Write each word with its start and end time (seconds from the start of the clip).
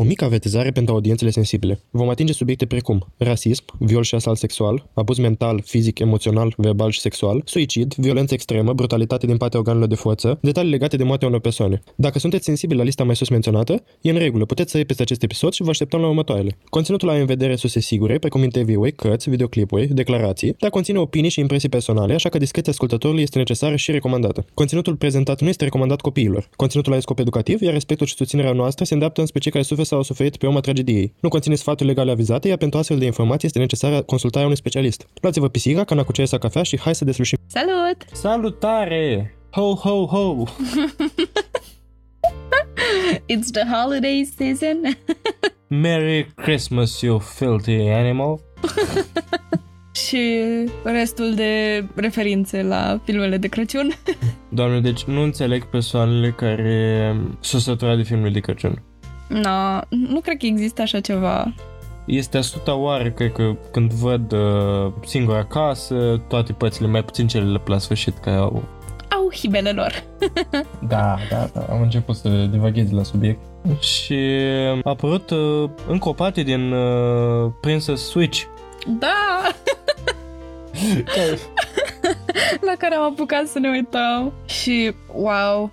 O 0.00 0.02
mică 0.02 0.24
avertizare 0.24 0.70
pentru 0.70 0.94
audiențele 0.94 1.30
sensibile. 1.30 1.80
Vom 1.90 2.08
atinge 2.08 2.32
subiecte 2.32 2.66
precum 2.66 3.06
rasism, 3.16 3.64
viol 3.78 4.02
și 4.02 4.14
asalt 4.14 4.38
sexual, 4.38 4.90
abuz 4.94 5.18
mental, 5.18 5.62
fizic, 5.64 5.98
emoțional, 5.98 6.54
verbal 6.56 6.90
și 6.90 7.00
sexual, 7.00 7.42
suicid, 7.44 7.94
violență 7.94 8.34
extremă, 8.34 8.72
brutalitate 8.72 9.26
din 9.26 9.36
partea 9.36 9.58
organelor 9.58 9.88
de 9.88 9.94
forță, 9.94 10.38
detalii 10.42 10.70
legate 10.70 10.96
de 10.96 11.04
moartea 11.04 11.28
unor 11.28 11.40
persoane. 11.40 11.82
Dacă 11.96 12.18
sunteți 12.18 12.44
sensibili 12.44 12.78
la 12.78 12.84
lista 12.84 13.04
mai 13.04 13.16
sus 13.16 13.28
menționată, 13.28 13.82
e 14.00 14.10
în 14.10 14.16
regulă, 14.16 14.44
puteți 14.44 14.70
să 14.70 14.84
peste 14.86 15.02
acest 15.02 15.22
episod 15.22 15.52
și 15.52 15.62
vă 15.62 15.70
așteptăm 15.70 16.00
la 16.00 16.08
următoarele. 16.08 16.58
Conținutul 16.68 17.08
are 17.08 17.20
în 17.20 17.26
vedere 17.26 17.56
surse 17.56 17.80
sigure, 17.80 18.18
precum 18.18 18.42
interviuri, 18.42 18.92
cărți, 18.92 19.30
videoclipuri, 19.30 19.86
declarații, 19.86 20.54
dar 20.58 20.70
conține 20.70 20.98
opinii 20.98 21.30
și 21.30 21.40
impresii 21.40 21.68
personale, 21.68 22.14
așa 22.14 22.28
că 22.28 22.38
discreția 22.38 22.72
ascultătorului 22.72 23.22
este 23.22 23.38
necesară 23.38 23.76
și 23.76 23.90
recomandată. 23.90 24.44
Conținutul 24.54 24.96
prezentat 24.96 25.40
nu 25.40 25.48
este 25.48 25.64
recomandat 25.64 26.00
copiilor. 26.00 26.48
Conținutul 26.56 26.92
are 26.92 27.00
scop 27.00 27.18
educativ, 27.18 27.60
iar 27.60 27.72
respectul 27.72 28.06
și 28.06 28.14
susținerea 28.14 28.52
noastră 28.52 28.84
se 28.84 28.92
îndreaptă 28.92 29.20
înspre 29.20 29.40
cei 29.40 29.50
care 29.52 29.64
suferă 29.64 29.86
sau 29.88 29.98
au 29.98 30.04
suferit 30.04 30.36
pe 30.36 30.46
urma 30.46 30.60
tragediei. 30.60 31.12
Nu 31.20 31.28
conține 31.28 31.54
sfaturi 31.54 31.88
legale 31.88 32.10
avizate, 32.10 32.48
iar 32.48 32.56
pentru 32.56 32.78
astfel 32.78 32.98
de 32.98 33.04
informații 33.04 33.46
este 33.46 33.58
necesară 33.58 34.02
consultarea 34.02 34.46
unui 34.46 34.58
specialist. 34.58 35.08
Luați-vă 35.20 35.48
pisica, 35.48 35.84
cana 35.84 36.02
cu 36.02 36.12
ceai 36.12 36.26
sau 36.26 36.38
cafea 36.38 36.62
și 36.62 36.80
hai 36.80 36.94
să 36.94 37.04
deslușim. 37.04 37.38
Salut! 37.46 37.96
Salutare! 38.12 39.34
Ho, 39.50 39.74
ho, 39.74 40.06
ho! 40.06 40.44
It's 43.32 43.50
the 43.52 43.64
holiday 43.72 44.28
season. 44.36 44.76
Merry 45.68 46.32
Christmas, 46.34 47.00
you 47.00 47.18
filthy 47.18 47.88
animal! 47.88 48.40
și 50.06 50.44
restul 50.84 51.34
de 51.34 51.84
referințe 51.94 52.62
la 52.62 53.00
filmele 53.04 53.36
de 53.36 53.48
Crăciun. 53.48 53.92
Doamne, 54.48 54.80
deci 54.80 55.04
nu 55.04 55.22
înțeleg 55.22 55.64
persoanele 55.64 56.30
care 56.30 57.16
s-au 57.40 57.60
săturat 57.60 57.96
de 57.96 58.02
filmele 58.02 58.32
de 58.32 58.40
Crăciun. 58.40 58.82
No, 59.28 59.80
nu 59.88 60.20
cred 60.20 60.36
că 60.36 60.46
există 60.46 60.82
așa 60.82 61.00
ceva. 61.00 61.52
Este 62.06 62.38
a 62.38 62.40
suta 62.40 62.74
oară, 62.74 63.10
cred 63.10 63.32
că 63.32 63.56
când 63.72 63.92
văd 63.92 64.32
uh, 64.32 64.92
singura 65.06 65.44
casă, 65.44 66.20
toate 66.28 66.52
părțile, 66.52 66.88
mai 66.88 67.04
puțin 67.04 67.26
cele 67.26 67.60
la 67.66 67.78
sfârșit, 67.78 68.18
care 68.18 68.36
au... 68.36 68.62
Au 69.08 69.30
hibele 69.32 69.70
lor. 69.70 69.92
Da, 70.88 71.16
da, 71.30 71.48
da, 71.54 71.60
am 71.70 71.80
început 71.80 72.16
să 72.16 72.28
divaghez 72.28 72.90
la 72.90 73.02
subiect. 73.02 73.40
Și 73.80 74.14
a 74.84 74.90
apărut 74.90 75.30
uh, 75.30 75.70
încă 75.88 76.08
o 76.08 76.12
parte 76.12 76.42
din 76.42 76.72
uh, 76.72 77.50
Princess 77.60 78.08
Switch. 78.08 78.42
Da! 78.86 79.52
Care- 81.04 81.38
la 82.68 82.72
care 82.78 82.94
am 82.94 83.02
apucat 83.02 83.46
să 83.46 83.58
ne 83.58 83.68
uităm 83.68 84.32
și 84.44 84.94
wow, 85.14 85.70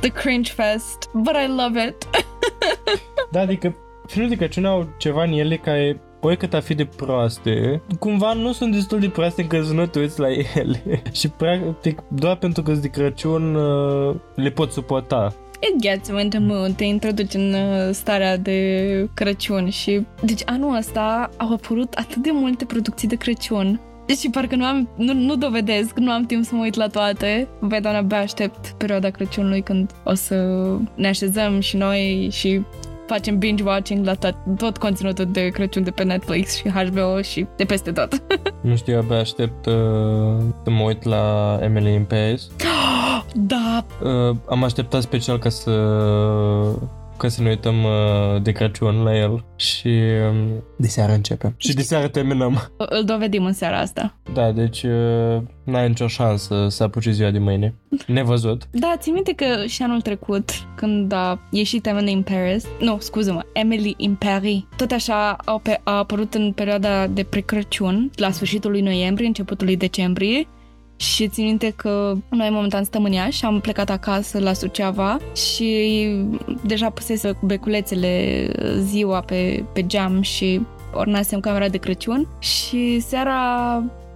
the 0.00 0.08
cringe 0.08 0.52
fest, 0.52 1.10
but 1.12 1.34
I 1.46 1.46
love 1.56 1.86
it. 1.88 1.96
Da, 3.30 3.40
adică 3.40 3.74
filmele 4.06 4.34
de 4.34 4.38
Crăciun 4.38 4.64
au 4.64 4.88
ceva 4.98 5.24
în 5.24 5.32
ele 5.32 5.56
care 5.56 6.00
oricât 6.20 6.54
a 6.54 6.60
fi 6.60 6.74
de 6.74 6.84
proaste, 6.84 7.82
cumva 7.98 8.32
nu 8.32 8.52
sunt 8.52 8.72
destul 8.72 8.98
de 8.98 9.08
proaste 9.08 9.42
încât 9.42 9.66
să 9.66 9.72
nu 9.72 9.86
te 9.86 9.98
uiți 9.98 10.20
la 10.20 10.28
ele. 10.54 11.02
și 11.12 11.28
practic 11.28 12.02
doar 12.08 12.36
pentru 12.36 12.62
că 12.62 12.70
sunt 12.70 12.82
de 12.82 12.88
Crăciun 12.88 13.54
uh, 13.54 14.16
le 14.34 14.50
pot 14.50 14.72
suporta. 14.72 15.34
It 15.60 15.82
gets 15.82 16.08
you 16.08 16.18
in 16.18 16.28
the 16.28 16.38
mood, 16.38 16.72
te 16.76 16.84
introduci 16.84 17.34
în 17.34 17.52
uh, 17.52 17.90
starea 17.90 18.36
de 18.36 19.08
Crăciun 19.14 19.70
și... 19.70 20.06
Deci 20.22 20.42
anul 20.44 20.76
ăsta 20.76 21.30
au 21.36 21.52
apărut 21.52 21.92
atât 21.92 22.16
de 22.16 22.30
multe 22.32 22.64
producții 22.64 23.08
de 23.08 23.16
Crăciun 23.16 23.80
și 24.16 24.30
parcă 24.30 24.56
nu 24.56 24.64
am, 24.64 24.88
nu, 24.96 25.12
nu 25.12 25.36
dovedesc, 25.36 25.98
nu 25.98 26.10
am 26.10 26.24
timp 26.24 26.44
să 26.44 26.54
mă 26.54 26.62
uit 26.62 26.74
la 26.74 26.86
toate. 26.86 27.48
Vai, 27.58 27.80
doamne, 27.80 28.00
abia 28.00 28.18
aștept 28.18 28.74
perioada 28.76 29.10
Crăciunului 29.10 29.62
când 29.62 29.90
o 30.04 30.14
să 30.14 30.66
ne 30.94 31.08
așezăm 31.08 31.60
și 31.60 31.76
noi 31.76 32.28
și 32.32 32.62
facem 33.06 33.38
binge-watching 33.38 34.04
la 34.04 34.14
tot, 34.14 34.34
tot 34.58 34.76
conținutul 34.76 35.28
de 35.32 35.48
Crăciun 35.48 35.82
de 35.82 35.90
pe 35.90 36.02
Netflix 36.04 36.56
și 36.56 36.68
HBO 36.68 37.22
și 37.22 37.46
de 37.56 37.64
peste 37.64 37.92
tot. 37.92 38.22
Nu 38.60 38.76
știu, 38.76 38.92
eu 38.92 38.98
abia 38.98 39.18
aștept 39.18 39.66
uh, 39.66 39.74
să 40.64 40.70
mă 40.70 40.82
uit 40.82 41.02
la 41.02 41.58
Emily 41.62 41.92
in 41.92 42.04
Paris. 42.04 42.50
da, 43.34 43.84
Uh, 44.02 44.36
am 44.48 44.62
așteptat 44.62 45.02
special 45.02 45.38
ca 45.38 45.48
să 45.48 45.70
ca 47.18 47.28
să 47.28 47.42
ne 47.42 47.48
uităm 47.48 47.84
uh, 47.84 48.42
de 48.42 48.52
Crăciun 48.52 49.02
la 49.02 49.16
el 49.16 49.44
și 49.56 49.88
um, 50.30 50.62
de 50.76 50.86
seară 50.86 51.12
începem. 51.12 51.54
Și 51.56 51.74
de 51.74 51.82
seară 51.82 52.08
terminăm. 52.08 52.72
îl 52.76 53.04
dovedim 53.04 53.44
în 53.44 53.52
seara 53.52 53.78
asta. 53.78 54.16
Da, 54.32 54.52
deci 54.52 54.82
uh, 54.82 55.42
n-ai 55.64 55.88
nicio 55.88 56.06
șansă 56.06 56.66
să 56.68 56.82
apuci 56.82 57.06
ziua 57.06 57.30
de 57.30 57.38
mâine. 57.38 57.74
Nevăzut. 58.06 58.68
Da, 58.70 58.94
ți 58.98 59.10
minte 59.10 59.32
că 59.32 59.66
și 59.66 59.82
anul 59.82 60.00
trecut, 60.00 60.50
când 60.76 61.12
a 61.12 61.40
ieșit 61.50 61.86
Emily 61.86 62.12
in 62.12 62.22
Paris, 62.22 62.64
nu, 62.80 62.96
scuză-mă, 63.00 63.44
Emily 63.52 63.94
in 63.96 64.14
Paris, 64.14 64.62
tot 64.76 64.90
așa 64.90 65.36
a, 65.44 65.60
pe, 65.62 65.80
a 65.84 65.98
apărut 65.98 66.34
în 66.34 66.52
perioada 66.52 67.06
de 67.06 67.22
pre-Crăciun, 67.22 68.10
la 68.14 68.30
sfârșitul 68.30 68.70
lui 68.70 68.80
noiembrie, 68.80 69.26
începutul 69.26 69.66
lui 69.66 69.76
decembrie, 69.76 70.46
și 70.98 71.28
țin 71.28 71.44
minte 71.44 71.72
că 71.76 72.14
noi 72.28 72.50
momentan 72.50 72.84
stăm 72.84 73.04
în 73.04 73.12
Iași 73.12 73.38
și 73.38 73.44
am 73.44 73.60
plecat 73.60 73.90
acasă 73.90 74.38
la 74.38 74.52
Suceava 74.52 75.18
și 75.34 76.08
deja 76.64 76.90
pusese 76.90 77.38
beculețele 77.42 78.46
ziua 78.78 79.20
pe, 79.20 79.64
pe 79.72 79.86
geam 79.86 80.22
și 80.22 80.60
ornasem 80.94 81.40
camera 81.40 81.68
de 81.68 81.78
Crăciun 81.78 82.28
și 82.38 83.00
seara 83.00 83.36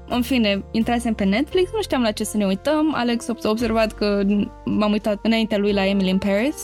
în 0.09 0.23
fine, 0.23 0.65
intrasem 0.71 1.15
pe 1.15 1.25
Netflix, 1.25 1.71
nu 1.73 1.83
știam 1.83 2.03
la 2.03 2.11
ce 2.11 2.25
să 2.25 2.37
ne 2.37 2.47
uităm. 2.47 2.95
Alex 2.95 3.29
a 3.29 3.35
observat 3.43 3.93
că 3.93 4.23
m-am 4.65 4.93
uitat 4.93 5.19
înaintea 5.23 5.59
lui 5.59 5.73
la 5.73 5.87
Emily 5.87 6.09
in 6.09 6.19
Paris 6.19 6.57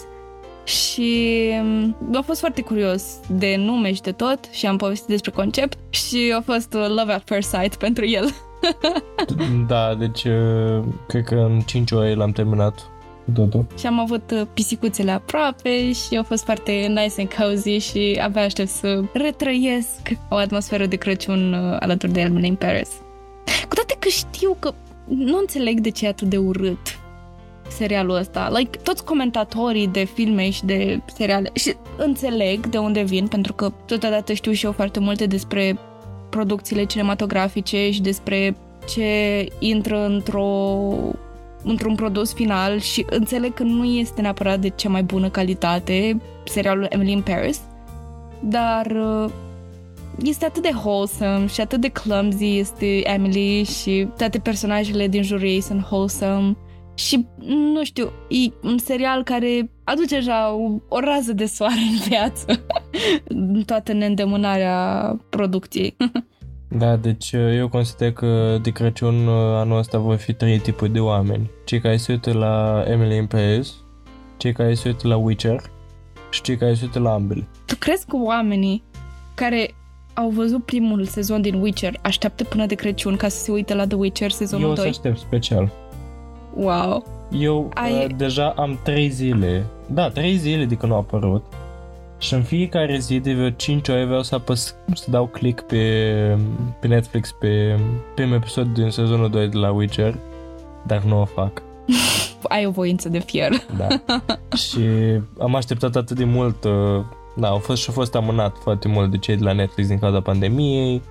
și 0.64 1.50
mm, 1.62 1.96
a 2.14 2.20
fost 2.20 2.40
foarte 2.40 2.62
curios 2.62 3.04
de 3.28 3.56
nume 3.58 3.92
și 3.92 4.02
de 4.02 4.12
tot 4.12 4.38
și 4.50 4.66
am 4.66 4.76
povestit 4.76 5.08
despre 5.08 5.30
concept 5.30 5.78
și 5.90 6.32
a 6.36 6.40
fost 6.40 6.74
uh, 6.74 6.86
love 6.88 7.12
at 7.12 7.22
first 7.24 7.48
sight 7.48 7.74
pentru 7.74 8.06
el. 8.06 8.28
Da, 9.66 9.94
deci 9.94 10.24
uh, 10.24 10.84
cred 11.06 11.24
că 11.24 11.34
în 11.34 11.60
5 11.60 11.90
ore 11.90 12.14
l-am 12.14 12.30
terminat 12.30 12.90
cu 13.24 13.30
totul. 13.30 13.66
și 13.78 13.86
am 13.86 13.98
avut 13.98 14.30
uh, 14.30 14.42
pisicuțele 14.54 15.10
aproape 15.10 15.92
și 15.92 16.16
a 16.16 16.22
fost 16.22 16.44
foarte 16.44 16.72
nice 16.72 17.14
and 17.18 17.32
cozy 17.32 17.78
și 17.78 18.20
abia 18.22 18.42
aștept 18.42 18.68
să 18.68 19.00
retrăiesc 19.12 20.10
o 20.28 20.34
atmosferă 20.34 20.86
de 20.86 20.96
Crăciun 20.96 21.52
uh, 21.52 21.76
alături 21.80 22.12
de 22.12 22.20
Emily 22.20 22.46
in 22.46 22.54
Paris. 22.54 22.88
Cu 23.68 23.74
toate 23.74 23.96
că 23.98 24.08
știu 24.08 24.56
că 24.58 24.74
nu 25.04 25.38
înțeleg 25.38 25.80
de 25.80 25.90
ce 25.90 26.04
e 26.04 26.08
atât 26.08 26.28
de 26.28 26.36
urât 26.36 26.98
serialul 27.68 28.16
ăsta. 28.16 28.50
Like, 28.56 28.78
toți 28.78 29.04
comentatorii 29.04 29.86
de 29.86 30.04
filme 30.04 30.50
și 30.50 30.64
de 30.64 31.00
seriale 31.14 31.50
și 31.52 31.74
înțeleg 31.96 32.66
de 32.66 32.78
unde 32.78 33.02
vin, 33.02 33.26
pentru 33.26 33.52
că 33.52 33.72
totodată 33.86 34.32
știu 34.32 34.52
și 34.52 34.64
eu 34.64 34.72
foarte 34.72 35.00
multe 35.00 35.26
despre 35.26 35.78
producțiile 36.30 36.84
cinematografice 36.84 37.90
și 37.90 38.00
despre 38.00 38.56
ce 38.88 39.46
intră 39.58 40.06
într-o 40.06 40.46
într-un 41.62 41.94
produs 41.94 42.32
final 42.32 42.78
și 42.78 43.06
înțeleg 43.10 43.54
că 43.54 43.62
nu 43.62 43.84
este 43.84 44.20
neapărat 44.20 44.60
de 44.60 44.68
cea 44.68 44.88
mai 44.88 45.02
bună 45.02 45.28
calitate 45.28 46.20
serialul 46.44 46.86
Emily 46.90 47.12
in 47.12 47.22
Paris, 47.22 47.60
dar 48.40 48.86
uh, 48.86 49.30
este 50.22 50.44
atât 50.44 50.62
de 50.62 50.70
wholesome 50.84 51.46
și 51.46 51.60
atât 51.60 51.80
de 51.80 51.88
clumsy 51.88 52.58
este 52.58 53.10
Emily 53.14 53.64
și 53.64 54.08
toate 54.16 54.38
personajele 54.38 55.08
din 55.08 55.22
jurul 55.22 55.46
ei 55.46 55.60
sunt 55.60 55.86
wholesome 55.90 56.56
și 56.98 57.26
nu 57.46 57.84
știu, 57.84 58.12
e 58.28 58.52
un 58.62 58.78
serial 58.78 59.22
care 59.22 59.70
aduce 59.84 60.16
așa 60.16 60.52
o, 60.52 60.80
o 60.88 61.00
rază 61.00 61.32
de 61.32 61.46
soare 61.46 61.80
în 61.90 61.98
viață 62.08 62.44
în 63.28 63.62
toată 63.66 63.92
neîndemânarea 63.92 65.16
producției. 65.28 65.96
Da, 66.70 66.96
deci 66.96 67.32
uh, 67.32 67.56
eu 67.56 67.68
consider 67.68 68.12
că 68.12 68.58
de 68.62 68.70
Crăciun 68.70 69.26
uh, 69.26 69.34
anul 69.34 69.78
ăsta 69.78 69.98
vor 69.98 70.16
fi 70.16 70.32
trei 70.32 70.58
tipuri 70.58 70.90
de 70.90 71.00
oameni. 71.00 71.50
Cei 71.64 71.80
care 71.80 71.96
se 71.96 72.12
uită 72.12 72.32
la 72.32 72.84
Emily 72.86 73.16
in 73.16 73.26
Paris, 73.26 73.74
cei 74.36 74.52
care 74.52 74.74
se 74.74 74.88
uită 74.88 75.08
la 75.08 75.16
Witcher 75.16 75.60
și 76.30 76.42
cei 76.42 76.56
care 76.56 76.74
se 76.74 76.84
uită 76.84 76.98
la 76.98 77.12
ambele. 77.12 77.48
tu 77.66 77.76
crezi 77.78 78.06
că 78.06 78.16
oamenii 78.16 78.82
care 79.34 79.74
au 80.14 80.28
văzut 80.28 80.64
primul 80.64 81.04
sezon 81.04 81.40
din 81.40 81.54
Witcher 81.54 81.98
așteaptă 82.02 82.44
până 82.44 82.66
de 82.66 82.74
Crăciun 82.74 83.16
ca 83.16 83.28
să 83.28 83.38
se 83.42 83.52
uite 83.52 83.74
la 83.74 83.86
The 83.86 83.96
Witcher 83.96 84.30
sezonul 84.30 84.66
eu 84.66 84.72
o 84.72 84.74
să 84.74 84.80
2? 84.80 84.90
aștept 84.90 85.18
special. 85.18 85.72
Wow! 86.54 87.04
Eu 87.30 87.70
Ai- 87.74 88.04
uh, 88.04 88.16
deja 88.16 88.54
am 88.56 88.78
3 88.82 89.08
zile, 89.08 89.66
da, 89.86 90.08
3 90.08 90.36
zile 90.36 90.64
de 90.64 90.74
când 90.74 90.92
a 90.92 90.96
apărut 90.96 91.44
și 92.18 92.34
în 92.34 92.42
fiecare 92.42 92.98
zi 92.98 93.18
de 93.20 93.34
vreo 93.34 93.50
5 93.50 93.88
ore 93.88 94.04
vreau 94.04 94.22
să 94.22 94.34
apăs, 94.34 94.74
să 94.94 95.10
dau 95.10 95.26
click 95.26 95.60
pe, 95.60 96.38
pe 96.80 96.86
Netflix 96.86 97.32
pe 97.32 97.78
primul 98.14 98.34
episod 98.34 98.66
din 98.74 98.90
sezonul 98.90 99.30
2 99.30 99.48
de 99.48 99.56
la 99.56 99.70
Witcher, 99.70 100.14
dar 100.86 101.02
nu 101.02 101.20
o 101.20 101.24
fac. 101.24 101.62
Ai 102.42 102.66
o 102.66 102.70
voință 102.70 103.08
de 103.08 103.18
fier. 103.18 103.52
Da. 103.76 103.86
și 104.66 104.80
am 105.38 105.54
așteptat 105.54 105.96
atât 105.96 106.16
de 106.16 106.24
mult, 106.24 106.64
uh, 106.64 107.04
da, 107.36 107.48
au 107.48 107.58
fost 107.58 107.82
și 107.82 107.90
a 107.90 107.92
fost 107.92 108.14
amânat 108.14 108.56
foarte 108.62 108.88
mult 108.88 109.10
de 109.10 109.18
cei 109.18 109.36
de 109.36 109.44
la 109.44 109.52
Netflix 109.52 109.88
din 109.88 109.98
cauza 109.98 110.20
pandemiei 110.20 111.02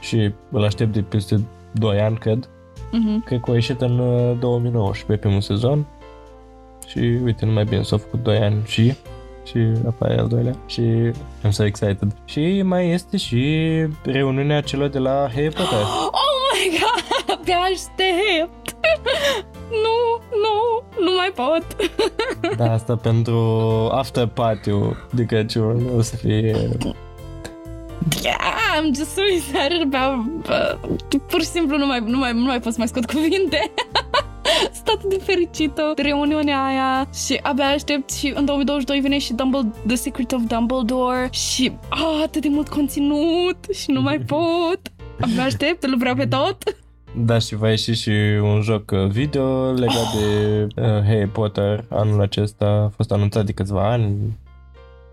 și 0.00 0.32
îl 0.50 0.64
aștept 0.64 0.92
de 0.92 1.00
peste 1.00 1.40
2 1.72 2.00
ani, 2.00 2.16
cred. 2.16 2.48
Mhm. 2.92 3.24
Cred 3.24 3.40
că 3.40 3.50
a 3.50 3.54
ieșit 3.54 3.80
în 3.80 3.98
uh, 3.98 4.38
2019 4.38 5.26
primul 5.26 5.40
sezon 5.42 5.86
și 6.86 6.98
uite, 6.98 7.44
numai 7.44 7.64
bine 7.64 7.82
s-au 7.82 7.98
făcut 7.98 8.22
2 8.22 8.36
ani 8.36 8.62
și 8.64 8.94
și 9.44 9.58
apare 9.86 10.18
al 10.18 10.28
doilea 10.28 10.56
și 10.66 11.10
I'm 11.46 11.50
so 11.50 11.64
excited. 11.64 12.14
Și 12.24 12.62
mai 12.62 12.90
este 12.90 13.16
și 13.16 13.66
reuniunea 14.04 14.60
celor 14.60 14.88
de 14.88 14.98
la 14.98 15.28
Harry 15.34 15.52
Potter. 15.54 15.78
Oh 16.22 16.38
my 16.52 16.78
god, 16.78 17.24
abia 17.38 17.56
aștept! 17.56 18.76
nu, 19.84 19.98
nu, 20.42 20.82
nu 21.04 21.10
mai 21.16 21.32
pot. 21.34 21.66
Da, 22.56 22.72
asta 22.72 22.96
pentru 22.96 23.38
after 23.92 24.26
party-ul 24.26 25.08
de 25.12 25.24
Crăciun 25.24 25.88
o 25.96 26.00
să 26.00 26.16
fie... 26.16 26.68
Yeah, 28.22 28.38
I'm 28.76 28.94
just 28.94 29.14
so 29.14 29.22
excited 29.22 29.94
about... 29.94 30.48
Uh, 30.48 31.18
pur 31.26 31.40
și 31.40 31.46
simplu 31.46 31.76
nu 31.76 31.86
mai, 31.86 32.02
nu 32.06 32.18
mai, 32.18 32.32
nu 32.32 32.44
mai 32.44 32.60
pot 32.60 32.72
să 32.72 32.78
mai 32.78 32.88
scot 32.88 33.04
cuvinte. 33.04 33.70
Sunt 34.74 34.88
atât 34.96 35.08
de 35.08 35.20
fericită 35.22 35.92
de 35.94 36.02
reuniunea 36.02 36.64
aia 36.64 37.08
și 37.26 37.40
abia 37.42 37.64
aștept 37.64 38.10
și 38.10 38.32
în 38.34 38.44
2022 38.44 39.00
vine 39.00 39.18
și 39.18 39.32
Dumbledore, 39.32 39.74
The 39.86 39.96
Secret 39.96 40.32
of 40.32 40.40
Dumbledore 40.46 41.28
și 41.30 41.72
ah, 41.88 42.20
atât 42.22 42.42
de 42.42 42.48
mult 42.48 42.68
conținut 42.68 43.66
și 43.72 43.90
nu 43.90 44.00
mai 44.00 44.18
pot. 44.18 44.80
Abia 45.20 45.42
aștept, 45.42 45.82
îl 45.82 45.96
vreau 45.96 46.14
pe 46.14 46.26
tot. 46.26 46.56
Da, 47.16 47.38
și 47.38 47.54
va 47.54 47.68
ieși 47.68 47.92
și 47.92 48.10
un 48.42 48.60
joc 48.62 48.90
uh, 48.90 49.06
video 49.06 49.72
legat 49.72 50.12
de 50.14 50.66
uh, 50.76 50.84
Harry 50.84 51.28
Potter 51.28 51.84
anul 51.88 52.20
acesta. 52.20 52.66
A 52.66 52.92
fost 52.96 53.12
anunțat 53.12 53.44
de 53.44 53.52
câțiva 53.52 53.90
ani. 53.90 54.16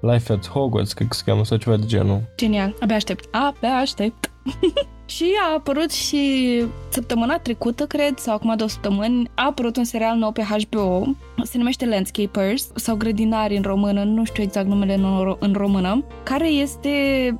Life 0.02 0.34
at 0.34 0.48
Hogwarts, 0.48 0.94
cred 0.94 1.08
că 1.08 1.14
se 1.14 1.24
cheamă, 1.26 1.44
sau 1.44 1.58
ceva 1.58 1.76
de 1.76 1.86
genul. 1.86 2.22
Genial, 2.36 2.76
abia 2.80 2.96
aștept, 2.96 3.36
abia 3.36 3.76
aștept. 3.76 4.32
și 5.06 5.26
a 5.50 5.54
apărut 5.56 5.92
și 5.92 6.64
săptămâna 6.90 7.38
trecută, 7.38 7.86
cred, 7.86 8.18
sau 8.18 8.36
acum 8.36 8.56
două 8.56 8.70
săptămâni, 8.70 9.30
a 9.36 9.46
apărut 9.46 9.78
un 9.78 9.84
serial 9.84 10.18
nou 10.18 10.32
pe 10.32 10.42
HBO, 10.42 11.16
se 11.44 11.58
numește 11.58 11.86
Landscapers, 11.86 12.70
sau 12.76 12.96
Grădinari 12.96 13.56
în 13.56 13.62
română, 13.62 14.04
nu 14.04 14.26
știu 14.26 14.44
exact 14.44 14.68
numele 14.68 14.94
în, 14.94 15.36
în 15.40 15.54
română, 15.54 16.04
care 16.24 16.48
este 16.48 16.90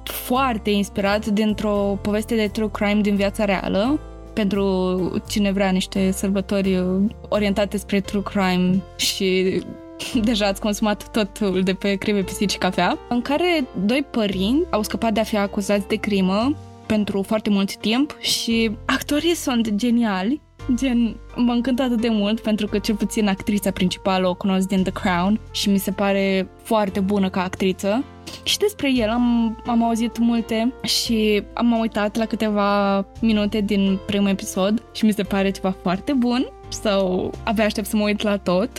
foarte 0.04 0.70
inspirat 0.70 1.26
dintr-o 1.26 2.00
poveste 2.02 2.36
de 2.36 2.48
true 2.48 2.70
crime 2.72 3.02
din 3.02 3.16
viața 3.16 3.46
reală, 3.46 4.00
pentru 4.34 5.22
cine 5.28 5.52
vrea 5.52 5.70
niște 5.70 6.12
sărbători 6.12 6.84
orientate 7.30 7.78
spre 7.78 8.00
true 8.00 8.22
crime 8.22 8.82
și 8.96 9.62
deja 10.24 10.46
ați 10.46 10.62
consumat 10.62 11.12
totul 11.12 11.62
de 11.64 11.74
pe 11.74 11.96
crime, 11.96 12.22
pisici 12.22 12.52
și 12.52 12.58
cafea, 12.58 12.98
în 13.10 13.22
care 13.22 13.68
doi 13.86 14.06
părinți 14.12 14.68
au 14.70 14.84
scăpat 14.84 15.14
de 15.14 15.20
a 15.20 15.24
fi 15.24 15.38
acuzați 15.38 15.88
de 15.88 15.96
crimă 15.96 16.56
pentru 16.86 17.22
foarte 17.22 17.50
mult 17.50 17.76
timp 17.76 18.18
și 18.20 18.72
actorii 18.86 19.36
sunt 19.36 19.70
geniali, 19.70 20.42
Gen, 20.76 21.16
m-a 21.36 21.54
încântat 21.54 21.86
atât 21.86 22.02
de 22.02 22.10
mult 22.10 22.40
pentru 22.40 22.68
că 22.68 22.78
cel 22.78 22.96
puțin 22.96 23.28
actrița 23.28 23.72
principală 23.72 24.28
o 24.28 24.34
cunosc 24.34 24.68
din 24.68 24.84
The 24.84 24.92
Crown 24.92 25.40
și 25.52 25.70
mi 25.70 25.78
se 25.78 25.92
pare 25.92 26.50
foarte 26.64 27.00
bună 27.00 27.30
ca 27.30 27.44
actriță. 27.44 28.04
Și 28.44 28.58
despre 28.58 28.92
el 28.94 29.10
am, 29.10 29.58
am 29.66 29.84
auzit 29.84 30.18
multe 30.18 30.74
și 30.84 31.44
am 31.54 31.80
uitat 31.80 32.18
la 32.18 32.26
câteva 32.26 32.98
minute 33.22 33.62
din 33.62 34.00
primul 34.06 34.30
episod 34.30 34.84
și 34.94 35.06
mi 35.06 35.14
se 35.14 35.24
pare 35.24 35.50
ceva 35.50 35.76
foarte 35.82 36.14
bun. 36.14 36.50
Sau 36.68 37.32
abia 37.44 37.66
aștept 37.66 37.88
să 37.88 37.96
mă 37.96 38.04
uit 38.04 38.22
la 38.22 38.38
tot 38.38 38.70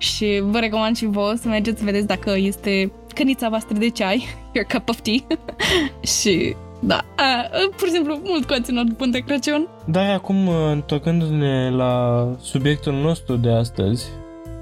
și 0.00 0.42
vă 0.44 0.58
recomand 0.58 0.96
și 0.96 1.06
vouă 1.06 1.34
să 1.34 1.48
mergeți 1.48 1.78
să 1.78 1.84
vedeți 1.84 2.06
dacă 2.06 2.34
este 2.36 2.92
cănița 3.14 3.48
voastră 3.48 3.78
de 3.78 3.88
ceai, 3.88 4.28
your 4.54 4.66
cup 4.72 4.88
of 4.88 5.00
tea 5.00 5.38
și 6.18 6.54
da, 6.82 7.04
a, 7.16 7.48
pur 7.76 7.86
și 7.88 7.92
simplu 7.92 8.20
mult 8.24 8.44
conținut 8.44 8.96
bun 8.96 9.10
de 9.10 9.18
Crăciun. 9.18 9.68
Dar 9.84 10.10
acum, 10.14 10.48
întorcându-ne 10.48 11.70
la 11.70 12.26
subiectul 12.40 12.92
nostru 12.92 13.36
de 13.36 13.50
astăzi, 13.50 14.06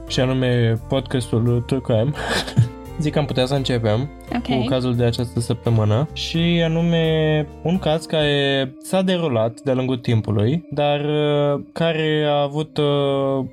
și 0.09 0.21
anume 0.21 0.81
podcastul 0.89 1.65
True 1.67 1.81
Crime, 1.81 2.13
zic 2.99 3.13
că 3.13 3.19
am 3.19 3.25
putea 3.25 3.47
să 3.47 3.55
începem 3.55 4.11
okay. 4.37 4.59
cu 4.59 4.65
cazul 4.65 4.97
de 4.97 5.05
această 5.05 5.41
săptămână 5.41 6.09
și 6.13 6.63
anume 6.65 7.47
un 7.63 7.79
caz 7.79 8.07
care 8.07 8.73
s-a 8.83 9.03
derulat 9.03 9.61
de-a 9.61 9.75
lungul 9.75 9.97
timpului, 9.97 10.65
dar 10.71 11.01
care 11.73 12.25
a 12.29 12.43
avut 12.43 12.79
o 12.79 12.83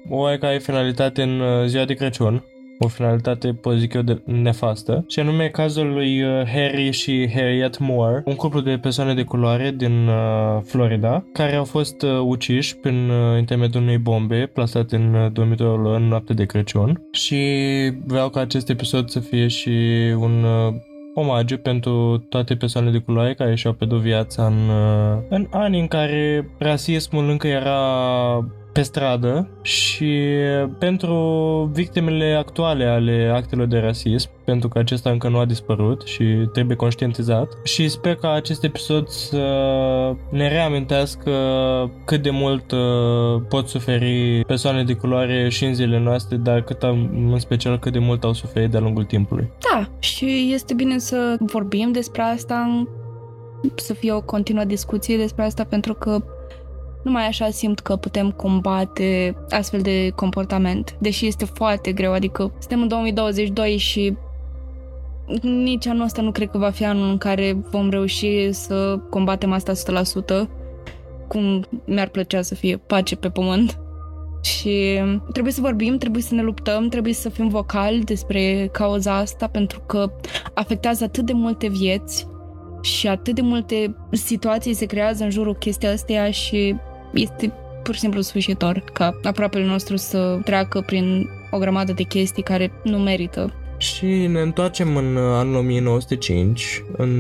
oarecare 0.09 0.57
finalitate 0.57 1.21
în 1.21 1.68
ziua 1.68 1.86
de 1.86 1.94
Crăciun 1.94 2.44
o 2.80 2.88
finalitate, 2.88 3.54
pot 3.54 3.77
zic 3.77 3.94
eu, 3.94 4.01
de 4.01 4.22
nefastă, 4.25 5.04
și 5.07 5.19
anume 5.19 5.48
cazul 5.48 5.94
lui 5.94 6.24
uh, 6.24 6.48
Harry 6.48 6.92
și 6.92 7.30
Harriet 7.33 7.80
Moore, 7.80 8.22
un 8.25 8.36
cuplu 8.36 8.60
de 8.60 8.77
persoane 8.77 9.13
de 9.13 9.24
culoare 9.24 9.72
din 9.72 10.07
uh, 10.07 10.62
Florida, 10.63 11.25
care 11.33 11.56
au 11.56 11.63
fost 11.63 12.01
uh, 12.01 12.19
uciși 12.24 12.77
prin 12.77 13.10
uh, 13.10 13.38
intermediul 13.38 13.83
unei 13.83 13.98
bombe 13.98 14.50
plasate 14.54 14.95
în 14.95 15.13
uh, 15.13 15.31
dormitorul 15.31 15.94
în 15.94 16.04
noapte 16.04 16.33
de 16.33 16.45
Crăciun. 16.45 17.01
Și 17.12 17.42
vreau 18.06 18.30
ca 18.30 18.39
acest 18.39 18.69
episod 18.69 19.10
să 19.10 19.19
fie 19.19 19.48
și 19.48 19.69
un 20.18 20.44
uh, 20.44 20.74
omagiu 21.13 21.57
pentru 21.57 22.25
toate 22.30 22.56
persoanele 22.56 22.98
de 22.98 23.04
culoare 23.04 23.33
care 23.33 23.56
și-au 23.56 23.74
pierdut 23.74 24.00
viața 24.00 24.45
în, 24.45 24.69
uh, 24.69 25.24
în 25.30 25.48
anii 25.51 25.80
în 25.80 25.88
care 25.88 26.50
rasismul 26.57 27.30
încă 27.30 27.48
era 27.48 27.80
pe 28.75 28.81
stradă 28.81 29.48
și 29.62 30.22
pentru 30.80 31.16
victimele 31.74 32.36
actuale 32.38 32.86
ale 32.86 33.31
actelor 33.33 33.66
de 33.66 33.77
rasism, 33.77 34.30
pentru 34.45 34.68
că 34.68 34.80
acesta 34.80 35.10
încă 35.10 35.30
nu 35.30 35.38
a 35.38 35.45
dispărut 35.45 36.01
și 36.01 36.24
trebuie 36.54 36.75
conștientizat 36.75 37.57
și 37.63 37.89
sper 37.89 38.16
ca 38.16 38.31
acest 38.31 38.63
episod 38.63 39.07
să 39.07 39.38
ne 40.30 40.48
reamintească 40.48 41.31
cât 42.06 42.22
de 42.22 42.30
mult 42.30 42.72
uh, 42.72 43.42
pot 43.50 43.68
suferi 43.68 44.44
persoane 44.48 44.83
de 44.83 44.94
culoare 44.94 45.50
și 45.50 45.66
în 45.66 45.74
zilele 45.74 46.00
noastre, 46.00 46.36
dar 46.36 46.62
cât 46.62 46.83
am, 46.83 47.30
în 47.31 47.39
special 47.39 47.80
cât 47.80 47.92
de 47.92 48.00
mult 48.00 48.24
au 48.24 48.33
suferit 48.33 48.72
de-a 48.72 48.80
lungul 48.80 49.04
timpului. 49.04 49.51
Da, 49.72 49.89
și 50.00 50.50
este 50.54 50.74
bine 50.74 50.98
să 50.98 51.36
vorbim 51.39 51.92
despre 51.92 52.22
asta, 52.22 52.88
să 53.75 53.94
fie 53.94 54.12
o 54.12 54.22
continuă 54.22 54.63
discuție 54.63 55.18
despre 55.18 55.44
asta, 55.44 55.63
pentru 55.63 55.94
că 55.94 56.24
numai 57.06 57.28
așa 57.28 57.50
simt 57.50 57.80
că 57.80 57.96
putem 57.96 58.31
combate 58.31 59.36
astfel 59.50 59.81
de 59.81 60.10
comportament, 60.16 60.96
deși 61.00 61.25
este 61.25 61.46
foarte 61.46 61.92
greu, 61.92 62.12
adică 62.12 62.52
suntem 62.60 62.81
în 62.81 62.88
2022 62.88 63.78
și 63.78 64.18
nici 65.42 65.88
anul 65.88 66.04
ăsta 66.04 66.22
nu 66.22 66.31
cred 66.31 66.50
că 66.50 66.57
va 66.57 66.69
fi 66.69 66.86
anul 66.86 67.10
în 67.10 67.18
care 67.18 67.57
vom 67.72 67.90
reuși 67.90 68.52
să 68.52 69.00
combatem 69.10 69.52
asta 69.52 69.74
100%, 70.44 70.48
cum 71.28 71.66
mi-ar 71.86 72.07
plăcea 72.07 72.42
să 72.42 72.56
fie 72.56 72.78
pace 72.78 73.16
pe 73.16 73.30
pământ. 73.30 73.80
Și 74.42 75.01
trebuie 75.31 75.54
să 75.54 75.62
vorbim, 75.62 75.98
trebuie 75.98 76.22
să 76.22 76.34
ne 76.34 76.42
luptăm, 76.42 76.88
trebuie 76.88 77.13
să 77.13 77.30
fim 77.30 77.48
vocali 77.48 78.04
despre 78.04 78.69
cauza 78.72 79.16
asta 79.16 79.48
pentru 79.48 79.81
că 79.86 80.12
afectează 80.54 81.04
atât 81.04 81.25
de 81.25 81.34
multe 81.34 81.68
vieți 81.68 82.28
și 82.82 83.08
atât 83.08 83.36
de 83.36 83.41
multe 83.41 83.96
situații 84.12 84.74
se 84.74 84.86
creează 84.86 85.24
în 85.24 85.29
jurul 85.29 85.56
chestia 85.56 85.91
astea 85.91 86.32
și 86.32 86.75
este 87.15 87.51
pur 87.84 87.93
și 87.93 88.00
simplu 88.00 88.22
sfârșitor 88.22 88.84
ca 88.93 89.19
aproapele 89.24 89.65
nostru 89.65 89.95
să 89.95 90.39
treacă 90.43 90.81
prin 90.81 91.29
o 91.51 91.57
grămadă 91.57 91.91
de 91.91 92.03
chestii 92.03 92.43
care 92.43 92.72
nu 92.84 92.98
merită 92.98 93.53
și 93.86 94.27
ne 94.27 94.42
întoarcem 94.42 94.96
în 94.96 95.15
uh, 95.15 95.24
anul 95.24 95.56
1905, 95.56 96.84
în 96.98 97.12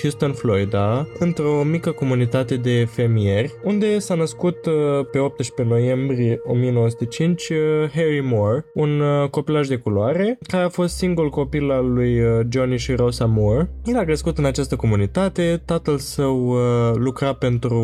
Houston, 0.00 0.32
Florida, 0.32 1.06
într-o 1.18 1.62
mică 1.62 1.90
comunitate 1.90 2.56
de 2.56 2.88
fermieri, 2.90 3.54
unde 3.64 3.98
s-a 3.98 4.14
născut 4.14 4.66
uh, 4.66 5.06
pe 5.10 5.18
18 5.18 5.74
noiembrie 5.74 6.40
1905 6.44 7.48
uh, 7.48 7.56
Harry 7.94 8.20
Moore, 8.20 8.64
un 8.74 9.02
copilaj 9.30 9.68
de 9.68 9.76
culoare, 9.76 10.38
care 10.46 10.64
a 10.64 10.68
fost 10.68 10.96
singur 10.96 11.28
copil 11.28 11.70
al 11.70 11.92
lui 11.92 12.20
Johnny 12.48 12.78
și 12.78 12.92
Rosa 12.92 13.26
Moore. 13.26 13.70
El 13.84 13.98
a 13.98 14.04
crescut 14.04 14.38
în 14.38 14.44
această 14.44 14.76
comunitate, 14.76 15.62
tatăl 15.64 15.98
său 15.98 16.56
lucra 16.94 17.32
pentru 17.32 17.76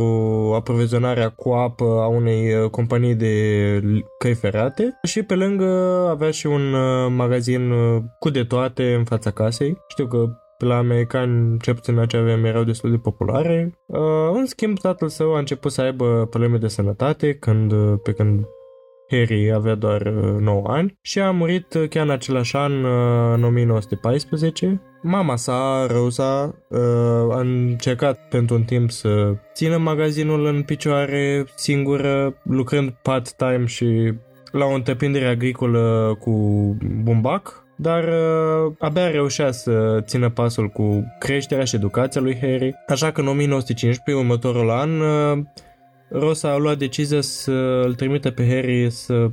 aprovizionarea 0.57 1.29
cu 1.29 1.51
apă 1.51 1.85
a 1.85 2.07
unei 2.07 2.71
companii 2.71 3.15
de 3.15 3.33
căi 4.19 4.35
ferate 4.35 4.99
și 5.03 5.23
pe 5.23 5.35
lângă 5.35 5.67
avea 6.11 6.31
și 6.31 6.47
un 6.47 6.75
magazin 7.17 7.73
cu 8.19 8.31
de 8.31 8.45
toate 8.45 8.95
în 8.95 9.05
fața 9.05 9.31
casei. 9.31 9.79
Știu 9.88 10.07
că 10.07 10.29
pe 10.59 10.65
la 10.65 10.77
americani, 10.77 11.59
cel 11.59 11.75
puțin 11.75 11.95
în 11.95 12.00
acea 12.00 12.23
vreme, 12.23 12.49
erau 12.49 12.65
destul 12.65 12.91
de 12.91 12.97
populare. 12.97 13.79
Uh, 13.87 13.99
în 14.33 14.47
schimb, 14.47 14.79
tatăl 14.79 15.09
său 15.09 15.35
a 15.35 15.38
început 15.38 15.73
să 15.73 15.81
aibă 15.81 16.27
probleme 16.31 16.57
de 16.57 16.69
sănătate 16.69 17.35
când, 17.35 17.73
pe 18.03 18.12
când 18.12 18.47
Harry 19.11 19.53
avea 19.53 19.75
doar 19.75 20.03
9 20.09 20.62
ani 20.67 20.99
și 21.03 21.21
a 21.21 21.31
murit 21.31 21.67
chiar 21.91 22.05
în 22.05 22.11
același 22.11 22.57
an, 22.57 22.85
în 23.35 23.45
1914. 23.45 24.83
Mama 25.03 25.37
sa, 25.37 25.87
Rosa, 25.87 26.55
a 27.31 27.41
încercat 27.41 28.29
pentru 28.29 28.55
un 28.55 28.62
timp 28.62 28.91
să 28.91 29.35
țină 29.55 29.77
magazinul 29.77 30.45
în 30.45 30.62
picioare 30.62 31.45
singură, 31.55 32.41
lucrând 32.43 32.91
part-time 33.03 33.65
și 33.65 34.12
la 34.53 34.65
o 34.65 34.75
întreprindere 34.75 35.27
agricolă 35.27 36.17
cu 36.21 36.31
bumbac, 37.03 37.68
dar 37.81 38.05
uh, 38.05 38.73
abia 38.79 39.11
reușea 39.11 39.51
să 39.51 40.01
țină 40.01 40.31
pasul 40.31 40.69
cu 40.69 41.15
creșterea 41.19 41.65
și 41.65 41.75
educația 41.75 42.21
lui 42.21 42.39
Harry, 42.41 42.75
așa 42.87 43.11
că 43.11 43.21
în 43.21 43.27
1915, 43.27 44.25
următorul 44.25 44.71
an, 44.71 45.01
uh, 45.01 45.45
Rosa 46.11 46.53
a 46.53 46.57
luat 46.57 46.79
decizia 46.79 47.21
să 47.21 47.83
îl 47.85 47.95
trimită 47.95 48.31
pe 48.31 48.47
Harry 48.49 48.91
să 48.91 49.31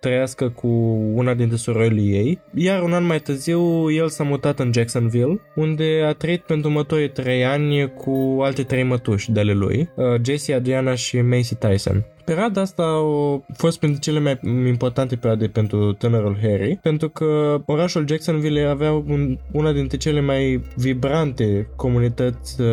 trăiască 0.00 0.48
cu 0.48 0.68
una 1.14 1.34
dintre 1.34 1.56
surorile 1.56 2.00
ei, 2.00 2.40
iar 2.54 2.82
un 2.82 2.92
an 2.92 3.04
mai 3.04 3.20
târziu 3.20 3.90
el 3.90 4.08
s-a 4.08 4.24
mutat 4.24 4.58
în 4.58 4.72
Jacksonville, 4.72 5.40
unde 5.54 6.04
a 6.06 6.12
trăit 6.12 6.40
pentru 6.40 6.68
următorii 6.68 7.10
trei 7.10 7.44
ani 7.44 7.92
cu 7.94 8.38
alte 8.42 8.62
trei 8.62 8.82
mătuși 8.82 9.30
de 9.32 9.40
ale 9.40 9.52
lui, 9.52 9.88
uh, 9.94 10.04
Jessie, 10.24 10.54
Adriana 10.54 10.94
și 10.94 11.20
Macy 11.20 11.54
Tyson. 11.54 12.06
Perioada 12.28 12.60
asta 12.60 12.82
a 12.82 13.52
fost 13.56 13.78
printre 13.78 14.00
cele 14.00 14.18
mai 14.20 14.38
importante 14.68 15.16
perioade 15.16 15.46
pentru 15.46 15.92
tânărul 15.92 16.38
Harry, 16.42 16.78
pentru 16.82 17.08
că 17.08 17.60
orașul 17.66 18.08
Jacksonville 18.08 18.60
avea 18.60 18.92
un, 18.92 19.38
una 19.52 19.72
dintre 19.72 19.96
cele 19.96 20.20
mai 20.20 20.62
vibrante 20.76 21.68
comunități 21.76 22.60
uh, 22.60 22.66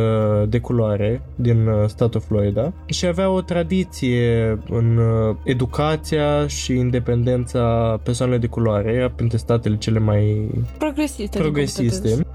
de 0.49 0.59
culoare 0.59 1.21
din 1.35 1.67
uh, 1.67 1.87
statul 1.87 2.21
Florida 2.21 2.73
și 2.85 3.05
avea 3.05 3.29
o 3.29 3.41
tradiție 3.41 4.59
în 4.69 4.97
uh, 4.97 5.35
educația 5.43 6.47
și 6.47 6.73
independența 6.73 7.97
persoanelor 8.03 8.41
de 8.41 8.47
culoare, 8.47 8.91
era 8.91 9.09
printre 9.09 9.37
statele 9.37 9.77
cele 9.77 9.99
mai 9.99 10.49
Progresiste. 10.77 11.37
progresiste. 11.37 12.25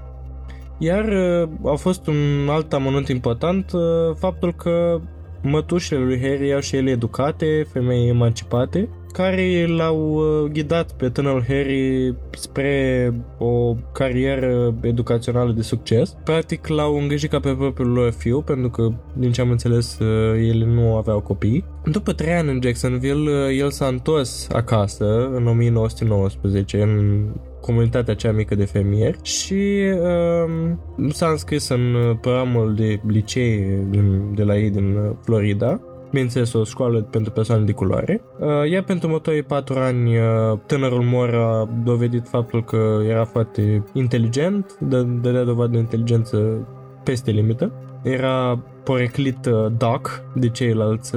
Iar 0.77 1.05
uh, 1.05 1.71
a 1.71 1.75
fost 1.75 2.07
un 2.07 2.47
alt 2.49 2.73
amănunt 2.73 3.07
important 3.07 3.71
uh, 3.71 3.81
faptul 4.15 4.53
că 4.53 5.01
mătușile 5.41 5.99
lui 5.99 6.19
Harry 6.21 6.53
au 6.53 6.59
și 6.59 6.75
ele 6.75 6.89
educate, 6.89 7.67
femei 7.71 8.07
emancipate, 8.07 8.89
care 9.11 9.65
l-au 9.67 10.13
uh, 10.13 10.51
ghidat 10.51 10.91
pe 10.91 11.09
tânărul 11.09 11.43
Harry 11.47 12.15
spre 12.29 13.13
o 13.37 13.75
carieră 13.91 14.75
educațională 14.81 15.51
de 15.51 15.61
succes. 15.61 16.17
Practic 16.23 16.67
l-au 16.67 16.97
îngrijit 16.97 17.29
ca 17.29 17.39
pe 17.39 17.55
propriul 17.55 17.91
lor 17.91 18.11
fiu, 18.11 18.41
pentru 18.41 18.69
că, 18.69 18.91
din 19.13 19.31
ce 19.31 19.41
am 19.41 19.49
înțeles, 19.49 19.99
uh, 19.99 20.47
ele 20.49 20.65
nu 20.65 20.95
aveau 20.95 21.19
copii. 21.19 21.65
După 21.85 22.13
trei 22.13 22.33
ani 22.33 22.49
în 22.49 22.59
Jacksonville, 22.61 23.31
uh, 23.31 23.57
el 23.57 23.71
s-a 23.71 23.85
întors 23.85 24.47
acasă 24.51 25.29
în 25.33 25.47
1919, 25.47 26.81
în 26.81 27.25
comunitatea 27.61 28.15
cea 28.15 28.31
mică 28.31 28.55
de 28.55 28.65
fermieri 28.65 29.17
și 29.21 29.81
uh, 29.93 30.71
s-a 31.09 31.27
înscris 31.27 31.69
în 31.69 32.17
programul 32.21 32.75
de 32.75 32.99
licee 33.07 33.87
din, 33.89 34.33
de 34.35 34.43
la 34.43 34.57
ei 34.57 34.69
din 34.69 35.15
Florida 35.23 35.81
bineînțeles 36.11 36.53
o 36.53 36.63
școală 36.63 37.01
pentru 37.01 37.31
persoane 37.31 37.63
de 37.63 37.71
culoare. 37.71 38.21
Uh, 38.39 38.69
iar 38.69 38.83
pentru 38.83 39.07
următorii 39.07 39.43
patru 39.43 39.79
ani, 39.79 40.17
uh, 40.17 40.59
tânărul 40.65 41.03
Mor 41.03 41.33
a 41.33 41.69
dovedit 41.83 42.27
faptul 42.27 42.63
că 42.63 42.99
era 43.07 43.25
foarte 43.25 43.83
inteligent, 43.93 44.77
dădea 45.21 45.43
dovadă 45.43 45.71
de 45.71 45.77
inteligență 45.77 46.67
peste 47.03 47.31
limită. 47.31 47.71
Era 48.03 48.59
poreclit 48.83 49.45
uh, 49.45 49.71
doc 49.77 50.23
de 50.35 50.49
ceilalți 50.49 51.13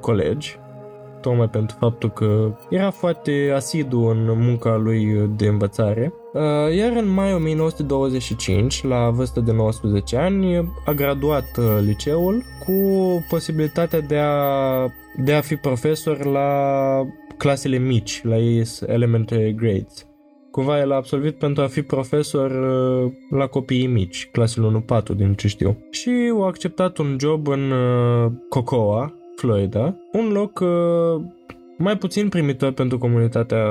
colegi, 0.00 0.58
tocmai 1.26 1.48
pentru 1.48 1.76
faptul 1.80 2.10
că 2.10 2.56
era 2.70 2.90
foarte 2.90 3.52
asidu 3.54 4.00
în 4.00 4.38
munca 4.38 4.76
lui 4.76 5.30
de 5.36 5.46
învățare. 5.46 6.12
Iar 6.76 6.92
în 6.96 7.08
mai 7.08 7.34
1925, 7.34 8.84
la 8.84 9.10
vârstă 9.10 9.40
de 9.40 9.52
19 9.52 10.16
ani, 10.16 10.72
a 10.86 10.92
graduat 10.92 11.58
liceul 11.84 12.42
cu 12.64 12.72
posibilitatea 13.28 14.00
de 14.00 14.18
a, 14.18 14.86
de 15.16 15.32
a 15.32 15.40
fi 15.40 15.56
profesor 15.56 16.24
la 16.24 16.50
clasele 17.36 17.78
mici, 17.78 18.20
la 18.24 18.34
ACE 18.34 18.84
Elementary 18.86 19.54
Grades. 19.54 20.06
Cumva 20.50 20.78
el 20.80 20.92
a 20.92 20.94
absolvit 20.94 21.34
pentru 21.38 21.62
a 21.62 21.66
fi 21.66 21.82
profesor 21.82 22.50
uh, 22.50 23.12
la 23.30 23.46
copiii 23.46 23.86
mici, 23.86 24.28
clasele 24.32 24.84
1-4 25.02 25.16
din 25.16 25.34
ce 25.34 25.48
știu. 25.48 25.76
Și 25.90 26.10
a 26.40 26.44
acceptat 26.44 26.98
un 26.98 27.16
job 27.20 27.46
în 27.46 27.70
uh, 27.70 28.32
Cocoa, 28.48 29.14
Florida, 29.36 29.96
un 30.12 30.28
loc 30.32 30.60
uh, 30.60 31.22
mai 31.78 31.96
puțin 31.96 32.28
primitor 32.28 32.72
pentru 32.72 32.98
comunitatea 32.98 33.66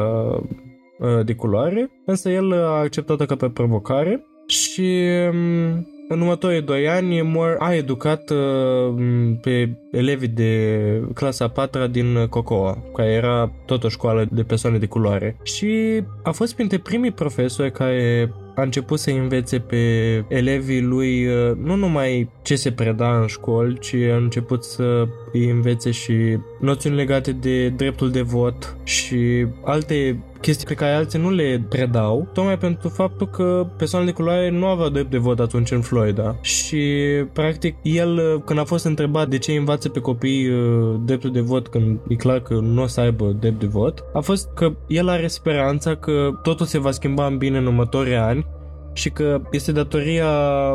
de 1.24 1.36
culoare, 1.36 1.92
însă 2.06 2.30
el 2.30 2.54
a 2.54 2.80
acceptat-o 2.80 3.26
ca 3.26 3.36
pe 3.36 3.50
provocare 3.50 4.26
și 4.48 5.02
um, 5.32 5.88
în 6.08 6.20
următorii 6.20 6.62
doi 6.62 6.90
ani, 6.90 7.22
Moore 7.22 7.56
a 7.60 7.74
educat 7.74 8.30
uh, 8.30 8.96
pe 9.42 9.78
elevii 9.92 10.28
de 10.28 11.02
clasa 11.14 11.48
4 11.48 11.88
din 11.88 12.28
Cocoa, 12.30 12.78
care 12.96 13.12
era 13.12 13.52
tot 13.66 13.84
o 13.84 13.90
școală 13.90 14.28
de 14.32 14.44
persoane 14.44 14.78
de 14.78 14.86
culoare. 14.86 15.38
Și 15.44 16.02
a 16.24 16.32
fost 16.32 16.56
printre 16.56 16.78
primii 16.78 17.12
profesori 17.12 17.72
care 17.72 18.32
a 18.56 18.62
început 18.62 19.00
să 19.00 19.10
învețe 19.10 19.60
pe 19.60 19.78
elevii 20.28 20.82
lui 20.82 21.26
uh, 21.28 21.56
nu 21.64 21.76
numai 21.76 22.30
ce 22.42 22.56
se 22.56 22.72
preda 22.72 23.20
în 23.20 23.28
școli, 23.28 23.80
ci 23.80 23.94
a 23.94 24.16
început 24.16 24.64
să 24.64 25.08
îi 25.32 25.50
învețe 25.50 25.92
și 25.92 26.38
noțiuni 26.60 26.96
legate 26.96 27.32
de 27.32 27.70
dreptul 27.70 28.12
de 28.12 28.22
vot 28.22 28.78
și 28.84 29.46
alte 29.64 30.20
chestii 30.46 30.68
pe 30.68 30.74
care 30.74 30.94
alții 30.94 31.20
nu 31.20 31.32
le 31.32 31.66
predau, 31.70 32.28
tocmai 32.34 32.58
pentru 32.58 32.90
faptul 32.90 33.28
că 33.28 33.68
persoanele 33.78 34.12
de 34.12 34.18
culoare 34.18 34.50
nu 34.50 34.66
aveau 34.66 34.90
drept 34.90 35.10
de 35.10 35.18
vot 35.18 35.40
atunci 35.40 35.72
în 35.72 35.82
Florida. 35.82 36.36
Și, 36.42 36.84
practic, 37.34 37.76
el, 37.82 38.14
uh, 38.18 38.42
când 38.46 38.60
a 38.60 38.64
fost 38.64 38.86
întrebat 38.86 39.28
de 39.28 39.38
ce 39.38 39.52
învață 39.52 39.90
pe 39.90 40.00
copii 40.00 40.50
uh, 40.50 40.96
dreptul 41.06 41.32
de 41.32 41.40
vot 41.40 41.68
când 41.68 42.00
e 42.08 42.16
clar 42.16 42.40
că 42.40 42.54
nu 42.54 42.82
o 42.82 42.88
să 42.88 43.00
aibă 43.00 43.36
drept 43.40 43.60
de 43.60 43.66
vot, 43.66 44.04
a 44.14 44.20
fost 44.20 44.50
că 44.54 44.72
el 44.88 45.10
are 45.10 45.28
speranța 45.28 45.96
că 45.96 46.30
totul 46.44 46.66
se 46.66 46.80
va 46.80 46.92
schimba 46.92 47.26
în 47.26 47.38
bine 47.38 47.58
în 47.58 47.66
următorii 47.66 48.16
ani 48.16 48.46
și 48.94 49.10
că 49.10 49.42
este 49.52 49.72
datoria 49.72 50.30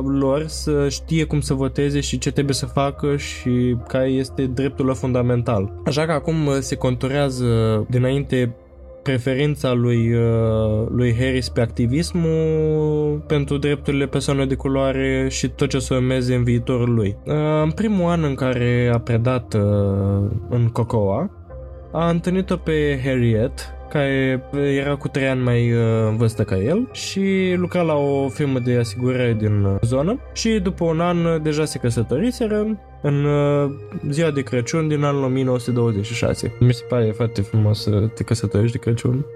lor 0.05 0.45
să 0.47 0.89
știe 0.89 1.25
cum 1.25 1.41
să 1.41 1.55
voteze 1.55 2.01
și 2.01 2.19
ce 2.19 2.31
trebuie 2.31 2.55
să 2.55 2.67
facă 2.67 3.17
și 3.17 3.77
care 3.89 4.09
este 4.09 4.47
dreptul 4.47 4.85
lor 4.85 4.95
fundamental. 4.95 5.73
Așa 5.85 6.05
că 6.05 6.13
acum 6.13 6.47
uh, 6.47 6.57
se 6.59 6.75
conturează 6.75 7.47
dinainte 7.89 8.55
preferința 9.03 9.73
lui, 9.73 10.13
uh, 10.13 10.87
lui 10.89 11.17
Harris 11.19 11.49
pe 11.49 11.61
activismul 11.61 13.25
pentru 13.27 13.57
drepturile 13.57 14.07
persoanelor 14.07 14.49
de 14.49 14.55
culoare 14.55 15.27
și 15.31 15.49
tot 15.49 15.69
ce 15.69 15.77
o 15.77 15.81
să 15.81 15.95
urmeze 15.95 16.35
în 16.35 16.45
viitorul 16.45 16.95
lui. 16.95 17.17
Uh, 17.27 17.35
în 17.63 17.71
primul 17.71 18.11
an 18.11 18.25
în 18.25 18.35
care 18.35 18.91
a 18.93 18.99
predat 18.99 19.55
în 20.49 20.69
Cocoa, 20.73 21.31
a 21.93 22.09
întâlnit-o 22.09 22.57
pe 22.57 23.01
Harriet, 23.05 23.75
care 23.91 24.43
era 24.53 24.97
cu 24.97 25.09
3 25.09 25.29
ani 25.29 25.43
mai 25.43 25.73
uh, 25.73 25.79
în 26.09 26.17
vârstă 26.17 26.43
ca 26.43 26.57
el 26.57 26.89
și 26.93 27.55
lucra 27.57 27.83
la 27.83 27.95
o 27.95 28.29
firmă 28.29 28.59
de 28.59 28.79
asigurare 28.79 29.37
din 29.39 29.65
uh, 29.65 29.77
zonă 29.83 30.21
și 30.33 30.61
după 30.63 30.85
un 30.85 31.01
an 31.01 31.25
uh, 31.25 31.41
deja 31.43 31.65
se 31.65 31.79
căsătoriseră 31.79 32.79
în 33.03 33.27
ziua 34.11 34.31
de 34.31 34.43
Crăciun 34.43 34.89
din 34.89 35.05
anul 35.05 35.23
1926. 35.23 36.57
Mi 36.61 36.73
se 36.73 36.85
pare 36.89 37.11
foarte 37.11 37.41
frumos 37.41 37.83
să 37.83 37.91
te 38.15 38.23
căsătorești 38.23 38.77
de 38.77 38.83
Crăciun. 38.83 39.27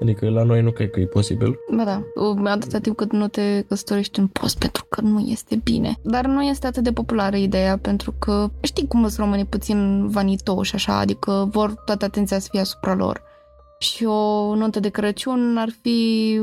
Adică 0.00 0.30
la 0.30 0.42
noi 0.42 0.62
nu 0.62 0.70
cred 0.70 0.90
că 0.90 1.00
e 1.00 1.06
posibil. 1.06 1.58
Ba 1.76 1.84
da, 1.84 2.02
atâta 2.50 2.78
timp 2.78 2.96
cât 2.96 3.12
nu 3.12 3.28
te 3.28 3.64
căsătorești 3.68 4.18
în 4.18 4.26
post 4.26 4.58
pentru 4.58 4.84
că 4.88 5.00
nu 5.00 5.20
este 5.20 5.60
bine. 5.64 5.98
Dar 6.02 6.26
nu 6.26 6.42
este 6.42 6.66
atât 6.66 6.82
de 6.82 6.92
populară 6.92 7.36
ideea 7.36 7.78
pentru 7.78 8.14
că 8.18 8.48
știi 8.60 8.86
cum 8.86 9.00
sunt 9.00 9.16
românii 9.16 9.44
puțin 9.44 10.08
vanitoși 10.08 10.74
așa, 10.74 10.98
adică 10.98 11.48
vor 11.50 11.74
toată 11.84 12.04
atenția 12.04 12.38
să 12.38 12.48
fie 12.50 12.60
asupra 12.60 12.94
lor 12.94 13.22
și 13.78 14.04
o 14.04 14.54
nuntă 14.54 14.80
de 14.80 14.88
Crăciun 14.88 15.56
ar 15.58 15.68
fi 15.82 16.40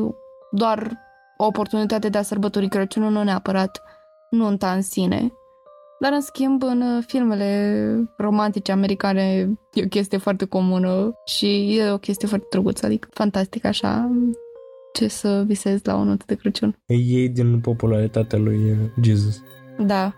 doar 0.52 0.92
o 1.38 1.46
oportunitate 1.46 2.10
de 2.10 2.18
a 2.18 2.22
sărbători 2.22 2.68
Crăciunul, 2.68 3.12
nu 3.12 3.24
neapărat 3.24 3.82
nunta 4.30 4.72
în 4.72 4.82
sine. 4.82 5.34
Dar, 6.02 6.12
în 6.12 6.22
schimb, 6.22 6.64
în 6.64 7.02
filmele 7.08 7.86
romantice 8.18 8.72
americane 8.72 9.50
e 9.74 9.84
o 9.84 9.88
chestie 9.88 10.18
foarte 10.18 10.46
comună 10.46 11.14
și 11.26 11.78
e 11.78 11.92
o 11.92 11.98
chestie 11.98 12.28
foarte 12.28 12.48
drăguță, 12.50 12.86
adică 12.86 13.08
fantastic 13.12 13.66
așa 13.66 14.12
ce 14.94 15.08
să 15.08 15.44
visezi 15.48 15.82
la 15.86 15.96
o 15.96 16.04
nuntă 16.04 16.24
de 16.28 16.36
Crăciun. 16.36 16.78
Ei 16.86 17.30
din 17.30 17.60
popularitatea 17.60 18.40
lui 18.40 18.76
Jesus. 19.02 19.42
Da, 19.86 20.14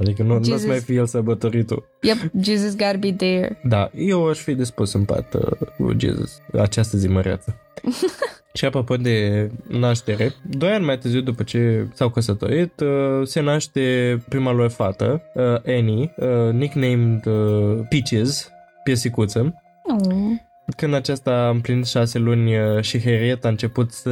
Adică 0.00 0.22
nu 0.22 0.44
Jesus... 0.44 0.66
mai 0.66 0.80
fi 0.80 0.94
el 0.94 1.06
sărbătoritul. 1.06 1.88
Yep, 2.02 2.16
Jesus 2.40 2.76
gotta 2.76 2.96
be 2.96 3.12
there. 3.12 3.60
Da, 3.64 3.90
eu 3.94 4.28
aș 4.28 4.38
fi 4.38 4.54
dispus 4.54 4.92
în 4.92 5.04
pat 5.04 5.34
uh, 5.34 5.68
cu 5.76 5.92
Jesus 5.96 6.38
această 6.52 6.96
zi 6.96 7.08
măreață. 7.08 7.56
și 8.54 8.64
apropo 8.64 8.96
de 8.96 9.48
naștere, 9.68 10.34
doi 10.50 10.70
ani 10.70 10.84
mai 10.84 10.98
târziu 10.98 11.20
după 11.20 11.42
ce 11.42 11.86
s-au 11.94 12.10
căsătorit, 12.10 12.80
uh, 12.80 13.26
se 13.26 13.40
naște 13.40 14.18
prima 14.28 14.52
lor 14.52 14.70
fată, 14.70 15.22
uh, 15.34 15.42
Annie, 15.66 16.14
uh, 16.16 16.52
nicknamed 16.52 17.26
uh, 17.26 17.78
Peaches, 17.88 18.50
piesicuță. 18.84 19.62
Oh. 19.82 20.46
Când 20.76 20.94
aceasta 20.94 21.30
a 21.30 21.48
împlinit 21.48 21.86
șase 21.86 22.18
luni 22.18 22.58
uh, 22.58 22.80
și 22.80 23.02
Harriet 23.02 23.44
a 23.44 23.48
început 23.48 23.92
să 23.92 24.10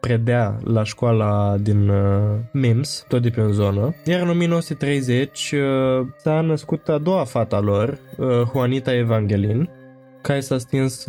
predea 0.00 0.58
la 0.64 0.84
școala 0.84 1.56
din 1.60 1.88
uh, 1.88 2.36
Mims, 2.52 3.04
tot 3.08 3.22
de 3.22 3.28
pe 3.28 3.40
în 3.40 3.52
zonă, 3.52 3.94
iar 4.04 4.20
în 4.20 4.28
1930 4.28 5.52
uh, 5.52 6.06
s-a 6.16 6.40
născut 6.40 6.88
a 6.88 6.98
doua 6.98 7.24
fata 7.24 7.60
lor, 7.60 7.98
Juanita 8.52 8.94
Evangelin, 8.94 9.70
care 10.22 10.40
s-a 10.40 10.58
stins 10.58 11.06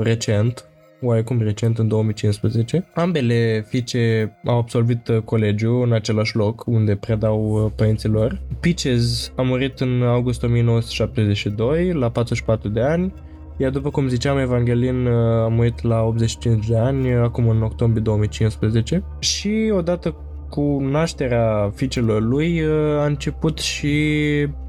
recent, 0.00 0.68
oarecum 1.04 1.38
recent, 1.38 1.78
în 1.78 1.88
2015. 1.88 2.86
Ambele 2.94 3.64
fiice 3.68 4.32
au 4.44 4.58
absolvit 4.58 5.10
colegiul 5.24 5.82
în 5.82 5.92
același 5.92 6.36
loc 6.36 6.66
unde 6.66 6.96
predau 6.96 7.72
părinților. 7.76 8.40
Peaches 8.60 9.32
a 9.36 9.42
murit 9.42 9.80
în 9.80 10.02
august 10.02 10.42
1972, 10.42 11.92
la 11.92 12.10
44 12.10 12.68
de 12.68 12.80
ani, 12.80 13.12
Iar 13.56 13.70
după 13.70 13.90
cum 13.90 14.08
ziceam, 14.08 14.38
Evangelin 14.38 15.06
uh, 15.06 15.14
a 15.14 15.48
murit 15.48 15.82
la 15.82 16.02
85 16.02 16.66
de 16.66 16.76
ani, 16.76 17.12
acum 17.12 17.48
în 17.48 17.62
octombrie 17.62 18.02
2015 18.02 19.04
și 19.18 19.72
odată 19.72 20.16
cu 20.54 20.78
nașterea 20.90 21.72
fiicelor 21.74 22.22
lui 22.22 22.60
uh, 22.60 22.98
a 22.98 23.04
început 23.04 23.58
și 23.58 23.96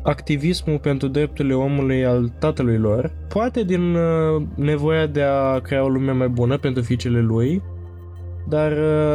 activismul 0.03 0.79
pentru 0.79 1.07
drepturile 1.07 1.53
omului 1.53 2.05
al 2.05 2.31
tatălui 2.39 2.77
lor, 2.77 3.11
poate 3.27 3.63
din 3.63 3.95
uh, 3.95 4.43
nevoia 4.55 5.05
de 5.05 5.21
a 5.21 5.59
crea 5.59 5.83
o 5.83 5.87
lume 5.87 6.11
mai 6.11 6.27
bună 6.27 6.57
pentru 6.57 6.83
fiicele 6.83 7.19
lui, 7.19 7.61
dar 8.47 8.73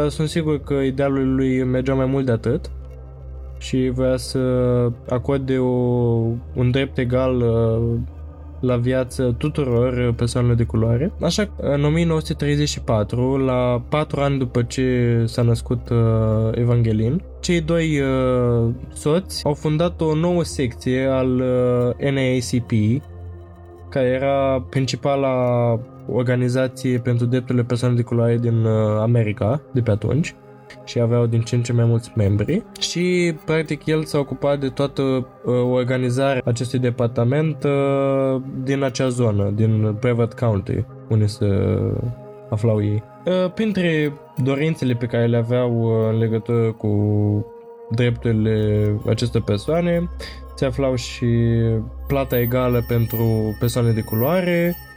sunt 0.08 0.28
sigur 0.28 0.60
că 0.60 0.74
idealul 0.74 1.34
lui 1.34 1.64
mergea 1.64 1.94
mai 1.94 2.06
mult 2.06 2.26
de 2.26 2.32
atât 2.32 2.70
și 3.58 3.90
voia 3.94 4.16
să 4.16 4.38
acorde 5.08 5.58
o, 5.58 5.68
un 6.54 6.70
drept 6.70 6.98
egal 6.98 7.44
la 8.60 8.76
viață 8.76 9.34
tuturor 9.38 10.12
persoanelor 10.16 10.56
de 10.56 10.64
culoare. 10.64 11.12
Așa 11.20 11.44
că 11.44 11.66
în 11.66 11.84
1934, 11.84 13.36
la 13.36 13.82
patru 13.88 14.20
ani 14.20 14.38
după 14.38 14.62
ce 14.62 15.22
s-a 15.26 15.42
născut 15.42 15.88
uh, 15.88 15.98
Evangelin, 16.54 17.22
cei 17.40 17.60
doi 17.60 18.00
uh, 18.00 18.70
soți 18.92 19.44
au 19.44 19.54
fundat 19.54 20.00
o 20.00 20.14
nouă 20.14 20.44
secție 20.44 21.06
al 21.06 21.40
uh, 21.40 22.10
NAACP, 22.10 23.02
care 23.88 24.06
era 24.06 24.66
principala 24.70 25.34
organizație 26.12 26.98
pentru 26.98 27.26
drepturile 27.26 27.64
persoanelor 27.64 28.02
de 28.02 28.08
culoare 28.08 28.36
din 28.36 28.64
uh, 28.64 28.98
America 29.00 29.62
de 29.72 29.80
pe 29.80 29.90
atunci 29.90 30.34
și 30.90 31.00
aveau 31.00 31.26
din 31.26 31.40
ce 31.40 31.54
în 31.54 31.62
ce 31.62 31.72
mai 31.72 31.84
mulți 31.84 32.12
membri 32.14 32.62
și 32.80 33.34
practic 33.44 33.86
el 33.86 34.04
s-a 34.04 34.18
ocupat 34.18 34.60
de 34.60 34.68
toată 34.68 35.02
uh, 35.02 35.54
organizarea 35.72 36.42
acestui 36.44 36.78
departament 36.78 37.64
uh, 37.64 38.42
din 38.62 38.82
acea 38.82 39.08
zonă, 39.08 39.52
din 39.54 39.96
Brevet 40.00 40.32
County, 40.32 40.84
unde 41.08 41.26
se 41.26 41.46
aflau 42.48 42.82
ei. 42.82 43.02
Uh, 43.24 43.52
printre 43.52 44.12
dorințele 44.42 44.94
pe 44.94 45.06
care 45.06 45.26
le 45.26 45.36
aveau 45.36 45.82
uh, 45.82 46.12
în 46.12 46.18
legătură 46.18 46.72
cu 46.72 46.92
drepturile 47.90 48.96
acestor 49.06 49.42
persoane 49.42 50.08
se 50.54 50.64
aflau 50.64 50.94
și 50.94 51.26
plata 52.06 52.38
egală 52.38 52.84
pentru 52.88 53.56
persoane 53.58 53.92
de 53.92 54.00
culoare, 54.00 54.74
Uh, 54.74 54.89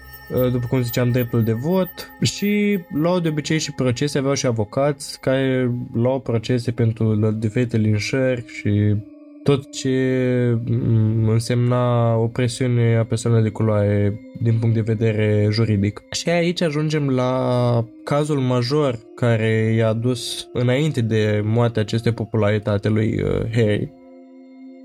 după 0.51 0.65
cum 0.69 0.81
ziceam, 0.81 1.11
dreptul 1.11 1.43
de 1.43 1.53
vot 1.53 2.11
și 2.21 2.79
luau 2.93 3.19
de 3.19 3.29
obicei 3.29 3.59
și 3.59 3.71
procese, 3.71 4.17
aveau 4.17 4.33
și 4.33 4.45
avocați 4.45 5.19
care 5.19 5.71
luau 5.93 6.19
procese 6.19 6.71
pentru 6.71 7.31
diferite 7.31 7.77
linșări 7.77 8.43
și 8.47 8.95
tot 9.43 9.71
ce 9.71 10.57
mm, 10.65 11.27
însemna 11.27 12.15
opresiune 12.15 12.97
a 12.97 13.05
persoanelor 13.05 13.45
de 13.45 13.51
culoare 13.51 14.19
din 14.41 14.59
punct 14.59 14.75
de 14.75 14.81
vedere 14.81 15.47
juridic. 15.51 16.03
Și 16.11 16.29
aici 16.29 16.61
ajungem 16.61 17.09
la 17.09 17.85
cazul 18.03 18.39
major 18.39 18.99
care 19.15 19.73
i-a 19.75 19.93
dus 19.93 20.49
înainte 20.53 21.01
de 21.01 21.41
moartea 21.45 21.81
acestei 21.81 22.11
popularitate 22.11 22.89
lui 22.89 23.21
uh, 23.21 23.29
Harry, 23.53 23.91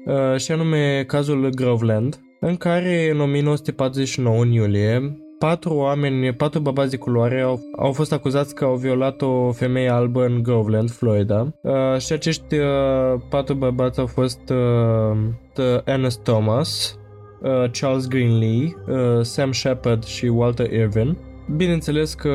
uh, 0.07 0.37
și 0.37 0.52
anume 0.52 1.04
cazul 1.07 1.49
Groveland, 1.54 2.21
în 2.40 2.57
care 2.57 3.11
în 3.11 3.21
1949, 3.21 4.42
în 4.42 4.50
iulie, 4.50 5.18
patru 5.38 5.75
oameni, 5.75 6.35
patru 6.35 6.61
bărbați 6.61 6.90
de 6.90 6.97
culoare 6.97 7.40
au, 7.40 7.61
au 7.76 7.92
fost 7.92 8.12
acuzați 8.12 8.54
că 8.54 8.64
au 8.64 8.75
violat 8.75 9.23
o 9.23 9.52
femeie 9.52 9.88
albă 9.88 10.25
în 10.25 10.42
Groveland, 10.42 10.90
Florida. 10.90 11.52
Uh, 11.62 11.99
și 11.99 12.12
acești 12.12 12.54
uh, 12.54 13.21
patru 13.28 13.54
bărbați 13.54 14.00
au 14.00 14.07
fost 14.07 14.40
uh, 14.50 15.78
Ernest 15.85 16.21
Thomas, 16.21 16.99
uh, 17.40 17.71
Charles 17.80 18.09
Greenlee, 18.09 18.76
uh, 18.88 19.21
Sam 19.23 19.52
Shepard 19.52 20.04
și 20.04 20.26
Walter 20.26 20.73
Irvin. 20.73 21.16
Bineînțeles 21.57 22.14
că 22.14 22.30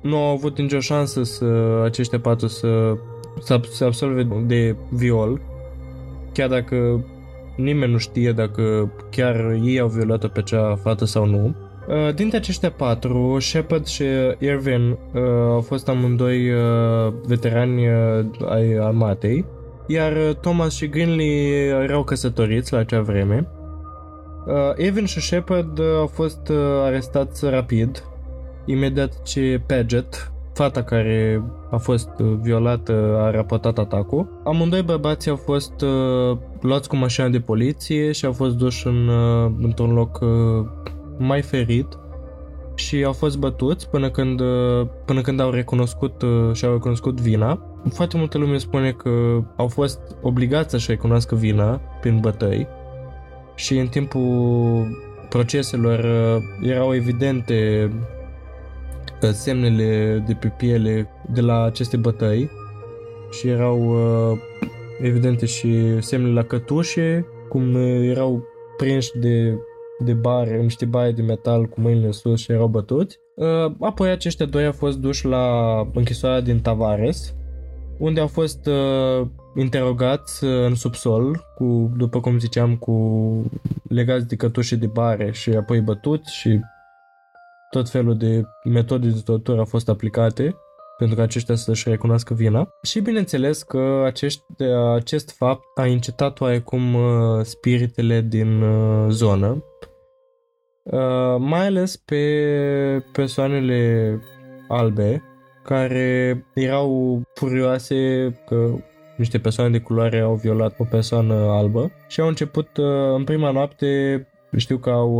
nu 0.00 0.16
au 0.16 0.32
avut 0.32 0.58
nicio 0.58 0.80
șansă 0.80 1.22
să 1.22 1.80
aceștia 1.84 2.20
patru 2.20 2.46
să, 2.46 2.94
să, 3.40 3.60
să 3.70 3.84
absolve 3.84 4.28
de 4.46 4.76
viol, 4.90 5.40
chiar 6.32 6.48
dacă 6.48 7.04
nimeni 7.56 7.92
nu 7.92 7.98
știe 7.98 8.32
dacă 8.32 8.92
chiar 9.10 9.58
ei 9.62 9.78
au 9.78 9.88
violat-o 9.88 10.28
pe 10.28 10.42
cea 10.42 10.76
fată 10.82 11.04
sau 11.04 11.26
nu. 11.26 11.54
Uh, 11.88 12.14
dintre 12.14 12.36
aceștia 12.36 12.70
patru, 12.70 13.36
Shepard 13.40 13.86
și 13.86 14.04
Irvin 14.38 14.90
uh, 14.90 15.22
au 15.48 15.60
fost 15.60 15.88
amândoi 15.88 16.50
uh, 16.50 17.12
veterani 17.26 17.88
uh, 17.88 18.24
ai 18.48 18.76
armatei, 18.80 19.44
iar 19.86 20.12
Thomas 20.40 20.74
și 20.74 20.88
Greenlee 20.88 21.66
erau 21.82 22.04
căsătoriți 22.04 22.72
la 22.72 22.78
acea 22.78 23.00
vreme. 23.00 23.48
Uh, 24.46 24.84
Irvin 24.84 25.04
și 25.04 25.20
Shepard 25.20 25.80
au 25.98 26.06
fost 26.06 26.48
uh, 26.48 26.56
arestați 26.84 27.48
rapid, 27.48 28.04
imediat 28.64 29.22
ce 29.22 29.60
Paget, 29.66 30.32
fata 30.52 30.82
care 30.82 31.42
a 31.70 31.76
fost 31.76 32.08
violată, 32.40 33.16
a 33.18 33.30
raportat 33.30 33.78
atacul. 33.78 34.40
Amândoi 34.44 34.82
bărbații 34.82 35.30
au 35.30 35.36
fost 35.36 35.80
uh, 35.80 36.38
luați 36.60 36.88
cu 36.88 36.96
mașina 36.96 37.28
de 37.28 37.40
poliție 37.40 38.12
și 38.12 38.24
au 38.24 38.32
fost 38.32 38.56
duși 38.56 38.86
în, 38.86 39.08
uh, 39.08 39.50
într-un 39.60 39.94
loc 39.94 40.18
uh, 40.22 40.66
mai 41.18 41.42
ferit 41.42 41.86
și 42.74 43.04
au 43.04 43.12
fost 43.12 43.38
bătuți 43.38 43.90
până 43.90 44.10
când, 44.10 44.42
până 45.04 45.20
când 45.20 45.40
au 45.40 45.50
recunoscut 45.50 46.22
și 46.52 46.64
au 46.64 46.72
recunoscut 46.72 47.20
vina. 47.20 47.60
Foarte 47.92 48.16
multă 48.16 48.38
lume 48.38 48.58
spune 48.58 48.92
că 48.92 49.42
au 49.56 49.68
fost 49.68 50.00
obligați 50.22 50.70
să-și 50.70 50.90
recunoască 50.90 51.34
vina 51.34 51.80
prin 52.00 52.18
bătăi 52.20 52.66
și 53.54 53.78
în 53.78 53.86
timpul 53.86 54.86
proceselor 55.28 56.06
erau 56.62 56.94
evidente 56.94 57.90
semnele 59.32 60.22
de 60.26 60.34
pe 60.34 60.52
piele 60.56 61.08
de 61.32 61.40
la 61.40 61.62
aceste 61.62 61.96
bătăi 61.96 62.50
și 63.30 63.48
erau 63.48 63.96
evidente 65.00 65.46
și 65.46 66.00
semnele 66.00 66.32
la 66.32 66.42
cătușe, 66.42 67.26
cum 67.48 67.76
erau 68.02 68.42
prinși 68.76 69.18
de 69.18 69.58
de 69.98 70.12
bare, 70.12 70.62
niște 70.62 70.84
baie 70.84 71.12
de 71.12 71.22
metal 71.22 71.66
cu 71.66 71.80
mâinile 71.80 72.10
sus 72.10 72.40
și 72.40 72.52
erau 72.52 72.66
bătuți. 72.66 73.18
Uh, 73.36 73.72
apoi 73.80 74.10
aceștia 74.10 74.46
doi 74.46 74.66
au 74.66 74.72
fost 74.72 74.98
duși 74.98 75.26
la 75.26 75.78
închisoarea 75.94 76.40
din 76.40 76.60
Tavares, 76.60 77.34
unde 77.98 78.20
au 78.20 78.26
fost 78.26 78.66
uh, 78.66 79.26
interogați 79.56 80.44
uh, 80.44 80.64
în 80.66 80.74
subsol, 80.74 81.44
cu, 81.54 81.92
după 81.96 82.20
cum 82.20 82.38
ziceam, 82.38 82.76
cu 82.76 82.94
legați 83.88 84.26
de 84.26 84.36
cătușe 84.36 84.76
de 84.76 84.86
bare 84.86 85.30
și 85.32 85.50
apoi 85.50 85.80
bătuți 85.80 86.34
și 86.34 86.60
tot 87.70 87.88
felul 87.88 88.16
de 88.16 88.42
metode 88.64 89.08
de 89.08 89.20
tortură 89.24 89.58
au 89.58 89.64
fost 89.64 89.88
aplicate 89.88 90.56
pentru 90.96 91.16
că 91.16 91.22
aceștia 91.22 91.54
să-și 91.54 91.88
recunoască 91.88 92.34
vina. 92.34 92.68
Și 92.82 93.00
bineînțeles 93.00 93.62
că 93.62 94.02
acești, 94.04 94.42
acest 94.94 95.36
fapt 95.36 95.78
a 95.78 95.86
incitat 95.86 96.40
oarecum 96.40 96.94
uh, 96.94 97.42
spiritele 97.42 98.20
din 98.20 98.62
uh, 98.62 99.06
zonă, 99.10 99.64
uh, 100.90 101.36
mai 101.38 101.66
ales 101.66 101.96
pe 101.96 102.22
persoanele 103.12 104.20
albe 104.68 105.22
care 105.62 106.44
erau 106.54 107.22
furioase 107.34 108.32
că 108.46 108.70
niște 109.16 109.38
persoane 109.38 109.70
de 109.70 109.78
culoare 109.78 110.20
au 110.20 110.34
violat 110.34 110.74
o 110.78 110.84
persoană 110.84 111.34
albă 111.34 111.90
și 112.08 112.20
au 112.20 112.28
început 112.28 112.68
în 113.14 113.24
prima 113.24 113.50
noapte 113.50 114.26
știu 114.56 114.78
că 114.78 114.90
au, 114.90 115.18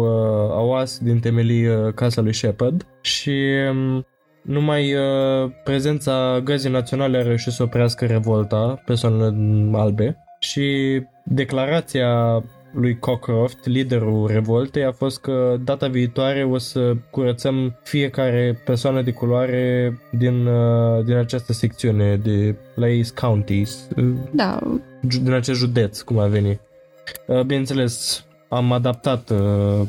au 0.52 0.74
as 0.74 0.98
din 0.98 1.20
temelii 1.20 1.92
casa 1.94 2.20
lui 2.20 2.33
Shepard 2.35 2.87
și 3.00 3.35
um, 3.70 4.07
numai 4.46 4.94
uh, 4.94 5.50
prezența 5.64 6.40
găzii 6.44 6.70
naționale 6.70 7.18
a 7.18 7.22
reușit 7.22 7.52
să 7.52 7.62
oprească 7.62 8.07
revolta 8.07 8.83
persoanelor 8.85 9.35
albe 9.81 10.16
și 10.38 11.00
declarația 11.24 12.42
lui 12.77 12.99
Cockcroft, 12.99 13.67
liderul 13.67 14.27
revoltei, 14.27 14.85
a 14.85 14.93
fost 14.93 15.21
că 15.21 15.57
data 15.65 15.89
viitoare 15.89 16.45
o 16.45 16.59
să 16.59 16.97
curățăm 17.11 17.79
fiecare 17.83 18.62
persoană 18.65 19.03
de 19.03 19.12
culoare 19.12 19.99
din, 20.11 20.47
uh, 20.47 21.05
din 21.05 21.15
această 21.15 21.53
secțiune 21.53 22.17
de 22.17 22.57
la 22.75 22.89
East 22.89 23.19
Counties. 23.19 23.89
Da. 24.31 24.59
Din 25.01 25.33
acest 25.33 25.59
județ, 25.59 26.01
cum 26.01 26.19
a 26.19 26.27
venit. 26.27 26.61
Uh, 27.27 27.41
bineînțeles, 27.41 28.25
am 28.49 28.73
adaptat 28.73 29.31
uh, 29.31 29.87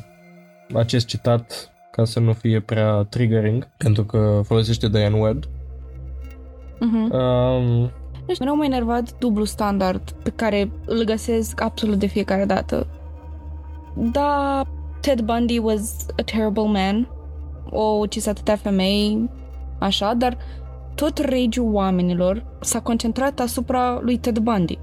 acest 0.74 1.06
citat 1.06 1.72
ca 1.92 2.06
să 2.06 2.20
nu 2.20 2.34
fie 2.34 2.60
prea 2.60 3.08
triggering, 3.10 3.68
pentru 3.78 4.04
că 4.04 4.42
folosește 4.44 4.90
Diane 4.90 5.18
Webb. 5.18 5.44
Uh-huh. 6.76 7.12
Um, 7.12 7.92
deci 8.28 8.40
mereu 8.40 8.56
m-a 8.56 8.66
enervat 8.66 9.18
dublu 9.20 9.44
standard 9.44 10.12
pe 10.24 10.30
care 10.30 10.72
îl 10.86 11.04
găsesc 11.04 11.62
absolut 11.62 12.00
de 12.00 12.06
fiecare 12.06 12.46
dată. 12.46 12.88
Da, 13.96 14.62
Ted 15.02 15.22
Bundy 15.22 15.58
was 15.58 16.06
a 16.18 16.24
terrible 16.24 16.64
man, 16.64 17.08
o 17.70 17.82
ucis 17.82 18.26
atâtea 18.26 18.56
femei, 18.56 19.30
așa, 19.80 20.14
dar 20.14 20.38
tot 20.96 21.18
regiul 21.18 21.74
oamenilor 21.74 22.46
s-a 22.62 22.80
concentrat 22.80 23.40
asupra 23.40 24.00
lui 24.02 24.18
Ted 24.18 24.38
Bundy. 24.38 24.78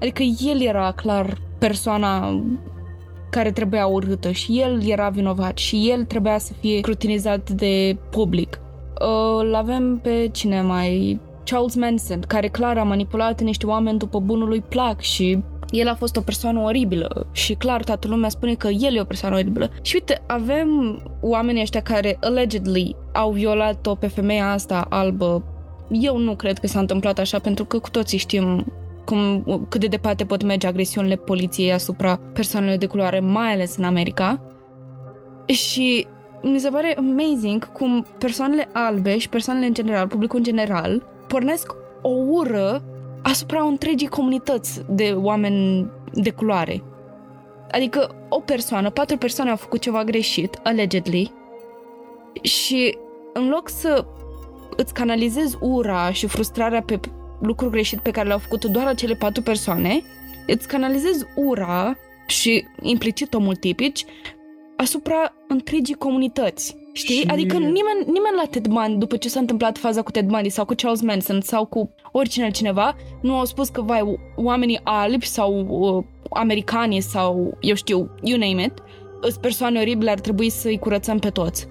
Adică 0.00 0.22
el 0.22 0.60
era 0.60 0.92
clar 0.92 1.38
persoana 1.58 2.42
care 3.30 3.50
trebuia 3.50 3.86
urâtă 3.86 4.30
și 4.30 4.60
el 4.60 4.82
era 4.88 5.08
vinovat 5.08 5.58
și 5.58 5.90
el 5.90 6.04
trebuia 6.04 6.38
să 6.38 6.52
fie 6.52 6.80
crutinizat 6.80 7.50
de 7.50 7.96
public. 8.10 8.60
Îl 9.38 9.54
avem 9.54 9.98
pe 9.98 10.28
cine 10.32 10.62
mai... 10.62 11.20
Charles 11.46 11.74
Manson, 11.74 12.20
care 12.20 12.48
clar 12.48 12.78
a 12.78 12.82
manipulat 12.82 13.40
niște 13.40 13.66
oameni 13.66 13.98
după 13.98 14.18
bunul 14.18 14.48
lui 14.48 14.60
plac 14.60 15.00
și 15.00 15.42
el 15.70 15.88
a 15.88 15.94
fost 15.94 16.16
o 16.16 16.20
persoană 16.20 16.60
oribilă 16.60 17.26
și 17.32 17.54
clar 17.54 17.84
toată 17.84 18.08
lumea 18.08 18.28
spune 18.28 18.54
că 18.54 18.68
el 18.68 18.96
e 18.96 19.00
o 19.00 19.04
persoană 19.04 19.34
oribilă. 19.34 19.70
Și 19.82 19.94
uite, 19.94 20.22
avem 20.26 21.00
oamenii 21.20 21.62
ăștia 21.62 21.82
care 21.82 22.16
allegedly 22.20 22.96
au 23.12 23.30
violat-o 23.30 23.94
pe 23.94 24.06
femeia 24.06 24.50
asta 24.52 24.86
albă. 24.88 25.44
Eu 25.90 26.18
nu 26.18 26.36
cred 26.36 26.58
că 26.58 26.66
s-a 26.66 26.78
întâmplat 26.78 27.18
așa 27.18 27.38
pentru 27.38 27.64
că 27.64 27.78
cu 27.78 27.90
toții 27.90 28.18
știm 28.18 28.66
cum, 29.04 29.44
cât 29.68 29.80
de 29.80 29.86
departe 29.86 30.24
pot 30.24 30.42
merge 30.42 30.66
agresiunile 30.66 31.16
poliției 31.16 31.72
asupra 31.72 32.20
persoanelor 32.32 32.76
de 32.76 32.86
culoare, 32.86 33.20
mai 33.20 33.52
ales 33.52 33.76
în 33.76 33.84
America. 33.84 34.40
Și 35.46 36.06
mi 36.42 36.58
se 36.58 36.68
pare 36.68 36.94
amazing 36.98 37.72
cum 37.72 38.06
persoanele 38.18 38.68
albe 38.72 39.18
și 39.18 39.28
persoanele 39.28 39.66
în 39.66 39.74
general, 39.74 40.06
publicul 40.06 40.38
în 40.38 40.44
general, 40.44 41.02
pornesc 41.26 41.74
o 42.02 42.08
ură 42.08 42.82
asupra 43.22 43.62
întregii 43.62 44.08
comunități 44.08 44.82
de 44.88 45.14
oameni 45.16 45.90
de 46.12 46.30
culoare. 46.30 46.82
Adică 47.70 48.14
o 48.28 48.40
persoană, 48.40 48.90
patru 48.90 49.16
persoane 49.16 49.50
au 49.50 49.56
făcut 49.56 49.80
ceva 49.80 50.04
greșit, 50.04 50.60
allegedly, 50.62 51.32
și 52.42 52.98
în 53.32 53.48
loc 53.48 53.68
să 53.68 54.06
îți 54.76 54.94
canalizezi 54.94 55.56
ura 55.60 56.12
și 56.12 56.26
frustrarea 56.26 56.82
pe 56.82 57.00
lucru 57.40 57.70
greșit 57.70 58.00
pe 58.00 58.10
care 58.10 58.28
l-au 58.28 58.38
făcut 58.38 58.64
doar 58.64 58.86
acele 58.86 59.14
patru 59.14 59.42
persoane, 59.42 60.02
îți 60.46 60.68
canalizezi 60.68 61.24
ura 61.34 61.96
și 62.26 62.64
implicit 62.82 63.34
o 63.34 63.38
multiplici 63.38 64.04
asupra 64.76 65.32
întregii 65.48 65.94
comunități. 65.94 66.76
Știi? 66.96 67.16
Și... 67.16 67.26
Adică 67.26 67.56
nimeni, 67.56 68.04
nimeni 68.04 68.36
la 68.36 68.46
Ted 68.50 68.66
Bundy, 68.66 68.98
după 68.98 69.16
ce 69.16 69.28
s-a 69.28 69.40
întâmplat 69.40 69.78
faza 69.78 70.02
cu 70.02 70.10
Ted 70.10 70.26
Bundy 70.26 70.48
sau 70.48 70.64
cu 70.64 70.74
Charles 70.74 71.00
Manson 71.00 71.40
sau 71.40 71.64
cu 71.64 71.90
oricine 72.12 72.44
altcineva, 72.44 72.96
nu 73.20 73.38
au 73.38 73.44
spus 73.44 73.68
că, 73.68 73.82
vai, 73.82 74.18
oamenii 74.36 74.80
albi 74.82 75.26
sau 75.26 75.66
uh, 75.68 76.04
americani 76.30 77.00
sau, 77.00 77.56
eu 77.60 77.74
știu, 77.74 78.10
you 78.22 78.38
name 78.38 78.62
it, 78.62 78.72
sunt 79.20 79.34
persoane 79.34 79.80
oribile, 79.80 80.10
ar 80.10 80.20
trebui 80.20 80.50
să-i 80.50 80.78
curățăm 80.78 81.18
pe 81.18 81.30
toți. 81.30 81.66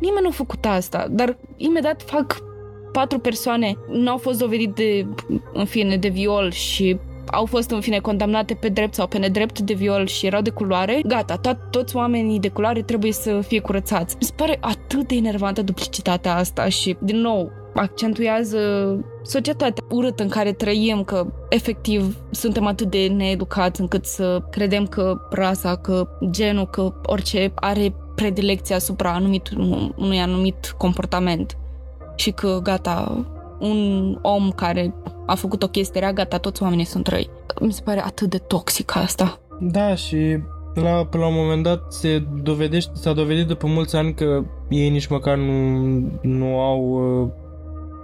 Nimeni 0.00 0.22
nu 0.22 0.28
a 0.28 0.32
făcut 0.32 0.64
asta, 0.64 1.06
dar 1.10 1.38
imediat 1.56 2.02
fac 2.02 2.36
patru 2.92 3.18
persoane, 3.18 3.76
nu 3.88 4.10
au 4.10 4.16
fost 4.16 4.38
dovedite, 4.38 5.08
în 5.52 5.64
fine, 5.64 5.96
de 5.96 6.08
viol 6.08 6.50
și 6.50 6.98
au 7.26 7.46
fost 7.46 7.70
în 7.70 7.80
fine 7.80 7.98
condamnate 7.98 8.54
pe 8.54 8.68
drept 8.68 8.94
sau 8.94 9.06
pe 9.06 9.18
nedrept 9.18 9.60
de 9.60 9.74
viol 9.74 10.06
și 10.06 10.26
erau 10.26 10.40
de 10.40 10.50
culoare, 10.50 11.00
gata, 11.06 11.40
to- 11.40 11.70
toți 11.70 11.96
oamenii 11.96 12.40
de 12.40 12.48
culoare 12.48 12.82
trebuie 12.82 13.12
să 13.12 13.40
fie 13.40 13.60
curățați. 13.60 14.16
Mi 14.20 14.26
se 14.26 14.32
pare 14.36 14.58
atât 14.60 15.08
de 15.08 15.14
enervantă 15.14 15.62
duplicitatea 15.62 16.36
asta 16.36 16.68
și, 16.68 16.96
din 17.00 17.16
nou, 17.16 17.50
accentuează 17.74 18.58
societatea 19.22 19.84
urâtă 19.90 20.22
în 20.22 20.28
care 20.28 20.52
trăim, 20.52 21.04
că 21.04 21.26
efectiv 21.48 22.16
suntem 22.30 22.66
atât 22.66 22.90
de 22.90 23.06
needucați 23.06 23.80
încât 23.80 24.04
să 24.04 24.42
credem 24.50 24.86
că 24.86 25.20
rasa, 25.30 25.76
că 25.76 26.08
genul, 26.30 26.66
că 26.66 26.92
orice 27.02 27.52
are 27.54 27.94
predilecție 28.14 28.74
asupra 28.74 29.12
anumit, 29.12 29.50
unui 29.96 30.18
anumit 30.18 30.74
comportament 30.76 31.56
și 32.16 32.30
că 32.30 32.60
gata, 32.62 33.24
un 33.58 34.18
om 34.22 34.50
care 34.50 34.94
a 35.26 35.34
făcut 35.34 35.62
o 35.62 35.68
chestie 35.68 36.00
rea, 36.00 36.12
gata, 36.12 36.38
toți 36.38 36.62
oamenii 36.62 36.84
sunt 36.84 37.06
răi. 37.06 37.30
Mi 37.60 37.72
se 37.72 37.82
pare 37.84 38.04
atât 38.04 38.30
de 38.30 38.38
toxic 38.38 38.96
asta. 38.96 39.40
Da, 39.60 39.94
și 39.94 40.38
la, 40.74 41.06
pe 41.10 41.16
la 41.16 41.26
un 41.26 41.34
moment 41.34 41.62
dat 41.62 41.92
se 41.92 42.22
dovedește, 42.42 42.90
s-a 42.94 43.12
dovedit 43.12 43.46
după 43.46 43.66
mulți 43.66 43.96
ani 43.96 44.14
că 44.14 44.42
ei 44.68 44.88
nici 44.88 45.06
măcar 45.06 45.36
nu, 45.36 45.52
nu 46.22 46.60
au 46.60 46.80
uh, 46.80 47.28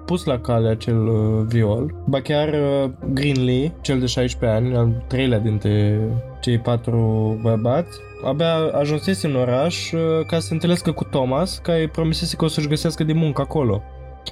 pus 0.06 0.24
la 0.24 0.38
cale 0.38 0.68
acel 0.68 1.06
uh, 1.06 1.44
viol. 1.46 1.94
Ba 2.06 2.20
chiar 2.20 2.48
uh, 2.48 2.90
Greenlee, 3.12 3.72
cel 3.80 4.00
de 4.00 4.06
16 4.06 4.58
ani, 4.58 4.76
al 4.76 5.04
treilea 5.06 5.38
dintre 5.38 6.00
cei 6.40 6.58
patru 6.58 7.38
bărbați, 7.42 7.98
abia 8.24 8.54
ajunsese 8.54 9.26
în 9.26 9.36
oraș 9.36 9.92
uh, 9.92 10.00
ca 10.26 10.38
să 10.38 10.46
se 10.46 10.52
întâlnească 10.52 10.92
cu 10.92 11.04
Thomas, 11.04 11.58
care 11.58 11.88
promisese 11.92 12.36
că 12.36 12.44
o 12.44 12.48
să-și 12.48 12.68
găsească 12.68 13.04
de 13.04 13.12
muncă 13.12 13.40
acolo 13.40 13.82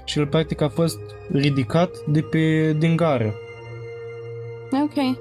și 0.04 0.18
el 0.18 0.26
practic 0.26 0.60
a 0.60 0.68
fost 0.68 0.98
ridicat 1.32 1.96
de 2.06 2.20
pe, 2.20 2.72
din 2.78 2.96
gară. 2.96 3.34
Ok. 4.82 5.18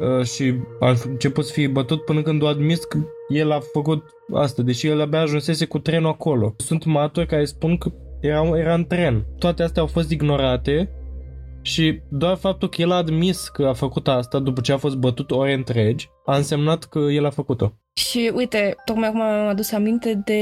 Uh, 0.00 0.24
și 0.24 0.54
a 0.80 0.94
început 1.04 1.44
să 1.44 1.52
fie 1.52 1.68
bătut 1.68 2.04
până 2.04 2.22
când 2.22 2.42
o 2.42 2.46
admis 2.46 2.84
că 2.84 2.98
el 3.28 3.50
a 3.50 3.60
făcut 3.72 4.04
asta, 4.34 4.62
deși 4.62 4.86
el 4.86 5.00
abia 5.00 5.20
ajunsese 5.20 5.64
cu 5.64 5.78
trenul 5.78 6.10
acolo. 6.10 6.54
Sunt 6.56 6.84
maturi 6.84 7.26
care 7.26 7.44
spun 7.44 7.78
că 7.78 7.92
era, 8.20 8.58
era 8.58 8.74
în 8.74 8.84
tren. 8.84 9.24
Toate 9.38 9.62
astea 9.62 9.82
au 9.82 9.88
fost 9.88 10.10
ignorate 10.10 10.90
și 11.62 12.00
doar 12.08 12.36
faptul 12.36 12.68
că 12.68 12.82
el 12.82 12.92
a 12.92 12.96
admis 12.96 13.48
că 13.48 13.66
a 13.66 13.72
făcut 13.72 14.08
asta 14.08 14.38
după 14.38 14.60
ce 14.60 14.72
a 14.72 14.76
fost 14.76 14.96
bătut 14.96 15.30
ore 15.30 15.52
întregi, 15.52 16.08
a 16.24 16.36
însemnat 16.36 16.84
că 16.84 16.98
el 16.98 17.24
a 17.24 17.30
făcut-o. 17.30 17.72
Și 17.94 18.30
uite, 18.34 18.74
tocmai 18.84 19.08
acum 19.08 19.20
mi-am 19.20 19.48
adus 19.48 19.72
aminte 19.72 20.22
de 20.24 20.40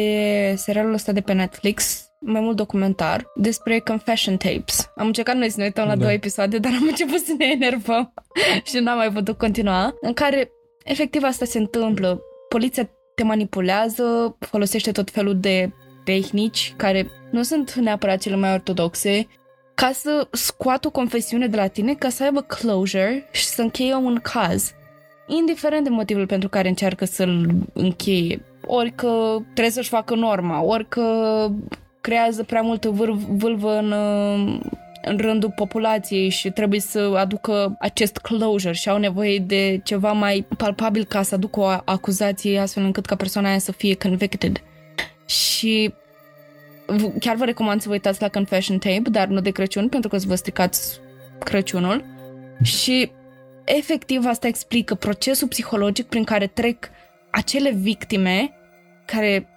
serialul 0.56 0.92
ăsta 0.92 1.12
de 1.12 1.20
pe 1.20 1.32
Netflix, 1.32 2.09
mai 2.20 2.40
mult 2.40 2.56
documentar 2.56 3.26
despre 3.34 3.78
confession 3.78 4.36
tapes. 4.36 4.90
Am 4.96 5.06
încercat 5.06 5.36
noi 5.36 5.50
să 5.50 5.58
ne 5.58 5.64
uităm 5.64 5.84
la 5.84 5.94
da. 5.94 6.00
două 6.00 6.12
episoade, 6.12 6.58
dar 6.58 6.72
am 6.72 6.86
început 6.86 7.18
să 7.18 7.34
ne 7.38 7.44
enervăm 7.44 8.12
și 8.68 8.78
n-am 8.78 8.96
mai 8.96 9.10
putut 9.12 9.38
continua, 9.38 9.94
în 10.00 10.12
care 10.12 10.50
efectiv 10.84 11.22
asta 11.22 11.44
se 11.44 11.58
întâmplă. 11.58 12.20
Poliția 12.48 12.90
te 13.14 13.22
manipulează, 13.22 14.36
folosește 14.38 14.92
tot 14.92 15.10
felul 15.10 15.40
de 15.40 15.72
tehnici 16.04 16.74
care 16.76 17.10
nu 17.30 17.42
sunt 17.42 17.74
neapărat 17.74 18.18
cele 18.18 18.36
mai 18.36 18.52
ortodoxe, 18.52 19.26
ca 19.74 19.90
să 19.92 20.28
scoată 20.30 20.86
o 20.86 20.90
confesiune 20.90 21.46
de 21.46 21.56
la 21.56 21.66
tine, 21.66 21.94
ca 21.94 22.08
să 22.08 22.22
aibă 22.22 22.40
closure 22.40 23.28
și 23.32 23.44
să 23.44 23.62
încheie 23.62 23.94
un 23.94 24.18
caz. 24.22 24.72
Indiferent 25.26 25.84
de 25.84 25.90
motivul 25.90 26.26
pentru 26.26 26.48
care 26.48 26.68
încearcă 26.68 27.04
să-l 27.04 27.50
încheie. 27.72 28.44
Ori 28.66 28.92
că 28.94 29.38
trebuie 29.42 29.70
să-și 29.70 29.88
facă 29.88 30.14
norma, 30.14 30.62
ori 30.62 30.88
că 30.88 31.46
creează 32.00 32.42
prea 32.42 32.60
multă 32.60 32.90
vâlvă 33.28 33.78
în, 33.78 33.92
în 35.02 35.18
rândul 35.18 35.52
populației 35.56 36.28
și 36.28 36.50
trebuie 36.50 36.80
să 36.80 36.98
aducă 37.16 37.76
acest 37.78 38.16
closure 38.16 38.74
și 38.74 38.88
au 38.88 38.98
nevoie 38.98 39.38
de 39.38 39.80
ceva 39.84 40.12
mai 40.12 40.46
palpabil 40.56 41.04
ca 41.04 41.22
să 41.22 41.34
aducă 41.34 41.60
o 41.60 41.66
acuzație 41.84 42.58
astfel 42.58 42.84
încât 42.84 43.06
ca 43.06 43.16
persoana 43.16 43.48
aia 43.48 43.58
să 43.58 43.72
fie 43.72 43.94
convicted. 43.94 44.62
Și 45.26 45.94
chiar 47.20 47.36
vă 47.36 47.44
recomand 47.44 47.80
să 47.80 47.88
vă 47.88 47.94
uitați 47.94 48.20
la 48.20 48.28
Confession 48.28 48.78
Tape, 48.78 49.10
dar 49.10 49.26
nu 49.26 49.40
de 49.40 49.50
Crăciun, 49.50 49.88
pentru 49.88 50.10
că 50.10 50.18
să 50.18 50.26
vă 50.28 50.34
stricați 50.34 51.00
Crăciunul. 51.44 52.04
Și 52.62 53.10
efectiv 53.64 54.26
asta 54.26 54.46
explică 54.46 54.94
procesul 54.94 55.48
psihologic 55.48 56.06
prin 56.06 56.24
care 56.24 56.46
trec 56.46 56.90
acele 57.30 57.70
victime 57.70 58.50
care 59.04 59.48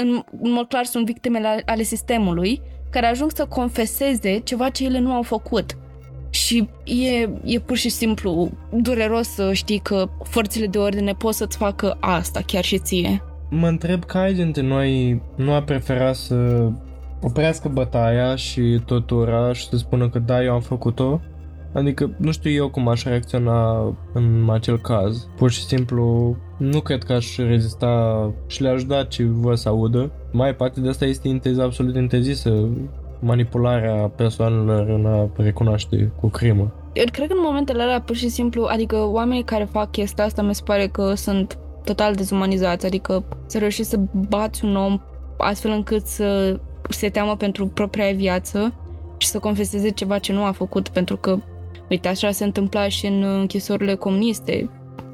în, 0.00 0.22
în 0.42 0.52
mod 0.52 0.68
clar 0.68 0.84
sunt 0.84 1.06
victimele 1.06 1.62
ale 1.66 1.82
sistemului, 1.82 2.60
care 2.90 3.06
ajung 3.06 3.30
să 3.34 3.46
confeseze 3.48 4.38
ceva 4.38 4.68
ce 4.68 4.84
ele 4.84 4.98
nu 4.98 5.12
au 5.12 5.22
făcut. 5.22 5.76
Și 6.30 6.68
e, 6.84 7.28
e 7.44 7.58
pur 7.58 7.76
și 7.76 7.88
simplu 7.88 8.50
dureros 8.72 9.28
să 9.28 9.52
știi 9.52 9.78
că 9.78 10.08
forțele 10.22 10.66
de 10.66 10.78
ordine 10.78 11.12
pot 11.12 11.34
să-ți 11.34 11.56
facă 11.56 11.96
asta, 12.00 12.40
chiar 12.46 12.64
și 12.64 12.78
ție. 12.78 13.22
Mă 13.50 13.66
întreb 13.66 14.04
care 14.04 14.32
dintre 14.32 14.62
noi 14.62 15.20
nu 15.36 15.52
a 15.52 15.62
preferat 15.62 16.14
să 16.14 16.70
oprească 17.22 17.68
bătaia 17.68 18.36
și 18.36 18.80
tot 18.86 19.10
ora 19.10 19.52
și 19.52 19.68
să 19.68 19.76
spună 19.76 20.08
că 20.08 20.18
da, 20.18 20.42
eu 20.44 20.52
am 20.52 20.60
făcut-o 20.60 21.20
Adică 21.78 22.10
nu 22.16 22.32
știu 22.32 22.50
eu 22.50 22.68
cum 22.68 22.88
aș 22.88 23.04
reacționa 23.04 23.82
în 24.12 24.48
acel 24.50 24.78
caz. 24.78 25.28
Pur 25.36 25.50
și 25.50 25.64
simplu 25.64 26.36
nu 26.56 26.80
cred 26.80 27.02
că 27.02 27.12
aș 27.12 27.36
rezista 27.36 28.32
și 28.46 28.62
le-aș 28.62 28.84
da 28.84 29.04
ce 29.04 29.24
vă 29.24 29.54
să 29.54 29.68
audă. 29.68 30.10
Mai 30.32 30.54
parte 30.54 30.80
de 30.80 30.88
asta 30.88 31.04
este 31.04 31.28
intez, 31.28 31.58
absolut 31.58 31.96
interzisă 31.96 32.68
manipularea 33.20 33.94
persoanelor 34.16 34.88
în 34.88 35.06
a 35.06 35.28
recunoaște 35.36 36.12
cu 36.20 36.28
crimă. 36.28 36.72
Eu 36.92 37.04
cred 37.12 37.26
că 37.26 37.32
în 37.32 37.42
momentele 37.42 37.82
alea 37.82 38.00
pur 38.00 38.16
și 38.16 38.28
simplu, 38.28 38.64
adică 38.64 38.96
oamenii 38.96 39.44
care 39.44 39.64
fac 39.64 39.90
chestia 39.90 40.24
asta 40.24 40.42
mi 40.42 40.54
se 40.54 40.62
pare 40.64 40.86
că 40.86 41.14
sunt 41.14 41.58
total 41.84 42.14
dezumanizați, 42.14 42.86
adică 42.86 43.24
să 43.46 43.58
reușești 43.58 43.90
să 43.90 44.00
bați 44.28 44.64
un 44.64 44.76
om 44.76 45.00
astfel 45.38 45.70
încât 45.70 46.06
să 46.06 46.60
se 46.88 47.08
teamă 47.08 47.36
pentru 47.36 47.66
propria 47.66 48.12
viață 48.12 48.74
și 49.16 49.28
să 49.28 49.38
confeseze 49.38 49.90
ceva 49.90 50.18
ce 50.18 50.32
nu 50.32 50.44
a 50.44 50.52
făcut 50.52 50.88
pentru 50.88 51.16
că 51.16 51.38
Uite, 51.90 52.08
așa 52.08 52.30
se 52.30 52.44
întâmpla 52.44 52.88
și 52.88 53.06
în 53.06 53.22
închisorile 53.22 53.94
comuniste 53.94 54.70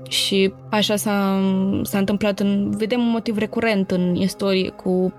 și 0.09 0.53
așa 0.71 0.97
s-a, 0.97 1.41
s-a 1.83 1.99
întâmplat 1.99 2.41
în... 2.41 2.71
Vedem 2.71 3.01
un 3.01 3.11
motiv 3.11 3.39
recurent 3.39 3.91
în 3.91 4.15
istorie 4.15 4.69
cu 4.69 5.13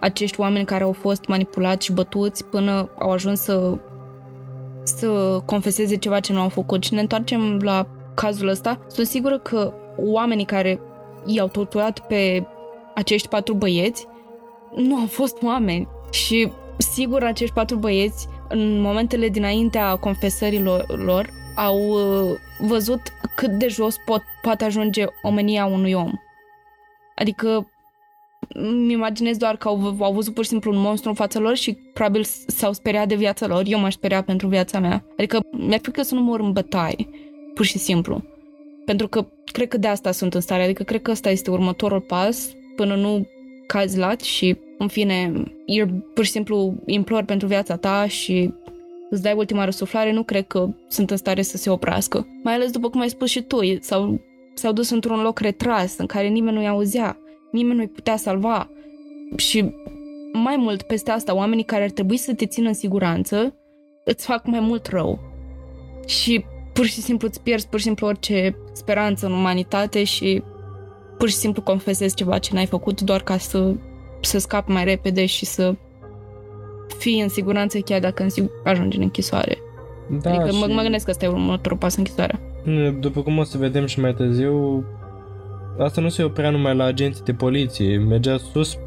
acești 0.00 0.40
oameni 0.40 0.64
care 0.64 0.84
au 0.84 0.92
fost 0.92 1.26
manipulați 1.26 1.86
și 1.86 1.92
bătuți 1.92 2.44
până 2.44 2.90
au 2.98 3.10
ajuns 3.10 3.40
să 3.40 3.78
să 4.86 5.40
confeseze 5.44 5.96
ceva 5.96 6.20
ce 6.20 6.32
nu 6.32 6.40
au 6.40 6.48
făcut. 6.48 6.84
Și 6.84 6.94
ne 6.94 7.00
întoarcem 7.00 7.58
la 7.62 7.86
cazul 8.14 8.48
ăsta. 8.48 8.80
Sunt 8.86 9.06
sigură 9.06 9.38
că 9.38 9.72
oamenii 9.96 10.44
care 10.44 10.80
i-au 11.26 11.48
torturat 11.48 12.06
pe 12.06 12.46
acești 12.94 13.28
patru 13.28 13.54
băieți 13.54 14.06
nu 14.74 14.96
au 14.96 15.06
fost 15.06 15.42
oameni. 15.42 15.88
Și 16.10 16.48
sigur 16.76 17.22
acești 17.22 17.54
patru 17.54 17.76
băieți, 17.76 18.28
în 18.48 18.80
momentele 18.80 19.28
dinaintea 19.28 19.96
confesărilor 19.96 21.04
lor, 21.04 21.30
au 21.56 21.78
uh, 21.78 22.38
văzut 22.58 23.00
cât 23.36 23.50
de 23.50 23.68
jos 23.68 23.96
pot, 24.04 24.22
poate 24.42 24.64
ajunge 24.64 25.04
omenia 25.22 25.66
unui 25.66 25.92
om. 25.92 26.12
Adică 27.14 27.70
îmi 28.48 28.92
imaginez 28.92 29.36
doar 29.36 29.56
că 29.56 29.68
au, 29.68 29.96
au 29.98 30.12
văzut 30.12 30.34
pur 30.34 30.44
și 30.44 30.50
simplu 30.50 30.72
un 30.72 30.80
monstru 30.80 31.08
în 31.08 31.14
fața 31.14 31.38
lor 31.38 31.56
și 31.56 31.72
probabil 31.92 32.22
s-au 32.46 32.72
speriat 32.72 33.08
de 33.08 33.14
viața 33.14 33.46
lor. 33.46 33.62
Eu 33.66 33.78
m-aș 33.78 33.92
speria 33.92 34.22
pentru 34.22 34.48
viața 34.48 34.78
mea. 34.78 35.04
Adică 35.16 35.40
mi-ar 35.50 35.80
fi 35.82 35.90
că 35.90 36.02
să 36.02 36.14
nu 36.14 36.20
mor 36.20 36.40
în 36.40 36.52
bătaie, 36.52 37.08
pur 37.54 37.64
și 37.64 37.78
simplu. 37.78 38.24
Pentru 38.84 39.08
că 39.08 39.26
cred 39.44 39.68
că 39.68 39.76
de 39.76 39.88
asta 39.88 40.10
sunt 40.10 40.34
în 40.34 40.40
stare. 40.40 40.62
Adică 40.62 40.82
cred 40.82 41.02
că 41.02 41.10
ăsta 41.10 41.30
este 41.30 41.50
următorul 41.50 42.00
pas 42.00 42.50
până 42.76 42.94
nu 42.94 43.26
cazi 43.66 43.98
lat 43.98 44.20
și, 44.20 44.56
în 44.78 44.88
fine, 44.88 45.32
eu 45.66 45.86
pur 46.14 46.24
și 46.24 46.30
simplu 46.30 46.74
implor 46.86 47.22
pentru 47.22 47.46
viața 47.46 47.76
ta 47.76 48.06
și 48.06 48.52
îți 49.10 49.22
dai 49.22 49.32
ultima 49.36 49.64
răsuflare, 49.64 50.12
nu 50.12 50.22
cred 50.22 50.46
că 50.46 50.68
sunt 50.88 51.10
în 51.10 51.16
stare 51.16 51.42
să 51.42 51.56
se 51.56 51.70
oprească. 51.70 52.26
Mai 52.42 52.54
ales 52.54 52.70
după 52.70 52.90
cum 52.90 53.00
ai 53.00 53.08
spus 53.08 53.30
și 53.30 53.42
tu, 53.42 53.58
s-au, 53.80 54.20
s-au 54.54 54.72
dus 54.72 54.90
într-un 54.90 55.22
loc 55.22 55.38
retras 55.38 55.98
în 55.98 56.06
care 56.06 56.26
nimeni 56.26 56.56
nu-i 56.56 56.68
auzea, 56.68 57.18
nimeni 57.52 57.76
nu-i 57.76 57.88
putea 57.88 58.16
salva. 58.16 58.70
Și 59.36 59.74
mai 60.32 60.56
mult 60.56 60.82
peste 60.82 61.10
asta, 61.10 61.34
oamenii 61.34 61.64
care 61.64 61.82
ar 61.82 61.90
trebui 61.90 62.16
să 62.16 62.34
te 62.34 62.46
țină 62.46 62.68
în 62.68 62.74
siguranță 62.74 63.54
îți 64.04 64.26
fac 64.26 64.46
mai 64.46 64.60
mult 64.60 64.86
rău. 64.86 65.18
Și 66.06 66.44
pur 66.72 66.86
și 66.86 67.00
simplu 67.00 67.28
îți 67.28 67.40
pierzi 67.40 67.68
pur 67.68 67.78
și 67.78 67.84
simplu 67.84 68.06
orice 68.06 68.56
speranță 68.72 69.26
în 69.26 69.32
umanitate 69.32 70.04
și 70.04 70.42
pur 71.18 71.28
și 71.28 71.34
simplu 71.34 71.62
confesezi 71.62 72.14
ceva 72.14 72.38
ce 72.38 72.54
n-ai 72.54 72.66
făcut 72.66 73.00
doar 73.00 73.22
ca 73.22 73.38
să, 73.38 73.74
să 74.20 74.38
scapi 74.38 74.70
mai 74.70 74.84
repede 74.84 75.26
și 75.26 75.44
să 75.44 75.74
fii 76.98 77.20
în 77.20 77.28
siguranță 77.28 77.78
chiar 77.78 78.00
dacă 78.00 78.22
în 78.22 78.28
sigur 78.28 78.50
ajungi 78.64 78.96
în 78.96 79.02
închisoare. 79.02 79.58
Da, 80.22 80.30
adică 80.30 80.50
și... 80.50 80.58
mă, 80.58 80.66
mă 80.74 80.82
gândesc 80.82 81.04
că 81.04 81.10
ăsta 81.10 81.24
e 81.24 81.28
următorul 81.28 81.78
pas 81.78 81.96
în 81.96 82.04
închisoare. 82.06 82.40
După 83.00 83.22
cum 83.22 83.38
o 83.38 83.42
să 83.42 83.58
vedem 83.58 83.86
și 83.86 84.00
mai 84.00 84.14
târziu, 84.14 84.84
asta 85.78 86.00
nu 86.00 86.08
se 86.08 86.22
oprea 86.22 86.50
numai 86.50 86.76
la 86.76 86.84
agenții 86.84 87.24
de 87.24 87.32
poliție, 87.32 87.98
mergea 87.98 88.36
sus 88.36 88.78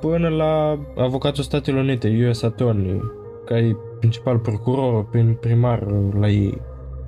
până 0.00 0.28
la 0.28 0.78
avocatul 0.96 1.42
Statelor 1.42 1.80
Unite, 1.80 2.26
US 2.28 2.42
Attorney, 2.42 3.02
care 3.44 3.60
e 3.60 3.76
principal 3.98 4.38
procuror, 4.38 5.04
prin 5.04 5.36
primar 5.40 5.86
la 6.20 6.28
ei. 6.28 6.60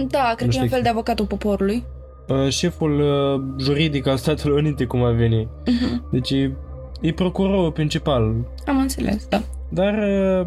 Da, 0.08 0.32
cred 0.36 0.48
nu 0.48 0.54
că 0.54 0.58
e 0.58 0.62
un 0.62 0.68
fel 0.68 0.82
de 0.82 0.88
avocatul 0.88 1.26
poporului. 1.26 1.84
Uh, 2.30 2.48
șeful 2.48 3.00
uh, 3.00 3.42
juridic 3.58 4.06
al 4.06 4.16
Statelor 4.16 4.58
Unite, 4.58 4.84
cum 4.84 5.04
ar 5.04 5.12
veni. 5.12 5.44
Uh-huh. 5.44 6.10
Deci 6.10 6.30
e, 6.30 6.56
e 7.00 7.12
procurorul 7.12 7.72
principal. 7.72 8.34
Am 8.66 8.78
înțeles, 8.78 9.26
da. 9.28 9.40
Dar 9.68 9.94
uh, 9.94 10.46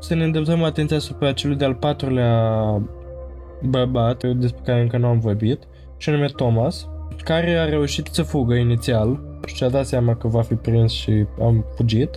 să 0.00 0.14
ne 0.14 0.24
îndreptăm 0.24 0.62
atenția 0.62 0.96
asupra 0.96 1.32
celui 1.32 1.56
de-al 1.56 1.74
patrulea 1.74 2.62
bărbat, 3.62 4.24
despre 4.26 4.62
care 4.64 4.80
încă 4.80 4.96
nu 4.96 5.06
am 5.06 5.18
vorbit, 5.18 5.58
și 5.96 6.08
anume 6.08 6.26
Thomas, 6.26 6.88
care 7.24 7.54
a 7.54 7.64
reușit 7.64 8.08
să 8.12 8.22
fugă 8.22 8.54
inițial 8.54 9.20
și 9.46 9.54
și-a 9.54 9.68
dat 9.68 9.86
seama 9.86 10.14
că 10.14 10.28
va 10.28 10.42
fi 10.42 10.54
prins 10.54 10.92
și 10.92 11.26
am 11.40 11.64
fugit. 11.76 12.10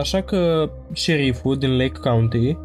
Așa 0.00 0.20
că 0.20 0.70
șeriful 0.92 1.56
din 1.56 1.76
Lake 1.76 2.00
County, 2.00 2.56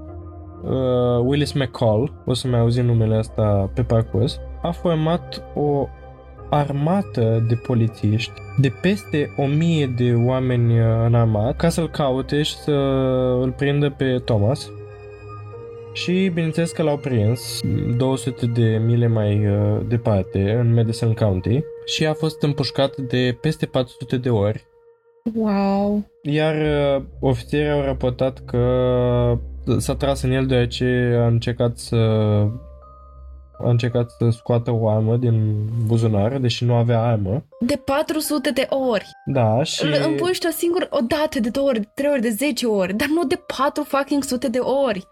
Willis 1.23 1.51
McCall, 1.51 2.13
o 2.25 2.33
să 2.33 2.47
mai 2.47 2.59
auzim 2.59 2.85
numele 2.85 3.15
asta 3.15 3.71
pe 3.73 3.81
parcurs, 3.83 4.39
a 4.61 4.71
format 4.71 5.43
o 5.53 5.87
armată 6.49 7.45
de 7.47 7.55
polițiști, 7.55 8.31
de 8.57 8.73
peste 8.81 9.33
o 9.37 9.45
mie 9.45 9.85
de 9.85 10.13
oameni 10.25 10.79
uh, 10.79 10.85
armat, 11.11 11.55
ca 11.55 11.69
să-l 11.69 11.89
caute 11.89 12.41
și 12.41 12.55
să 12.55 12.71
îl 13.41 13.51
prindă 13.51 13.89
pe 13.89 14.21
Thomas. 14.25 14.71
Și 15.93 16.31
bineînțeles 16.33 16.71
că 16.71 16.83
l-au 16.83 16.97
prins 16.97 17.59
200 17.97 18.45
de 18.45 18.81
mile 18.85 19.07
mai 19.07 19.47
uh, 19.47 19.79
departe, 19.87 20.51
în 20.59 20.73
Madison 20.73 21.13
County, 21.13 21.59
și 21.85 22.05
a 22.05 22.13
fost 22.13 22.41
împușcat 22.41 22.97
de 22.97 23.37
peste 23.41 23.65
400 23.65 24.17
de 24.17 24.29
ori. 24.29 24.65
Wow! 25.35 26.03
Iar 26.21 26.55
uh, 26.55 27.03
ofițerii 27.19 27.69
au 27.69 27.81
raportat 27.81 28.41
că 28.45 28.61
s-a 29.77 29.95
tras 29.95 30.21
în 30.21 30.31
el 30.31 30.45
deoarece 30.45 31.17
a 31.21 31.27
încercat 31.27 31.77
să 31.77 31.97
a 33.63 33.69
încercat 33.69 34.09
să 34.09 34.29
scoată 34.29 34.71
o 34.71 34.89
armă 34.89 35.17
din 35.17 35.55
buzunar, 35.85 36.37
deși 36.37 36.65
nu 36.65 36.73
avea 36.73 37.01
armă. 37.01 37.43
De 37.59 37.75
400 37.85 38.51
de 38.51 38.67
ori. 38.91 39.05
Da, 39.25 39.63
și... 39.63 39.85
Îl 39.85 39.93
împuști 40.05 40.47
o 40.47 40.51
singură, 40.51 40.87
o 40.89 40.99
dată, 41.07 41.39
de 41.39 41.49
două 41.49 41.67
ori, 41.67 41.79
de 41.79 41.87
trei 41.93 42.09
ori, 42.11 42.21
de 42.21 42.29
10 42.29 42.65
ori, 42.65 42.93
dar 42.93 43.07
nu 43.07 43.23
de 43.23 43.39
4 43.57 43.83
fucking 43.83 44.23
sute 44.23 44.47
de 44.47 44.59
ori. 44.59 45.07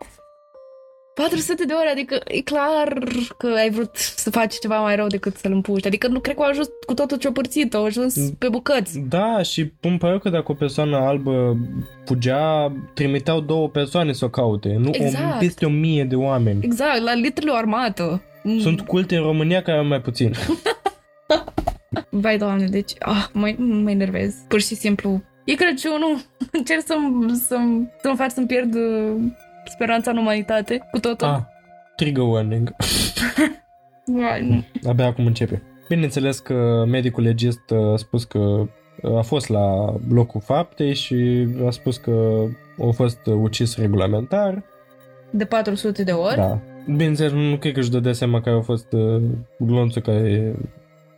400 1.16 1.66
de 1.66 1.74
ore, 1.74 1.90
adică 1.90 2.22
e 2.28 2.42
clar 2.42 2.98
că 3.38 3.48
ai 3.58 3.70
vrut 3.70 3.96
să 3.96 4.30
faci 4.30 4.60
ceva 4.60 4.80
mai 4.80 4.96
rău 4.96 5.08
decât 5.08 5.36
să-l 5.36 5.52
împuști. 5.52 5.88
Adică 5.88 6.08
nu 6.08 6.20
cred 6.20 6.36
că 6.36 6.42
au 6.42 6.50
ajuns 6.50 6.70
cu 6.86 6.94
totul 6.94 7.18
ciopărțit, 7.18 7.74
au 7.74 7.86
ajuns 7.86 8.16
pe 8.38 8.50
bucăți. 8.50 9.00
Da, 9.00 9.42
și 9.42 9.74
îmi 9.82 9.98
pare 9.98 10.20
că 10.20 10.30
dacă 10.30 10.52
o 10.52 10.54
persoană 10.54 10.98
albă 10.98 11.58
fugea, 12.06 12.72
trimiteau 12.94 13.40
două 13.40 13.70
persoane 13.70 14.12
să 14.12 14.26
o 14.26 14.30
caute, 14.30 14.76
nu 14.80 14.90
exact. 14.92 15.36
o, 15.36 15.38
peste 15.40 15.66
o 15.66 15.70
mie 15.70 16.04
de 16.04 16.16
oameni. 16.16 16.60
Exact, 16.64 17.02
la 17.02 17.14
literally 17.14 17.52
o 17.52 17.56
armată. 17.56 18.22
Mm. 18.46 18.60
Sunt 18.60 18.82
culte 18.82 19.16
în 19.16 19.22
România 19.22 19.62
care 19.62 19.78
au 19.78 19.86
mai 19.86 20.02
puțin. 20.02 20.34
Vai, 22.10 22.38
doamne, 22.38 22.68
deci 22.68 22.92
ah, 23.00 23.26
mă, 23.34 23.54
mă 23.58 23.92
enervez. 23.92 24.36
Pur 24.48 24.62
și 24.62 24.76
simplu. 24.76 25.24
E 25.46 25.54
Crăciunul. 25.54 26.18
Încerc 26.58 26.82
să-mi, 26.86 27.36
să-mi, 27.36 27.92
să-mi 28.02 28.16
fac 28.16 28.32
să-mi 28.32 28.48
pierd 28.48 28.76
uh, 28.76 29.16
speranța 29.66 30.12
în 30.12 30.18
umanitate 30.18 30.88
cu 30.92 31.00
totul. 31.00 31.28
Ah, 31.28 31.40
trigger 31.96 32.24
warning. 32.24 32.76
Vai, 34.06 34.66
Abia 34.88 35.06
acum 35.06 35.26
începe. 35.26 35.62
Bineînțeles 35.88 36.40
că 36.40 36.84
medicul 36.88 37.24
legist 37.24 37.72
a 37.72 37.96
spus 37.98 38.24
că 38.24 38.68
a 39.18 39.22
fost 39.22 39.50
la 39.50 39.96
locul 40.10 40.42
faptei 40.42 40.94
și 40.94 41.48
a 41.66 41.70
spus 41.70 41.98
că 41.98 42.46
a 42.88 42.92
fost 42.92 43.20
ucis 43.26 43.78
regulamentar. 43.78 44.64
De 45.30 45.46
400 45.46 46.04
de 46.04 46.12
ori? 46.12 46.36
Da. 46.36 46.60
Bineînțeles, 46.88 47.32
nu 47.32 47.58
cred 47.58 47.74
că 47.74 47.80
își 47.80 47.92
dădea 47.92 48.14
seama 48.14 48.42
că 48.42 48.50
a 48.50 48.62
fost 48.62 48.94
uh, 48.94 49.22
glonțul 49.60 50.02
care 50.02 50.56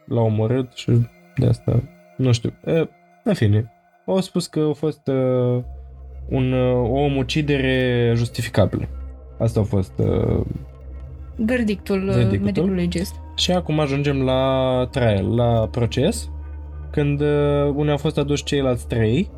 l-a 0.06 0.22
omorât 0.22 0.72
și 0.74 0.92
de 1.38 1.46
asta, 1.46 1.84
nu 2.18 2.32
știu. 2.32 2.54
Uh, 2.66 2.88
în 3.24 3.34
fine, 3.34 3.72
au 4.06 4.22
spus 4.22 4.48
că 4.48 4.68
a 4.70 4.74
fost 4.74 5.08
uh, 5.08 5.64
un, 6.30 6.52
uh, 6.52 6.90
o 6.90 7.00
omucidere 7.00 8.14
justificabilă. 8.16 8.88
Asta 9.40 9.60
a 9.60 9.64
fost 9.64 9.94
uh, 9.98 10.46
verdictul, 11.36 12.04
verdictul 12.06 12.46
medicului 12.46 12.76
legist. 12.76 13.16
Și 13.36 13.52
acum 13.52 13.80
ajungem 13.80 14.22
la 14.22 14.88
trial, 14.92 15.36
la 15.36 15.68
proces, 15.72 16.30
când 16.92 17.22
uh, 17.22 17.74
unde 17.76 17.92
au 17.92 17.98
fost 17.98 18.18
aduși 18.18 18.44
ceilalți 18.44 18.88
trei 18.88 19.30
Uh, 19.32 19.37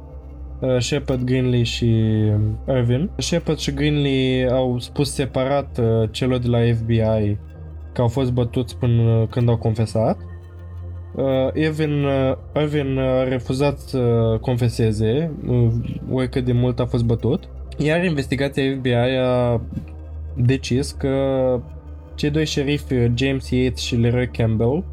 Shepard, 0.79 1.23
Greenlee 1.23 1.63
și 1.63 1.85
Irvin. 2.67 3.09
Shepard 3.17 3.57
și 3.57 3.71
Greenlee 3.73 4.49
au 4.51 4.79
spus 4.79 5.13
separat 5.13 5.77
uh, 5.77 6.09
celor 6.11 6.37
de 6.37 6.47
la 6.47 6.57
FBI 6.57 7.37
că 7.93 8.01
au 8.01 8.07
fost 8.07 8.31
bătuți 8.31 8.77
până 8.77 9.27
când 9.29 9.49
au 9.49 9.57
confesat. 9.57 10.17
Uh, 11.15 11.53
Irvin, 11.53 12.05
Irvin 12.55 12.97
a 12.97 13.23
refuzat 13.23 13.79
să 13.79 14.37
confeseze, 14.41 15.31
ori 16.11 16.29
cât 16.29 16.45
de 16.45 16.51
mult 16.51 16.79
a 16.79 16.85
fost 16.85 17.03
bătut. 17.03 17.49
Iar 17.77 18.03
investigația 18.03 18.63
FBI 18.77 18.93
a 19.23 19.61
decis 20.35 20.91
că 20.91 21.13
cei 22.15 22.29
doi 22.29 22.45
șerifi, 22.45 22.93
James 23.13 23.49
Yates 23.49 23.81
și 23.81 23.95
Leroy 23.95 24.27
Campbell, 24.27 24.83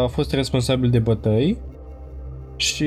au 0.00 0.08
fost 0.08 0.32
responsabili 0.32 0.90
de 0.90 0.98
bătăi 0.98 1.58
și 2.56 2.86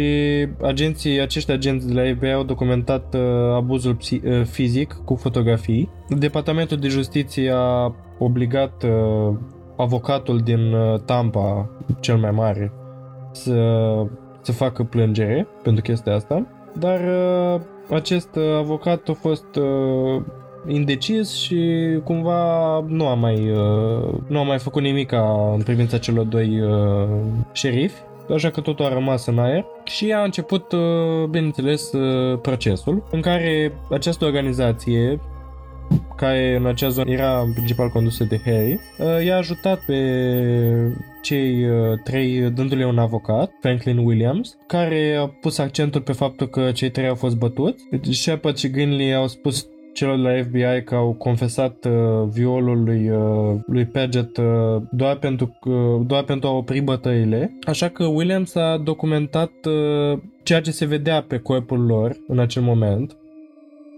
agenții, 0.61 1.19
acești 1.19 1.51
agenți 1.51 1.87
de 1.87 2.01
la 2.01 2.15
FBI 2.15 2.31
au 2.31 2.43
documentat 2.43 3.13
uh, 3.13 3.21
abuzul 3.55 3.95
psi- 3.95 4.25
uh, 4.25 4.43
fizic 4.43 5.01
cu 5.05 5.15
fotografii. 5.15 5.89
Departamentul 6.09 6.77
de 6.77 6.87
Justiție 6.87 7.51
a 7.55 7.95
obligat 8.17 8.83
uh, 8.83 9.35
avocatul 9.77 10.39
din 10.39 10.73
uh, 10.73 10.99
Tampa, 10.99 11.69
cel 11.99 12.17
mai 12.17 12.31
mare, 12.31 12.71
să, 13.31 14.05
să 14.41 14.51
facă 14.51 14.83
plângere 14.83 15.47
pentru 15.63 15.81
chestia 15.81 16.15
asta, 16.15 16.47
dar 16.79 16.99
uh, 16.99 17.61
acest 17.89 18.35
uh, 18.35 18.57
avocat 18.57 19.09
a 19.09 19.13
fost 19.13 19.55
uh, 19.55 20.21
indecis 20.67 21.35
și 21.35 21.59
cumva 22.03 22.79
nu 22.87 23.07
a 23.07 23.13
mai, 23.13 23.51
uh, 23.51 24.13
nu 24.27 24.39
a 24.39 24.43
mai 24.43 24.59
făcut 24.59 24.81
nimic 24.81 25.11
în 25.55 25.61
privința 25.63 25.97
celor 25.97 26.25
doi 26.25 26.61
uh, 26.61 27.07
șerifi 27.51 28.01
așa 28.33 28.49
că 28.49 28.61
totul 28.61 28.85
a 28.85 28.93
rămas 28.93 29.25
în 29.25 29.39
aer 29.39 29.65
și 29.83 30.11
a 30.11 30.23
început, 30.23 30.71
uh, 30.71 31.29
bineînțeles, 31.29 31.91
uh, 31.91 32.39
procesul 32.41 33.03
în 33.11 33.21
care 33.21 33.73
această 33.89 34.25
organizație 34.25 35.19
care 36.15 36.55
în 36.55 36.65
acea 36.65 36.89
zonă 36.89 37.11
era 37.11 37.39
în 37.39 37.53
principal 37.53 37.89
condusă 37.89 38.23
de 38.23 38.41
Harry, 38.45 38.79
uh, 38.97 39.25
i-a 39.25 39.37
ajutat 39.37 39.79
pe 39.85 39.97
cei 41.21 41.69
uh, 41.69 41.99
trei 42.03 42.39
dându-le 42.39 42.85
un 42.85 42.97
avocat, 42.97 43.51
Franklin 43.61 43.97
Williams, 43.97 44.57
care 44.67 45.17
a 45.19 45.27
pus 45.27 45.57
accentul 45.57 46.01
pe 46.01 46.11
faptul 46.11 46.47
că 46.47 46.71
cei 46.71 46.89
trei 46.89 47.07
au 47.07 47.15
fost 47.15 47.37
bătuți. 47.37 47.83
Shepard 48.11 48.57
și 48.57 48.69
Grinley 48.69 49.13
au 49.13 49.27
spus 49.27 49.67
celor 49.97 50.15
de 50.15 50.21
la 50.21 50.43
FBI 50.43 50.83
că 50.83 50.95
au 50.95 51.13
confesat 51.13 51.85
uh, 51.85 52.27
violul 52.29 52.83
lui, 52.83 53.09
uh, 53.09 53.55
lui 53.65 53.85
Paget 53.85 54.37
uh, 54.37 54.81
doar, 54.91 55.15
pentru, 55.15 55.57
uh, 55.65 56.01
doar 56.05 56.23
pentru 56.23 56.49
a 56.49 56.51
opri 56.51 56.79
bătăile. 56.79 57.57
Așa 57.67 57.89
că 57.89 58.05
Williams 58.05 58.55
a 58.55 58.77
documentat 58.83 59.51
uh, 59.65 60.19
ceea 60.43 60.61
ce 60.61 60.71
se 60.71 60.85
vedea 60.85 61.21
pe 61.21 61.37
corpul 61.37 61.85
lor 61.85 62.17
în 62.27 62.39
acel 62.39 62.61
moment. 62.61 63.17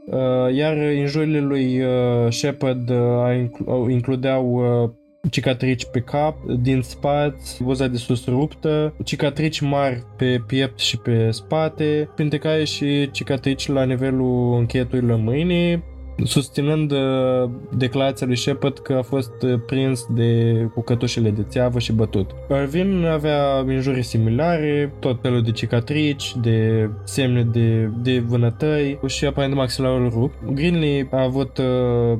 Uh, 0.05 0.55
iar 0.55 0.91
injurile 0.91 1.39
lui 1.39 1.81
uh, 1.81 2.31
Shepard 2.31 2.89
uh, 2.89 3.37
inclu- 3.37 3.89
includeau 3.89 4.53
uh, 4.53 4.89
cicatrici 5.29 5.85
pe 5.85 5.99
cap, 5.99 6.45
din 6.45 6.81
spate, 6.81 7.37
buza 7.59 7.87
de 7.87 7.97
sus 7.97 8.25
ruptă, 8.25 8.93
cicatrici 9.03 9.59
mari 9.59 10.03
pe 10.17 10.43
piept 10.47 10.79
și 10.79 10.97
pe 10.97 11.31
spate, 11.31 12.09
printre 12.15 12.37
care 12.37 12.63
și 12.63 13.11
cicatrici 13.11 13.67
la 13.67 13.83
nivelul 13.83 14.57
încheieturilor 14.57 15.17
mâinii, 15.17 15.83
susținând 16.23 16.91
uh, 16.91 17.49
declarația 17.77 18.27
lui 18.27 18.35
Shepard 18.35 18.79
că 18.79 18.93
a 18.93 19.01
fost 19.01 19.41
uh, 19.41 19.59
prins 19.65 20.05
de, 20.09 20.53
cu 20.73 20.81
cătușele 20.81 21.29
de 21.29 21.45
țeavă 21.49 21.79
și 21.79 21.93
bătut. 21.93 22.29
Irvin 22.49 23.05
avea 23.05 23.65
injurii 23.69 24.03
similare, 24.03 24.93
tot 24.99 25.21
felul 25.21 25.41
de 25.41 25.51
cicatrici, 25.51 26.35
de 26.41 26.89
semne 27.03 27.43
de, 27.43 27.89
de 28.01 28.19
vânătăi 28.19 28.99
și 29.07 29.25
aparent 29.25 29.53
maxilarul 29.53 30.09
rupt. 30.09 30.53
Greenlee 30.53 31.07
a 31.11 31.23
avut 31.23 31.57
uh, 31.57 31.65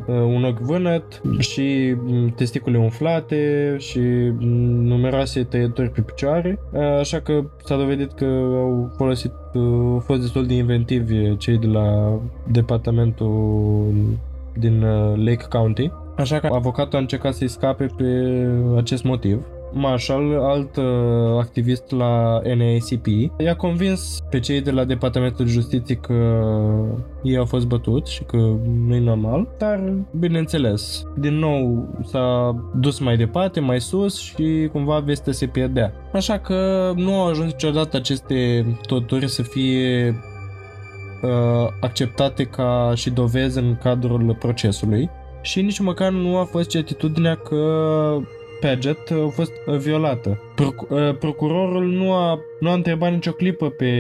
uh, 0.08 0.16
un 0.16 0.44
ochi 0.44 0.60
vânăt 0.60 1.22
și 1.40 1.96
mm, 1.98 2.30
testicule 2.30 2.78
umflate 2.78 3.76
și 3.78 4.00
mm, 4.00 4.86
numeroase 4.86 5.44
tăieturi 5.44 5.90
pe 5.90 6.02
picioare, 6.02 6.60
uh, 6.72 6.82
așa 6.82 7.20
că 7.20 7.44
s-a 7.64 7.76
dovedit 7.76 8.12
că 8.14 8.26
au 8.26 8.94
folosit 8.98 9.32
au 9.56 10.02
fost 10.06 10.22
destul 10.22 10.46
de 10.46 10.54
inventivi 10.54 11.38
cei 11.38 11.58
de 11.58 11.68
la 11.68 12.20
departamentul 12.52 13.86
din 14.58 14.84
uh, 14.84 15.14
Lake 15.16 15.46
County. 15.50 15.92
Așa 16.18 16.40
că 16.40 16.48
avocatul 16.52 16.98
a 16.98 17.02
încercat 17.02 17.34
să-i 17.34 17.48
scape 17.48 17.86
pe 17.98 18.04
acest 18.78 19.04
motiv. 19.04 19.42
Marshall, 19.74 20.40
alt 20.42 20.76
uh, 20.76 20.86
activist 21.40 21.92
la 21.92 22.42
NACP, 22.44 23.06
i-a 23.38 23.56
convins 23.56 24.20
pe 24.30 24.40
cei 24.40 24.62
de 24.62 24.72
la 24.72 24.84
Departamentul 24.84 25.46
de 25.46 25.52
Justiție 25.52 25.96
că 25.96 26.14
ei 27.24 27.38
au 27.38 27.46
fost 27.46 27.66
bătuți 27.66 28.14
și 28.14 28.24
că 28.24 28.38
nu 28.88 28.96
e 28.96 29.00
normal, 29.00 29.48
dar 29.58 29.94
bineînțeles, 30.20 31.04
din 31.18 31.34
nou 31.34 31.88
s-a 32.04 32.56
dus 32.76 33.00
mai 33.00 33.18
departe, 33.18 33.60
mai 33.60 33.82
sus 33.82 34.20
și 34.20 34.70
cumva 34.72 35.00
vestea 35.00 35.34
se 35.34 35.46
pierdea. 35.46 35.94
Așa 36.14 36.38
că 36.38 36.92
nu 36.96 37.14
au 37.14 37.28
ajuns 37.28 37.52
niciodată 37.52 37.98
aceste 37.98 38.66
toturi 38.86 39.30
să 39.30 39.42
fie 39.42 40.08
uh, 41.22 41.68
acceptate 41.80 42.44
ca 42.44 42.92
și 42.96 43.10
dovezi 43.10 43.58
în 43.58 43.78
cadrul 43.82 44.36
procesului 44.40 45.10
și 45.42 45.62
nici 45.62 45.80
măcar 45.80 46.12
nu 46.12 46.38
a 46.38 46.44
fost 46.44 46.70
certitudinea 46.70 47.36
că 47.36 47.58
Paget 48.60 49.12
a 49.12 49.30
fost 49.30 49.52
violată. 49.80 50.40
Proc- 50.56 50.90
uh, 50.90 51.18
procurorul 51.20 51.86
nu 51.86 52.14
a, 52.14 52.40
nu 52.60 52.70
a 52.70 52.74
întrebat 52.74 53.12
nicio 53.12 53.32
clipă 53.32 53.70
pe 53.70 53.92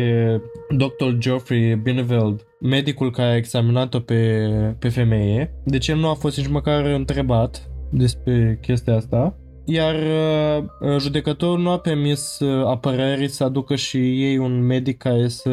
Dr. 0.70 1.18
Geoffrey 1.18 1.76
Bineveld, 1.76 2.46
medicul 2.60 3.12
care 3.12 3.30
a 3.30 3.36
examinat-o 3.36 4.00
pe, 4.00 4.48
pe 4.80 4.90
femeie, 4.90 5.54
de 5.66 5.78
ce 5.78 5.94
nu 5.94 6.08
a 6.08 6.14
fost 6.14 6.38
nici 6.38 6.48
măcar 6.48 6.86
întrebat 6.86 7.70
despre 7.92 8.60
chestia 8.62 8.96
asta. 8.96 9.38
Iar 9.66 9.96
uh, 9.96 10.98
judecătorul 11.00 11.60
nu 11.60 11.70
a 11.70 11.80
permis 11.80 12.40
uh, 12.40 12.66
apărării 12.66 13.28
să 13.28 13.44
aducă 13.44 13.76
și 13.76 13.98
ei 13.98 14.38
un 14.38 14.66
medic 14.66 14.98
care 14.98 15.28
să 15.28 15.52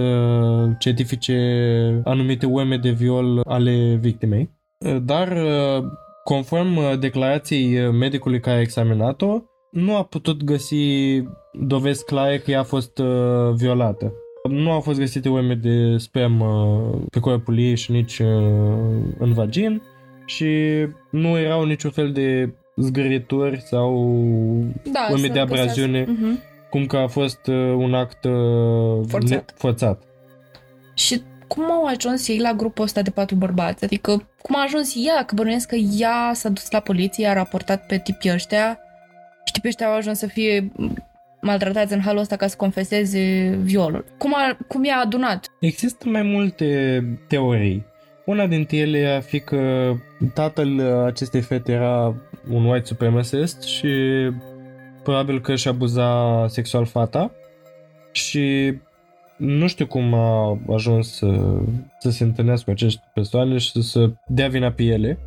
certifice 0.78 2.00
anumite 2.04 2.46
urme 2.46 2.76
de 2.76 2.90
viol 2.90 3.40
ale 3.44 3.98
victimei. 4.00 4.50
Uh, 4.86 4.96
dar 5.02 5.28
uh, 5.28 5.84
Conform 6.26 6.76
uh, 6.76 6.98
declarației 6.98 7.80
uh, 7.86 7.92
medicului 7.92 8.40
care 8.40 8.56
a 8.56 8.60
examinat-o, 8.60 9.42
nu 9.70 9.96
a 9.96 10.02
putut 10.02 10.44
găsi 10.44 10.76
dovezi 11.52 12.04
clare 12.04 12.38
că 12.38 12.50
ea 12.50 12.60
a 12.60 12.62
fost 12.62 12.98
uh, 12.98 13.52
violată. 13.54 14.12
Nu 14.48 14.70
au 14.70 14.80
fost 14.80 14.98
găsite 14.98 15.28
urme 15.28 15.54
de 15.54 15.96
sperm 15.96 16.40
uh, 16.40 16.98
pe 17.10 17.20
corpul 17.20 17.58
ei 17.58 17.76
și 17.76 17.90
nici 17.90 18.18
uh, 18.18 18.26
în 19.18 19.32
vagin 19.32 19.82
și 20.26 20.46
nu 21.10 21.38
erau 21.38 21.64
niciun 21.64 21.90
fel 21.90 22.12
de 22.12 22.54
zgârituri 22.76 23.60
sau 23.60 23.92
Da, 24.92 25.06
urme 25.10 25.26
să 25.26 25.32
de 25.32 25.38
abraziune, 25.40 25.98
găsească. 25.98 26.26
Mhm. 26.26 26.38
cum 26.70 26.86
că 26.86 26.96
a 26.96 27.06
fost 27.06 27.46
uh, 27.46 27.74
un 27.76 27.94
act 27.94 28.24
uh, 28.24 29.00
Forțat. 29.06 29.30
ne- 29.30 29.44
forțat. 29.54 30.02
Și 30.94 31.20
cum 31.48 31.70
au 31.70 31.84
ajuns 31.84 32.28
ei 32.28 32.38
la 32.38 32.52
grupul 32.52 32.84
ăsta 32.84 33.02
de 33.02 33.10
patru 33.10 33.34
bărbați? 33.34 33.84
Adică, 33.84 34.28
cum 34.42 34.56
a 34.56 34.62
ajuns 34.62 34.94
ea? 35.06 35.24
Că 35.24 35.34
bănuiesc 35.34 35.68
că 35.68 35.74
ea 35.74 36.30
s-a 36.34 36.48
dus 36.48 36.70
la 36.70 36.80
poliție, 36.80 37.26
a 37.26 37.32
raportat 37.32 37.86
pe 37.86 37.98
tipii 37.98 38.32
ăștia 38.32 38.78
și 39.44 39.52
tipii 39.52 39.68
ăștia 39.68 39.86
au 39.86 39.94
ajuns 39.94 40.18
să 40.18 40.26
fie 40.26 40.72
maltratați 41.40 41.92
în 41.92 42.00
halul 42.00 42.20
ăsta 42.20 42.36
ca 42.36 42.46
să 42.46 42.56
confeseze 42.56 43.56
violul. 43.62 44.04
Cum, 44.18 44.34
a, 44.34 44.56
cum 44.68 44.84
i-a 44.84 44.96
adunat? 45.04 45.46
Există 45.60 46.08
mai 46.08 46.22
multe 46.22 47.02
teorii. 47.28 47.84
Una 48.24 48.46
dintre 48.46 48.76
ele 48.76 49.06
ar 49.06 49.22
fi 49.22 49.40
că 49.40 49.92
tatăl 50.34 50.80
acestei 51.04 51.40
fete 51.40 51.72
era 51.72 52.14
un 52.50 52.64
white 52.64 52.86
supremacist 52.86 53.62
și 53.62 53.90
probabil 55.02 55.40
că 55.40 55.52
își 55.52 55.68
abuza 55.68 56.44
sexual 56.48 56.86
fata 56.86 57.30
și 58.12 58.74
nu 59.36 59.66
știu 59.66 59.86
cum 59.86 60.14
a 60.14 60.58
ajuns 60.72 61.12
să, 61.12 61.58
să 61.98 62.10
se 62.10 62.24
întâlnească 62.24 62.64
cu 62.64 62.70
acești 62.70 63.00
persoane 63.14 63.58
și 63.58 63.70
să, 63.70 63.80
să 63.80 64.10
dea 64.26 64.48
vina 64.48 64.70
pe 64.70 64.82
ele. 64.82 65.18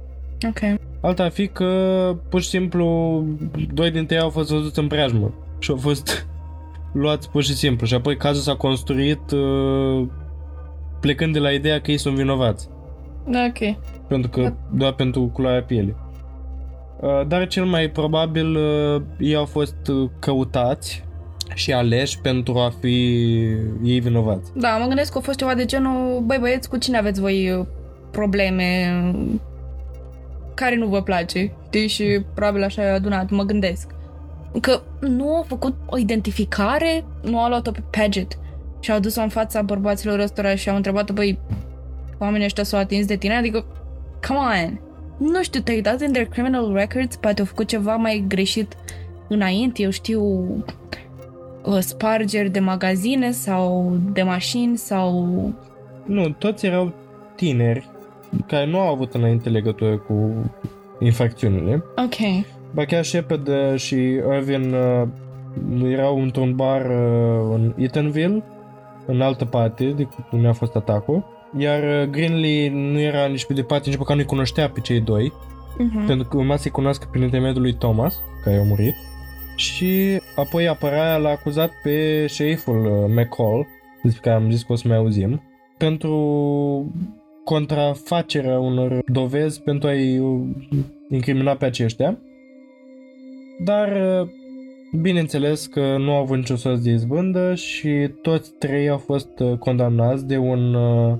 Ok. 0.48 0.80
Alta 1.02 1.24
ar 1.24 1.32
fi 1.32 1.48
că 1.48 1.68
pur 2.30 2.42
și 2.42 2.50
simplu 2.50 3.24
doi 3.74 3.92
dintre 3.92 4.16
ei 4.16 4.22
au 4.22 4.30
fost 4.30 4.52
văzuți 4.52 4.80
în 4.80 4.88
preajmă 4.88 5.34
și 5.60 5.72
au 5.72 5.78
fost 5.78 6.28
luați 7.02 7.30
pur 7.30 7.44
și 7.44 7.54
simplu 7.54 7.86
și 7.86 7.94
apoi 7.94 8.18
cazul 8.18 8.42
s-a 8.42 8.56
construit 8.56 9.32
uh, 9.32 10.08
plecând 11.00 11.34
de 11.34 11.40
la 11.40 11.52
ideea 11.52 11.82
că 11.82 11.92
ei 11.92 11.98
sunt 11.98 12.16
vinovați 12.16 12.70
Ok. 13.48 13.76
pentru 14.08 14.30
că 14.30 14.54
doar 14.74 14.94
pentru 14.94 15.30
culoarea 15.34 15.64
pielii. 15.64 15.96
Uh, 17.02 17.28
Dar 17.28 17.48
cel 17.48 17.66
mai 17.66 17.90
probabil 17.90 18.56
uh, 18.56 19.02
ei 19.20 19.36
au 19.36 19.46
fost 19.46 19.88
uh, 19.88 20.10
căutați 20.20 21.04
și 21.54 21.74
aleși 21.74 22.20
pentru 22.20 22.58
a 22.58 22.74
fi 22.80 23.16
ei 23.84 24.00
vinovați. 24.00 24.52
Da, 24.56 24.78
mă 24.78 24.86
gândesc 24.86 25.12
că 25.12 25.18
a 25.18 25.22
fost 25.22 25.38
ceva 25.38 25.54
de 25.54 25.66
genul, 25.66 26.22
băi 26.26 26.38
băieți, 26.40 26.70
cu 26.70 26.78
cine 26.78 26.98
aveți 26.98 27.20
voi 27.20 27.52
uh, 27.52 27.66
probleme 28.12 28.92
care 30.54 30.76
nu 30.76 30.88
vă 30.88 31.02
place, 31.02 31.52
știi, 31.66 31.88
și 31.88 32.22
probabil 32.34 32.64
așa 32.64 32.82
i-a 32.82 32.94
adunat, 32.94 33.30
mă 33.30 33.44
gândesc. 33.44 33.92
Că 34.62 34.82
nu 35.00 35.36
au 35.36 35.44
făcut 35.48 35.76
o 35.86 35.98
identificare, 35.98 37.06
nu 37.22 37.40
au 37.40 37.50
luat-o 37.50 37.72
pe 37.72 37.84
Paget 37.90 38.40
și 38.80 38.92
au 38.92 39.00
dus-o 39.00 39.22
în 39.22 39.30
fața 39.30 39.62
bărbaților 39.62 40.20
ăstora 40.20 40.56
și 40.56 40.70
au 40.70 40.76
întrebat 40.76 41.12
băi, 41.12 41.40
oamenii 42.18 42.46
ăștia 42.46 42.64
s-au 42.64 42.80
atins 42.80 43.06
de 43.06 43.16
tine? 43.16 43.36
Adică, 43.36 43.66
come 44.28 44.40
on! 44.40 44.80
Nu 45.18 45.44
știu, 45.44 45.62
te-ai 45.62 45.82
dat 45.82 46.02
in 46.02 46.12
their 46.12 46.28
criminal 46.28 46.74
records, 46.74 47.16
poate 47.16 47.40
au 47.40 47.46
făcut 47.46 47.68
ceva 47.68 47.96
mai 47.96 48.26
greșit 48.28 48.76
înainte, 49.28 49.82
eu 49.82 49.90
știu, 49.90 50.22
uh, 50.22 50.74
spargeri 51.80 52.50
de 52.50 52.60
magazine 52.60 53.32
sau 53.32 53.98
de 54.14 54.22
mașini 54.22 54.78
sau... 54.78 55.28
Nu, 56.06 56.30
toți 56.30 56.66
erau 56.66 56.94
tineri 57.36 57.88
care 58.48 58.66
nu 58.66 58.80
au 58.80 58.94
avut 58.94 59.14
înainte 59.14 59.50
legătură 59.50 59.98
cu 59.98 60.34
infracțiunile. 61.00 61.84
Ok. 61.96 62.46
Ba 62.74 62.86
chiar 62.86 63.04
Shepard 63.04 63.48
uh, 63.48 63.76
și 63.76 63.96
Irvin 64.36 64.74
uh, 64.74 65.08
erau 65.92 66.22
într-un 66.22 66.56
bar 66.56 66.82
uh, 66.82 67.54
în 67.54 67.74
Eatonville, 67.78 68.44
în 69.06 69.22
altă 69.22 69.46
parte 69.46 69.86
de 69.86 70.08
unde 70.32 70.48
a 70.48 70.54
fost 70.54 70.76
atacul. 70.76 71.26
Iar 71.58 71.84
uh, 71.84 72.10
Greenlee 72.10 72.70
nu 72.70 73.00
era 73.00 73.26
nici 73.26 73.46
pe 73.46 73.54
departe, 73.54 73.90
nici 73.90 73.98
măcar 73.98 74.16
nu-i 74.16 74.26
cunoștea 74.26 74.70
pe 74.70 74.80
cei 74.80 75.00
doi, 75.00 75.34
Uh-huh. 75.80 76.08
pentru 76.08 76.28
că 76.28 76.38
urma 76.38 76.56
să-i 76.56 76.72
cunoască 76.72 77.08
prin 77.12 77.24
intermediul 77.24 77.62
lui 77.62 77.74
Thomas, 77.74 78.22
care 78.44 78.58
a 78.58 78.64
murit. 78.64 78.94
Și 79.60 80.22
apoi 80.36 80.68
apărarea 80.68 81.18
l-a 81.18 81.30
acuzat 81.30 81.72
pe 81.84 82.26
șeriful 82.28 82.86
uh, 82.86 83.06
McCall, 83.08 83.68
despre 84.04 84.22
care 84.30 84.44
am 84.44 84.52
zis 84.52 84.64
că 84.64 84.72
o 84.72 84.76
să 84.76 84.88
mai 84.88 84.98
auzim, 84.98 85.42
pentru 85.78 86.16
contrafacerea 87.44 88.60
unor 88.60 89.04
dovezi 89.06 89.62
pentru 89.62 89.88
a-i 89.88 90.20
uh, 90.20 90.42
incrimina 91.10 91.56
pe 91.56 91.66
aceștia. 91.66 92.18
Dar 93.64 93.88
uh, 94.22 94.28
bineînțeles 95.02 95.66
că 95.66 95.98
nu 95.98 96.12
au 96.12 96.22
avut 96.22 96.38
nicio 96.38 96.56
soț 96.56 96.80
de 96.80 96.92
izbândă 96.92 97.56
și 97.56 98.10
toți 98.22 98.52
trei 98.60 98.90
au 98.90 98.98
fost 98.98 99.40
uh, 99.40 99.58
condamnați 99.58 100.28
de 100.28 100.38
un 100.38 100.74
uh, 100.74 101.18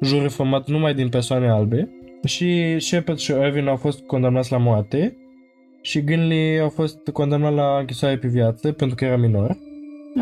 juriu 0.00 0.28
format 0.28 0.68
numai 0.68 0.94
din 0.94 1.08
persoane 1.08 1.48
albe 1.48 1.90
Și 2.24 2.78
Shepard 2.78 3.18
și 3.18 3.32
Irvin 3.32 3.66
au 3.66 3.76
fost 3.76 4.00
condamnați 4.00 4.52
la 4.52 4.58
moarte 4.58 5.16
și 5.82 6.04
Ginley 6.04 6.60
a 6.60 6.68
fost 6.68 6.98
condamnat 7.12 7.54
la 7.54 7.78
închisoare 7.78 8.16
pe 8.16 8.28
viață 8.28 8.72
pentru 8.72 8.96
că 8.96 9.04
era 9.04 9.16
minor. 9.16 9.56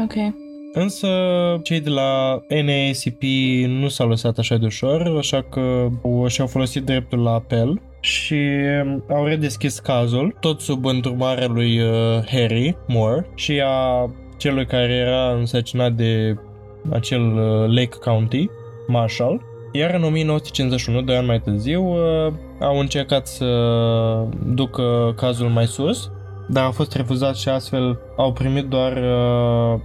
Ok. 0.05 0.15
Însă 0.73 1.09
cei 1.63 1.81
de 1.81 1.91
la 1.91 2.41
NAACP 2.49 3.23
nu 3.67 3.89
s-au 3.89 4.09
lăsat 4.09 4.39
așa 4.39 4.57
de 4.57 4.67
ușor, 4.67 5.17
așa 5.19 5.43
că 5.43 5.89
și-au 6.27 6.47
folosit 6.47 6.85
dreptul 6.85 7.23
la 7.23 7.31
apel 7.31 7.81
și 8.01 8.39
au 9.09 9.25
redeschis 9.25 9.79
cazul, 9.79 10.37
tot 10.41 10.61
sub 10.61 10.85
îndrumarea 10.85 11.47
lui 11.47 11.81
uh, 11.81 11.89
Harry 12.27 12.77
Moore 12.87 13.27
și 13.35 13.63
a 13.65 14.11
celui 14.37 14.67
care 14.67 14.93
era 14.93 15.33
însăcinat 15.33 15.93
de 15.93 16.37
acel 16.91 17.23
uh, 17.23 17.69
Lake 17.69 17.99
County, 18.05 18.49
Marshall. 18.87 19.43
Iar 19.73 19.95
în 19.95 20.03
1951, 20.03 21.03
de 21.03 21.15
ani 21.15 21.27
mai 21.27 21.41
târziu, 21.41 21.85
uh, 21.85 22.33
au 22.61 22.79
încercat 22.79 23.27
să 23.27 23.47
ducă 24.47 25.15
cazul 25.17 25.49
mai 25.49 25.67
sus, 25.67 26.11
dar 26.49 26.65
au 26.65 26.71
fost 26.71 26.95
refuzat 26.95 27.37
și 27.37 27.49
astfel 27.49 27.99
au 28.17 28.33
primit 28.33 28.65
doar, 28.65 28.93
uh, 28.93 29.81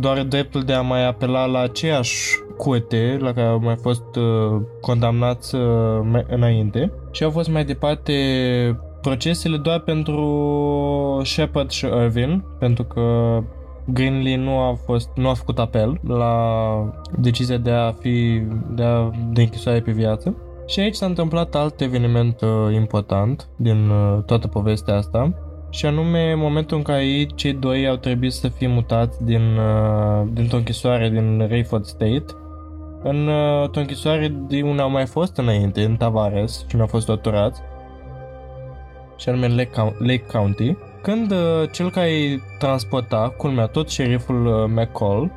doar 0.00 0.22
dreptul 0.22 0.62
de 0.62 0.72
a 0.72 0.80
mai 0.80 1.06
apela 1.06 1.44
la 1.44 1.58
aceeași 1.60 2.38
curte 2.56 3.16
la 3.20 3.32
care 3.32 3.46
au 3.46 3.58
mai 3.58 3.76
fost 3.76 4.16
uh, 4.16 4.60
condamnați 4.80 5.54
uh, 5.54 6.22
înainte 6.28 6.92
și 7.10 7.24
au 7.24 7.30
fost 7.30 7.48
mai 7.48 7.64
departe 7.64 8.12
procesele 9.00 9.56
doar 9.56 9.78
pentru 9.78 11.20
Shepard 11.24 11.70
și 11.70 11.86
Irvin, 11.86 12.44
pentru 12.58 12.84
că 12.84 13.38
Greenlee 13.84 14.36
nu 14.36 14.58
a 14.58 14.78
fost 14.84 15.08
nu 15.14 15.28
a 15.28 15.34
făcut 15.34 15.58
apel 15.58 16.00
la 16.06 16.34
decizia 17.18 17.56
de 17.56 17.70
a 17.70 17.92
fi 17.92 18.42
de, 18.74 18.82
a, 18.82 19.10
de 19.32 19.40
închisoare 19.40 19.80
pe 19.80 19.92
viață. 19.92 20.34
Și 20.70 20.80
aici 20.80 20.94
s-a 20.94 21.06
întâmplat 21.06 21.54
alt 21.54 21.80
eveniment 21.80 22.40
uh, 22.40 22.74
important 22.74 23.48
din 23.56 23.88
uh, 23.88 24.22
toată 24.26 24.46
povestea 24.46 24.96
asta, 24.96 25.34
și 25.70 25.86
anume 25.86 26.34
momentul 26.34 26.76
în 26.76 26.82
care 26.82 27.26
cei 27.34 27.52
doi 27.52 27.88
au 27.88 27.96
trebuit 27.96 28.32
să 28.32 28.48
fie 28.48 28.66
mutați 28.66 29.24
din, 29.24 29.56
uh, 29.56 30.28
dintr-o 30.32 30.56
închisoare 30.56 31.08
din 31.08 31.46
Rayford 31.48 31.84
State. 31.84 32.24
În 33.02 33.26
uh, 33.26 33.68
o 33.74 33.80
închisoare 33.80 34.34
de 34.48 34.62
unde 34.62 34.82
au 34.82 34.90
mai 34.90 35.06
fost 35.06 35.36
înainte, 35.36 35.84
în 35.84 35.96
Tavares, 35.96 36.58
și 36.58 36.64
unde 36.72 36.80
au 36.80 36.86
fost 36.86 37.06
torturați, 37.06 37.60
și 39.16 39.28
anume 39.28 39.46
în 39.46 39.56
Lake, 39.56 39.94
Lake 39.98 40.26
County, 40.32 40.76
când 41.02 41.30
uh, 41.30 41.70
cel 41.72 41.90
care 41.90 42.10
îi 42.10 42.42
transporta, 42.58 43.34
culmea 43.36 43.66
tot 43.66 43.88
șeriful 43.88 44.46
uh, 44.46 44.64
McCall, 44.68 45.30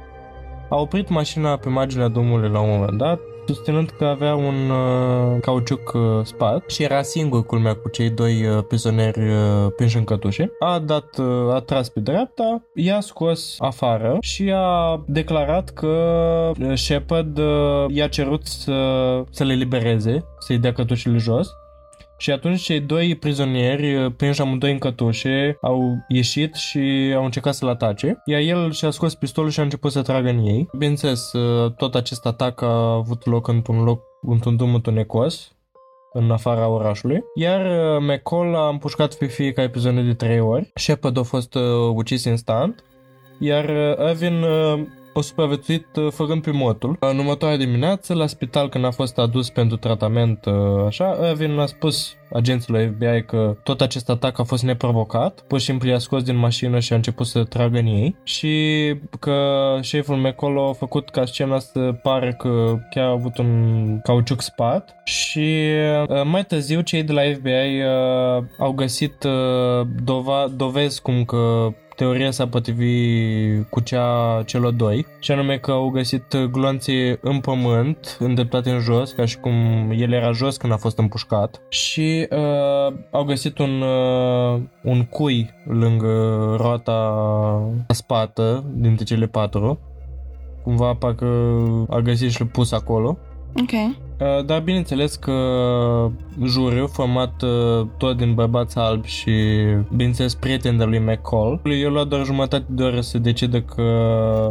a 0.70 0.76
oprit 0.76 1.10
mașina 1.10 1.58
pe 1.58 1.70
marginea 1.70 2.08
drumului 2.08 2.50
la 2.50 2.60
un 2.60 2.70
moment 2.70 2.98
dat, 2.98 3.20
susținând 3.48 3.90
că 3.90 4.06
avea 4.06 4.36
un 4.36 4.70
uh, 4.70 5.42
cauciuc 5.42 5.92
uh, 5.94 6.02
spart 6.24 6.70
și 6.70 6.84
era 6.84 7.02
singur 7.02 7.46
culmea 7.46 7.76
cu 7.76 7.90
cei 7.90 8.10
doi 8.10 8.48
uh, 8.48 8.64
prizonieri 8.68 9.30
uh, 9.30 9.72
prinși 9.76 9.98
în 9.98 10.04
cătușe. 10.04 10.52
A 10.60 10.80
dat, 10.80 11.18
uh, 11.18 11.54
a 11.54 11.60
tras 11.60 11.90
pe 11.90 12.00
dreapta, 12.00 12.64
i-a 12.74 13.00
scos 13.00 13.56
afară 13.60 14.18
și 14.22 14.52
a 14.56 15.04
declarat 15.08 15.70
că 15.70 15.88
uh, 16.60 16.78
Shepard 16.78 17.38
uh, 17.38 17.86
i-a 17.88 18.08
cerut 18.08 18.46
să, 18.46 18.74
să 19.30 19.44
le 19.44 19.54
libereze, 19.54 20.26
să-i 20.40 20.58
dea 20.58 20.74
cătușile 20.74 21.18
jos 21.18 21.48
și 22.24 22.32
atunci 22.32 22.62
cei 22.62 22.80
doi 22.80 23.16
prizonieri, 23.16 24.12
prinși 24.12 24.42
amândoi 24.42 24.72
în 24.72 24.78
cătușe, 24.78 25.58
au 25.62 26.06
ieșit 26.08 26.56
și 26.56 27.14
au 27.16 27.24
încercat 27.24 27.54
să-l 27.54 27.70
atace, 27.70 28.22
iar 28.26 28.42
el 28.42 28.72
și-a 28.72 28.90
scos 28.90 29.16
pistolul 29.16 29.50
și 29.50 29.60
a 29.60 29.64
început 29.64 29.92
să 29.92 30.02
tragă 30.02 30.30
în 30.30 30.46
ei. 30.46 30.68
Bineînțeles, 30.78 31.32
tot 31.78 31.96
acest 31.96 32.26
atac 32.26 32.62
a 32.62 32.94
avut 32.94 33.26
loc 33.26 33.48
într-un 33.48 33.84
loc, 33.84 34.02
într-un 34.22 34.56
drum 34.56 34.74
întunecos, 34.74 35.52
în 36.14 36.32
afara 36.32 36.68
orașului, 36.68 37.24
iar 37.36 37.62
McCall 38.00 38.56
a 38.56 38.68
împușcat 38.68 39.16
pe 39.16 39.26
fiecare 39.26 39.70
prizonier 39.70 40.06
de 40.06 40.14
trei 40.14 40.40
ori, 40.40 40.72
Shepard 40.74 41.18
a 41.18 41.24
fost 41.24 41.56
uh, 41.56 41.62
ucis 41.94 42.24
instant, 42.24 42.84
iar 43.40 43.70
Irvin 44.10 44.42
uh, 44.42 44.80
o 45.14 45.22
supraviețuit 45.22 45.88
uh, 45.96 46.12
făcând 46.12 46.42
primotul. 46.42 46.98
În 47.00 47.18
următoarea 47.18 47.58
dimineață, 47.58 48.14
la 48.14 48.28
spital, 48.28 48.70
când 48.70 48.86
a 48.86 48.92
fost 48.92 49.18
adus 49.18 49.50
pentru 49.50 49.78
tratament, 49.78 50.46
uh, 50.46 50.86
așa, 50.86 51.18
Irvin 51.30 51.60
a 51.60 51.66
spus 51.66 52.16
agenților 52.32 52.94
FBI 52.96 53.24
că 53.26 53.58
tot 53.64 53.82
acest 53.82 54.10
atac 54.10 54.40
a 54.40 54.44
fost 54.44 54.64
neprovocat, 54.64 55.44
pur 55.48 55.60
și 55.60 55.66
simplu 55.66 55.90
i-a 55.90 55.98
scos 55.98 56.24
din 56.24 56.36
mașină 56.36 56.80
și 56.80 56.94
a 56.94 56.96
început 56.96 57.26
să 57.26 57.44
tragă 57.44 57.78
în 57.78 57.86
ei. 57.86 58.16
Și 58.24 58.54
că 59.20 59.38
șeful 59.82 60.16
McCall 60.16 60.60
a 60.60 60.74
făcut 60.74 61.10
ca 61.10 61.26
scena 61.26 61.60
să 61.60 61.80
pare 62.02 62.36
că 62.38 62.76
chiar 62.90 63.06
a 63.06 63.12
avut 63.12 63.38
un 63.38 64.00
cauciuc 64.04 64.42
spart 64.42 64.96
și 65.04 65.68
uh, 66.08 66.22
mai 66.24 66.46
târziu 66.46 66.82
cei 66.82 67.04
de 67.04 67.12
la 67.12 67.22
FBI 67.22 67.84
au 68.58 68.72
găsit 68.72 69.26
dova- 70.04 70.56
dovezi 70.56 71.02
cum 71.02 71.24
că 71.24 71.74
teoria 71.96 72.32
s-a 72.32 72.48
potrivit 72.48 73.70
cu 73.70 73.80
cea 73.80 74.42
celor 74.46 74.72
doi, 74.72 75.06
și 75.20 75.32
anume 75.32 75.58
că 75.58 75.72
au 75.72 75.90
găsit 75.90 76.36
gloanțe 76.52 77.20
în 77.22 77.40
pământ, 77.40 78.18
îndreptate 78.20 78.70
în 78.70 78.80
jos, 78.80 79.12
ca 79.12 79.26
și 79.26 79.40
cum 79.40 79.54
el 79.98 80.12
era 80.12 80.32
jos 80.32 80.58
când 80.58 80.74
a 80.74 80.78
fost 80.78 80.98
împușcat, 80.98 81.62
și 81.70 82.28
uh, 82.30 82.94
au 83.12 83.24
găsit 83.24 83.58
un, 83.58 83.82
uh, 83.82 84.62
un 84.84 85.06
cui 85.06 85.50
lângă 85.66 86.56
roata 86.58 87.14
spată 87.88 88.64
dintre 88.76 89.06
cele 89.06 89.26
patru, 89.26 89.80
cumva 90.64 90.94
parcă 90.94 91.26
a 91.90 92.00
găsit 92.00 92.32
și 92.32 92.42
l 92.42 92.46
pus 92.46 92.72
acolo. 92.72 93.18
Ok. 93.62 93.72
Uh, 94.24 94.46
dar 94.46 94.62
bineînțeles 94.62 95.16
că 95.16 95.34
juriul, 96.44 96.88
format 96.88 97.42
uh, 97.42 97.88
tot 97.98 98.18
din 98.18 98.34
bărbați 98.34 98.78
albi 98.78 99.08
și, 99.08 99.32
bineînțeles, 99.96 100.36
prieten 100.36 100.78
de 100.78 100.84
lui 100.84 101.00
McCall, 101.00 101.62
i-a 101.82 101.90
luat 101.90 102.08
doar 102.08 102.26
jumătate 102.26 102.66
de 102.70 102.84
oră 102.84 103.02
să 103.02 103.18
decide 103.18 103.62
că 103.62 103.82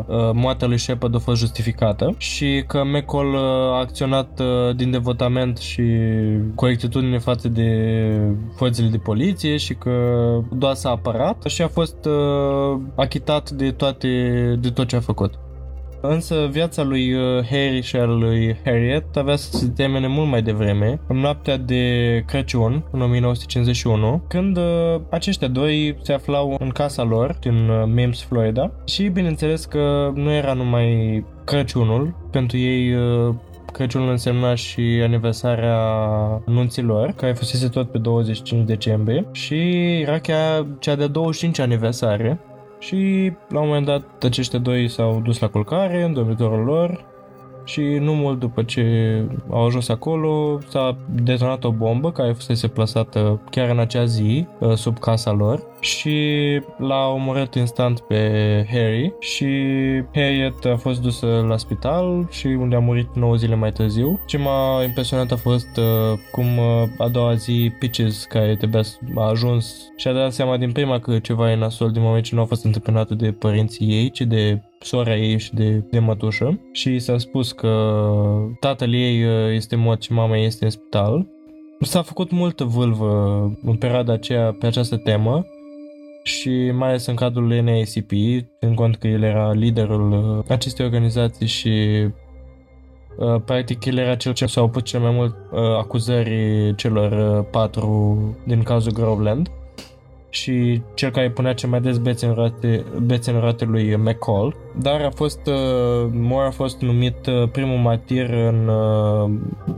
uh, 0.06 0.30
moartea 0.32 0.68
lui 0.68 0.78
Shepard 0.78 1.14
a 1.14 1.18
fost 1.18 1.40
justificată 1.40 2.14
și 2.16 2.64
că 2.66 2.82
McCall 2.84 3.36
a 3.36 3.78
acționat 3.78 4.40
din 4.76 4.90
devotament 4.90 5.58
și 5.58 5.82
corectitudine 6.54 7.18
față 7.18 7.48
de 7.48 7.68
forțele 8.54 8.88
de 8.88 8.98
poliție 8.98 9.56
și 9.56 9.74
că 9.74 9.90
doar 10.52 10.74
s-a 10.74 10.90
apărat 10.90 11.42
și 11.46 11.62
a 11.62 11.68
fost 11.68 12.08
achitat 12.94 13.50
de 13.50 13.70
toate 13.70 14.08
de 14.60 14.70
tot 14.70 14.86
ce 14.86 14.96
a 14.96 15.00
făcut. 15.00 15.34
Însă 16.02 16.48
viața 16.50 16.82
lui 16.82 17.12
uh, 17.12 17.44
Harry 17.50 17.80
și 17.80 17.96
a 17.96 18.04
lui 18.04 18.56
Harriet 18.64 19.16
avea 19.16 19.36
să 19.36 19.56
se 19.56 19.68
temene 19.68 20.06
mult 20.06 20.28
mai 20.28 20.42
devreme, 20.42 21.00
în 21.08 21.16
noaptea 21.16 21.56
de 21.56 22.22
Crăciun, 22.26 22.84
în 22.90 23.00
1951, 23.00 24.24
când 24.28 24.56
uh, 24.56 25.00
aceștia 25.10 25.48
doi 25.48 25.96
se 26.02 26.12
aflau 26.12 26.56
în 26.58 26.68
casa 26.68 27.02
lor, 27.02 27.36
din 27.40 27.68
uh, 27.68 27.82
Mims, 27.86 28.22
Florida, 28.22 28.72
și 28.84 29.08
bineînțeles 29.08 29.64
că 29.64 30.12
nu 30.14 30.32
era 30.32 30.52
numai 30.52 31.24
Crăciunul, 31.44 32.14
pentru 32.30 32.56
ei 32.56 32.94
Crăciunul 33.72 34.10
însemna 34.10 34.54
și 34.54 35.00
aniversarea 35.04 35.76
nunților, 36.46 37.12
care 37.16 37.32
fusese 37.32 37.68
tot 37.68 37.90
pe 37.90 37.98
25 37.98 38.66
decembrie. 38.66 39.26
Și 39.32 39.54
era 40.00 40.18
chiar 40.18 40.66
cea 40.78 40.94
de 40.94 41.06
25 41.06 41.58
aniversare 41.58 42.40
și 42.82 43.32
la 43.48 43.60
un 43.60 43.66
moment 43.66 43.86
dat 43.86 44.24
aceștia 44.24 44.58
doi 44.58 44.88
s-au 44.88 45.20
dus 45.24 45.38
la 45.38 45.48
culcare 45.48 46.02
în 46.02 46.12
dormitorul 46.12 46.64
lor 46.64 47.04
și 47.64 47.80
nu 47.80 48.14
mult 48.14 48.38
după 48.38 48.62
ce 48.62 48.84
au 49.50 49.66
ajuns 49.66 49.88
acolo 49.88 50.58
s-a 50.68 50.96
detonat 51.10 51.64
o 51.64 51.70
bombă 51.70 52.12
care 52.12 52.32
fusese 52.32 52.68
plasată 52.68 53.40
chiar 53.50 53.68
în 53.68 53.78
acea 53.78 54.04
zi 54.04 54.46
uh, 54.58 54.74
sub 54.74 54.98
casa 54.98 55.32
lor 55.32 55.62
și 55.82 56.16
l-a 56.78 57.08
omorât 57.08 57.54
instant 57.54 58.00
pe 58.00 58.16
Harry 58.70 59.14
și 59.18 59.46
Harriet 60.14 60.64
a 60.64 60.76
fost 60.76 61.02
dusă 61.02 61.44
la 61.48 61.56
spital 61.56 62.26
și 62.30 62.46
unde 62.46 62.76
a 62.76 62.78
murit 62.78 63.14
9 63.14 63.36
zile 63.36 63.54
mai 63.54 63.72
târziu. 63.72 64.20
Ce 64.26 64.38
m-a 64.38 64.82
impresionat 64.82 65.30
a 65.30 65.36
fost 65.36 65.76
uh, 65.76 66.18
cum 66.32 66.58
uh, 66.58 66.82
a 66.98 67.08
doua 67.08 67.34
zi 67.34 67.72
Peaches, 67.78 68.24
care 68.24 68.56
trebuia 68.56 68.82
să 68.82 68.96
a 69.16 69.28
ajuns 69.28 69.90
și 69.96 70.08
a 70.08 70.12
dat 70.12 70.32
seama 70.32 70.56
din 70.56 70.72
prima 70.72 70.98
că 70.98 71.18
ceva 71.18 71.50
e 71.50 71.56
nasol 71.56 71.90
din 71.90 72.02
moment 72.02 72.24
ce 72.24 72.34
nu 72.34 72.40
a 72.40 72.44
fost 72.44 72.64
întâmpinată 72.64 73.14
de 73.14 73.32
părinții 73.32 73.86
ei, 73.86 74.10
ci 74.10 74.20
de 74.20 74.62
sora 74.80 75.16
ei 75.16 75.38
și 75.38 75.54
de, 75.54 75.84
de 75.90 75.98
mătușă 75.98 76.60
și 76.72 76.98
s-a 76.98 77.18
spus 77.18 77.52
că 77.52 77.94
tatăl 78.60 78.94
ei 78.94 79.24
uh, 79.24 79.54
este 79.54 79.76
mort 79.76 80.02
și 80.02 80.12
mama 80.12 80.36
ei 80.36 80.46
este 80.46 80.64
în 80.64 80.70
spital. 80.70 81.26
S-a 81.80 82.02
făcut 82.02 82.30
multă 82.30 82.64
vâlvă 82.64 83.42
în 83.62 83.76
perioada 83.76 84.12
aceea 84.12 84.52
pe 84.52 84.66
această 84.66 84.96
temă 84.96 85.46
și 86.22 86.70
mai 86.70 86.88
ales 86.88 87.06
în 87.06 87.14
cadrul 87.14 87.62
NACP, 87.62 88.10
în 88.60 88.74
cont 88.74 88.96
că 88.96 89.06
el 89.06 89.22
era 89.22 89.52
liderul 89.52 90.12
uh, 90.12 90.44
acestei 90.48 90.84
organizații 90.84 91.46
și 91.46 92.06
uh, 93.16 93.40
practic 93.44 93.84
el 93.84 93.98
era 93.98 94.14
cel 94.14 94.32
ce 94.32 94.46
s-a 94.46 94.62
opus 94.62 94.82
cel 94.84 95.00
mai 95.00 95.10
mult 95.10 95.36
uh, 95.50 95.60
acuzării 95.60 96.74
celor 96.74 97.38
uh, 97.38 97.44
patru 97.50 98.18
din 98.46 98.62
cazul 98.62 98.92
Groveland. 98.92 99.50
și 100.34 100.82
cel 100.94 101.10
care 101.10 101.30
punea 101.30 101.54
cel 101.54 101.68
mai 101.68 101.80
des 101.80 101.98
bețe 101.98 102.26
în 102.26 102.34
roate, 102.34 102.84
bețe 103.02 103.30
în 103.30 103.40
roate 103.40 103.64
lui 103.64 103.96
McCall, 103.96 104.56
dar 104.80 105.00
a 105.00 105.10
fost, 105.10 105.46
uh, 105.46 106.10
Moore 106.12 106.46
a 106.46 106.50
fost 106.50 106.80
numit 106.80 107.26
uh, 107.26 107.48
primul 107.48 107.78
martir 107.78 108.30
în 108.30 108.68
uh, 108.68 109.30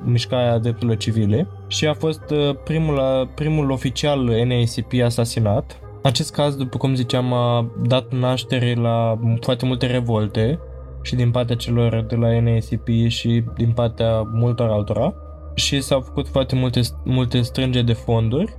mișcarea 0.05 0.59
drepturilor 0.59 0.97
civile 0.97 1.47
și 1.67 1.87
a 1.87 1.95
fost 1.95 2.31
uh, 2.31 2.57
primul, 2.65 3.29
primul 3.35 3.71
oficial 3.71 4.25
NACP 4.25 4.93
asasinat. 5.05 5.79
Acest 6.05 6.33
caz, 6.33 6.57
după 6.57 6.77
cum 6.77 6.95
ziceam, 6.95 7.33
a 7.33 7.71
dat 7.83 8.13
naștere 8.13 8.75
la 8.75 9.19
foarte 9.41 9.67
multe 9.67 9.87
revolte 9.87 10.59
și 11.03 11.15
din 11.15 11.31
partea 11.31 11.57
celor 11.57 12.05
de 12.09 12.17
la 12.17 12.41
NACP 12.41 12.89
și 13.09 13.45
din 13.57 13.73
partea 13.73 14.23
multor 14.23 14.69
altora. 14.69 15.15
Și 15.55 15.81
s-au 15.81 16.01
făcut 16.01 16.29
foarte 16.29 16.55
multe, 16.55 16.81
multe 17.05 17.41
strângeri 17.41 17.85
de 17.85 17.93
fonduri 17.93 18.57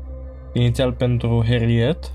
inițial 0.53 0.93
pentru 0.93 1.43
Harriet 1.47 2.11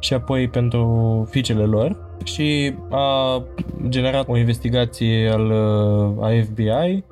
și 0.00 0.14
apoi 0.14 0.48
pentru 0.48 1.26
fiicele 1.30 1.64
lor. 1.64 1.96
Și 2.24 2.74
a 2.90 3.42
generat 3.88 4.28
o 4.28 4.36
investigație 4.36 5.30
al 5.30 5.50
uh, 6.18 6.42
FBI 6.42 7.04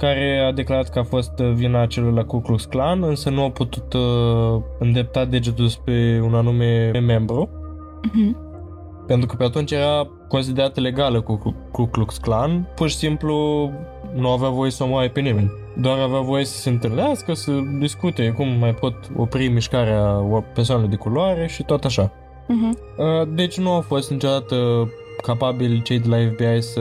care 0.00 0.38
a 0.46 0.52
declarat 0.52 0.88
că 0.88 0.98
a 0.98 1.02
fost 1.02 1.32
vina 1.36 1.86
celor 1.86 2.12
la 2.12 2.24
Ku 2.24 2.38
Klux 2.38 2.64
Klan, 2.64 3.02
însă 3.02 3.30
nu 3.30 3.44
a 3.44 3.50
putut 3.50 3.92
uh, 3.92 4.62
îndepta 4.78 5.24
degetul 5.24 5.70
pe 5.84 6.20
un 6.24 6.34
anume 6.34 6.90
membru. 6.90 7.48
Mhm. 8.12 8.36
Pentru 9.06 9.26
că 9.26 9.36
pe 9.36 9.44
atunci 9.44 9.70
era 9.70 10.08
considerată 10.28 10.80
legală 10.80 11.20
cu 11.20 11.60
Ku 11.72 11.84
Klux 11.84 12.16
Klan, 12.16 12.68
pur 12.74 12.88
și 12.88 12.96
simplu 12.96 13.34
nu 14.14 14.30
avea 14.30 14.48
voie 14.48 14.70
să 14.70 14.84
omoare 14.84 15.08
pe 15.08 15.20
nimeni. 15.20 15.50
Doar 15.76 15.98
avea 15.98 16.20
voie 16.20 16.44
să 16.44 16.58
se 16.58 16.68
întâlnească, 16.68 17.34
să 17.34 17.52
discute 17.78 18.28
cum 18.36 18.48
mai 18.48 18.74
pot 18.74 18.94
opri 19.16 19.48
mișcarea 19.48 20.02
persoanelor 20.54 20.90
de 20.90 20.96
culoare 20.96 21.46
și 21.46 21.62
tot 21.62 21.84
așa. 21.84 22.12
Mhm. 22.48 22.78
Uh, 22.96 23.28
Deci 23.34 23.58
nu 23.58 23.70
au 23.70 23.80
fost 23.80 24.10
niciodată 24.10 24.88
capabili 25.22 25.82
cei 25.82 25.98
de 25.98 26.08
la 26.08 26.16
FBI 26.16 26.62
să 26.62 26.80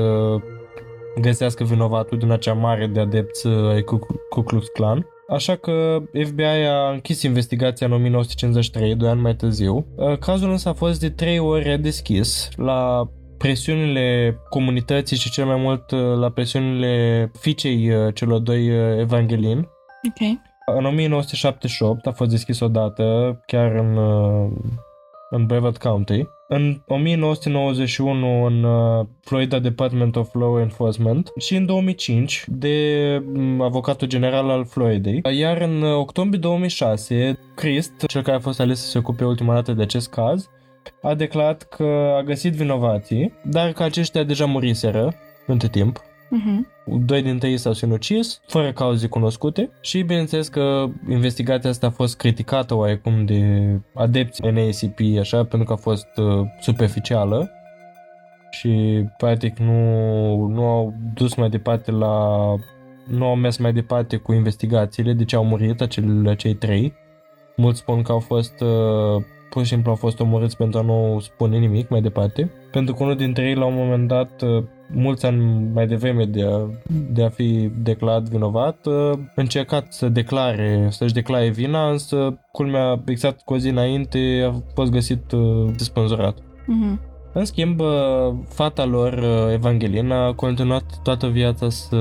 găsească 1.21 1.63
vinovatul 1.63 2.17
din 2.17 2.31
acea 2.31 2.53
mare 2.53 2.87
de 2.87 2.99
adepți 2.99 3.47
ai 3.47 3.81
Ku 3.81 3.99
Ku 4.29 4.41
Klux 4.41 4.67
Klan. 4.67 5.05
Așa 5.29 5.55
că 5.55 6.01
FBI 6.25 6.43
a 6.69 6.91
închis 6.91 7.21
investigația 7.21 7.87
în 7.87 7.93
1953, 7.93 8.95
doi 8.95 9.09
ani 9.09 9.21
mai 9.21 9.35
târziu. 9.35 9.85
Uh, 9.95 10.17
Cazul 10.17 10.49
însă 10.49 10.69
a 10.69 10.73
fost 10.73 10.99
de 10.99 11.09
trei 11.09 11.39
ori 11.39 11.63
redeschis 11.63 12.49
la 12.55 13.09
presiunile 13.37 14.37
comunității 14.49 15.17
și 15.17 15.31
cel 15.31 15.45
mai 15.45 15.55
mult 15.55 15.91
uh, 15.91 15.99
la 15.99 16.29
presiunile 16.29 17.31
fiicei 17.39 17.89
uh, 17.89 18.13
celor 18.13 18.39
doi 18.39 18.69
uh, 18.69 18.99
evangelini. 18.99 19.69
Ok. 20.07 20.39
În 20.77 20.85
1978 20.85 22.07
a 22.07 22.11
fost 22.11 22.29
deschis 22.29 22.59
odată, 22.59 23.39
chiar 23.45 23.71
în, 23.71 23.97
uh, 23.97 24.51
în 25.29 25.45
Brevard 25.45 25.77
County. 25.77 26.27
În 26.47 26.81
1991 26.87 28.45
în 28.45 28.63
uh, 28.63 29.05
Florida 29.21 29.59
Department 29.59 30.15
of 30.15 30.33
Law 30.33 30.59
Enforcement 30.59 31.31
și 31.37 31.55
în 31.55 31.65
2005 31.65 32.43
de 32.47 32.77
mm, 33.25 33.61
avocatul 33.61 34.07
general 34.07 34.49
al 34.49 34.65
Floridei. 34.65 35.21
Iar 35.37 35.61
în 35.61 35.81
uh, 35.81 35.95
octombrie 35.95 36.39
2006, 36.39 37.39
Christ, 37.55 38.05
cel 38.07 38.21
care 38.21 38.37
a 38.37 38.39
fost 38.39 38.59
ales 38.59 38.79
să 38.79 38.87
se 38.87 38.97
ocupe 38.97 39.23
ultima 39.25 39.53
dată 39.53 39.73
de 39.73 39.81
acest 39.81 40.09
caz, 40.09 40.49
a 41.01 41.13
declarat 41.13 41.63
că 41.63 42.13
a 42.17 42.23
găsit 42.23 42.53
vinovații, 42.53 43.33
dar 43.43 43.71
că 43.71 43.83
aceștia 43.83 44.23
deja 44.23 44.45
muriseră 44.45 45.13
între 45.45 45.67
timp. 45.67 46.01
Mhm. 46.29 46.67
Doi 47.05 47.21
dintre 47.21 47.49
ei 47.49 47.57
s-au 47.57 47.73
sinucis, 47.73 48.41
fără 48.47 48.71
cauze 48.71 49.07
cunoscute 49.07 49.69
și 49.81 50.01
bineînțeles 50.01 50.47
că 50.47 50.85
investigația 51.09 51.69
asta 51.69 51.87
a 51.87 51.89
fost 51.89 52.17
criticată 52.17 52.75
oarecum 52.75 53.25
de 53.25 53.69
adepți 53.93 54.41
NACP, 54.41 54.99
așa, 55.19 55.43
pentru 55.43 55.67
că 55.67 55.73
a 55.73 55.75
fost 55.75 56.07
uh, 56.17 56.45
superficială 56.59 57.51
și 58.51 59.03
practic 59.17 59.57
nu, 59.57 60.35
nu 60.47 60.65
au 60.65 60.93
dus 61.13 61.35
mai 61.35 61.49
departe 61.49 61.91
la 61.91 62.45
nu 63.07 63.25
au 63.25 63.35
mers 63.35 63.57
mai 63.57 63.73
departe 63.73 64.17
cu 64.17 64.33
investigațiile 64.33 65.13
de 65.13 65.25
ce 65.25 65.35
au 65.35 65.45
murit 65.45 65.81
acele, 65.81 66.29
acei 66.29 66.53
trei. 66.53 66.93
Mulți 67.55 67.79
spun 67.79 68.01
că 68.01 68.11
au 68.11 68.19
fost 68.19 68.61
uh, 68.61 69.23
pur 69.49 69.63
și 69.63 69.69
simplu 69.69 69.89
au 69.89 69.95
fost 69.95 70.19
omorâți 70.19 70.57
pentru 70.57 70.79
a 70.79 70.81
nu 70.81 71.19
spune 71.19 71.57
nimic 71.57 71.89
mai 71.89 72.01
departe. 72.01 72.51
Pentru 72.71 72.93
că 72.93 73.03
unul 73.03 73.15
dintre 73.15 73.47
ei 73.47 73.55
la 73.55 73.65
un 73.65 73.75
moment 73.75 74.07
dat, 74.07 74.41
uh, 74.41 74.63
mulți 74.93 75.25
ani 75.25 75.69
mai 75.73 75.87
devreme 75.87 76.25
de 76.25 76.43
a, 76.43 76.67
de 77.11 77.23
a 77.23 77.29
fi 77.29 77.71
declarat 77.81 78.23
vinovat, 78.23 78.85
uh, 78.85 79.11
a 79.11 79.19
încercat 79.35 79.93
să 79.93 80.09
declare, 80.09 80.87
să-și 80.89 81.13
declare 81.13 81.49
vina, 81.49 81.89
însă 81.89 82.39
culmea 82.51 83.01
exact 83.05 83.41
cu 83.41 83.53
o 83.53 83.57
zi 83.57 83.69
înainte 83.69 84.49
a 84.51 84.53
fost 84.73 84.91
găsit 84.91 85.31
uh, 85.31 85.69
spânzurat. 85.75 86.37
Mhm. 86.65 86.99
În 87.33 87.45
schimb, 87.45 87.79
uh, 87.79 88.33
fata 88.47 88.85
lor, 88.85 89.13
uh, 89.13 89.53
Evangelina, 89.53 90.25
a 90.25 90.33
continuat 90.33 90.83
toată 91.03 91.27
viața 91.27 91.69
să 91.69 91.95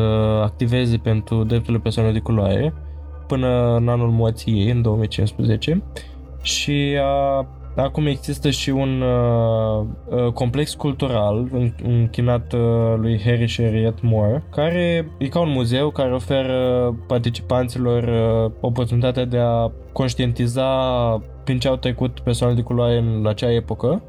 activeze 0.45 0.97
pentru 0.97 1.45
drepturile 1.45 1.83
persoanelor 1.83 2.19
de 2.19 2.25
culoare 2.25 2.75
până 3.27 3.77
în 3.77 3.89
anul 3.89 4.11
morții 4.11 4.53
ei, 4.53 4.71
în 4.71 4.83
2015 4.83 5.83
și 6.43 6.99
a, 7.01 7.47
acum 7.83 8.07
există 8.07 8.51
și 8.51 8.71
un 8.71 9.01
uh, 9.01 9.87
uh, 10.09 10.33
complex 10.33 10.75
cultural 10.75 11.49
în- 11.53 11.73
închinat 11.83 12.53
uh, 12.53 12.61
lui 12.97 13.21
Harry 13.25 13.47
și 13.47 13.63
Harriet 13.63 14.03
Moore, 14.03 14.45
care 14.51 15.11
e 15.19 15.29
ca 15.29 15.41
un 15.41 15.51
muzeu 15.51 15.91
care 15.91 16.15
oferă 16.15 16.95
participanților 17.07 18.03
uh, 18.03 18.53
oportunitatea 18.61 19.25
de 19.25 19.39
a 19.39 19.71
conștientiza 19.93 20.67
prin 21.45 21.59
ce 21.59 21.69
au 21.69 21.77
trecut 21.77 22.21
persoanele 22.21 22.59
de 22.61 22.65
culoare 22.67 22.99
în 22.99 23.27
acea 23.27 23.53
epocă 23.53 24.03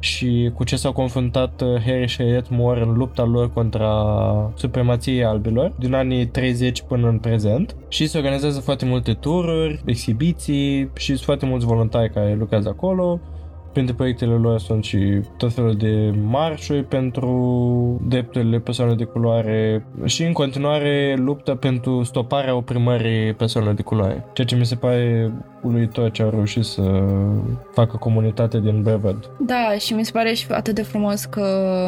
și 0.00 0.50
cu 0.54 0.64
ce 0.64 0.76
s-au 0.76 0.92
confruntat 0.92 1.60
uh, 1.60 1.82
Harry 1.86 2.06
și 2.06 2.16
Harriet 2.16 2.50
Moore 2.50 2.82
în 2.82 2.92
lupta 2.92 3.24
lor 3.24 3.52
contra 3.52 4.52
supremației 4.54 5.24
albilor 5.24 5.72
din 5.78 5.94
anii 5.94 6.26
30 6.26 6.82
până 6.82 7.08
în 7.08 7.18
prezent 7.18 7.76
și 7.88 8.06
se 8.06 8.18
organizează 8.18 8.60
foarte 8.60 8.84
multe 8.84 9.12
tururi, 9.12 9.82
exhibiții 9.84 10.90
și 10.94 11.06
sunt 11.06 11.20
foarte 11.20 11.46
mulți 11.46 11.66
voluntari 11.66 12.12
care 12.12 12.34
lucrează 12.34 12.68
acolo. 12.68 13.20
Printre 13.72 13.94
proiectele 13.94 14.34
lor 14.34 14.58
sunt 14.58 14.84
și 14.84 15.20
tot 15.36 15.52
felul 15.52 15.76
de 15.76 16.14
marșuri 16.22 16.84
pentru 16.84 18.00
drepturile 18.08 18.58
persoanelor 18.58 18.98
de 18.98 19.04
culoare 19.04 19.84
și 20.04 20.22
în 20.22 20.32
continuare 20.32 21.14
luptă 21.18 21.54
pentru 21.54 22.02
stoparea 22.02 22.56
oprimării 22.56 23.34
persoanelor 23.34 23.76
de 23.76 23.82
culoare. 23.82 24.24
Ceea 24.32 24.46
ce 24.46 24.56
mi 24.56 24.66
se 24.66 24.74
pare 24.74 25.32
uluitor 25.62 26.10
ce 26.10 26.22
au 26.22 26.30
reușit 26.30 26.64
să 26.64 27.04
facă 27.72 27.96
comunitatea 27.96 28.60
din 28.60 28.82
Brevard. 28.82 29.30
Da, 29.38 29.74
și 29.78 29.94
mi 29.94 30.04
se 30.04 30.10
pare 30.12 30.32
și 30.32 30.46
atât 30.50 30.74
de 30.74 30.82
frumos 30.82 31.24
că 31.24 31.42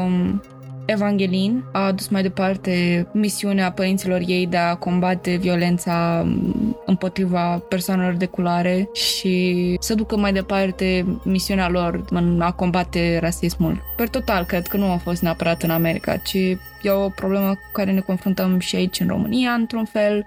um, 0.04 0.42
Evangelin 0.86 1.64
a 1.72 1.86
adus 1.86 2.08
mai 2.08 2.22
departe 2.22 3.06
misiunea 3.12 3.72
părinților 3.72 4.20
ei 4.26 4.46
de 4.46 4.56
a 4.56 4.74
combate 4.74 5.36
violența 5.36 6.22
um, 6.24 6.76
împotriva 6.86 7.58
persoanelor 7.68 8.14
de 8.14 8.26
culoare 8.26 8.88
și 8.92 9.76
să 9.80 9.94
ducă 9.94 10.16
mai 10.16 10.32
departe 10.32 11.18
misiunea 11.24 11.68
lor 11.68 12.04
în 12.10 12.40
a 12.40 12.52
combate 12.52 13.18
rasismul. 13.18 13.82
Per 13.96 14.08
total, 14.08 14.44
cred 14.44 14.66
că 14.66 14.76
nu 14.76 14.90
a 14.90 14.96
fost 14.96 15.22
neapărat 15.22 15.62
în 15.62 15.70
America, 15.70 16.16
ci 16.16 16.34
e 16.82 16.90
o 16.90 17.08
problemă 17.08 17.48
cu 17.48 17.70
care 17.72 17.92
ne 17.92 18.00
confruntăm 18.00 18.58
și 18.58 18.76
aici 18.76 19.00
în 19.00 19.06
România, 19.06 19.50
într-un 19.50 19.84
fel, 19.84 20.26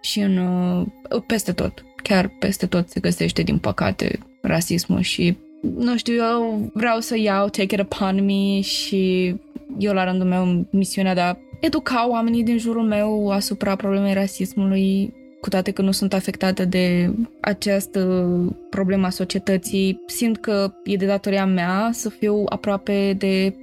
și 0.00 0.20
în 0.20 0.36
uh, 0.36 0.86
peste 1.26 1.52
tot. 1.52 1.84
Chiar 2.02 2.28
peste 2.38 2.66
tot 2.66 2.88
se 2.90 3.00
găsește, 3.00 3.42
din 3.42 3.58
păcate, 3.58 4.18
rasismul 4.42 5.00
și 5.00 5.36
nu 5.76 5.96
știu, 5.96 6.14
eu 6.14 6.70
vreau 6.74 7.00
să 7.00 7.18
iau 7.18 7.48
take 7.48 7.74
it 7.74 7.80
upon 7.80 8.24
me 8.24 8.60
și 8.60 9.34
eu 9.78 9.92
la 9.92 10.04
rândul 10.04 10.26
meu 10.26 10.66
misiunea 10.70 11.14
de 11.14 11.20
a 11.20 11.36
educa 11.60 12.08
oamenii 12.08 12.42
din 12.42 12.58
jurul 12.58 12.82
meu 12.82 13.30
asupra 13.30 13.76
problemei 13.76 14.14
rasismului 14.14 15.14
cu 15.40 15.48
toate 15.48 15.70
că 15.70 15.82
nu 15.82 15.90
sunt 15.90 16.12
afectată 16.12 16.64
de 16.64 17.14
această 17.40 18.26
problemă 18.70 19.06
a 19.06 19.10
societății, 19.10 20.00
simt 20.06 20.36
că 20.36 20.72
e 20.84 20.96
de 20.96 21.06
datoria 21.06 21.46
mea 21.46 21.90
să 21.92 22.08
fiu 22.08 22.44
aproape 22.48 23.14
de 23.18 23.54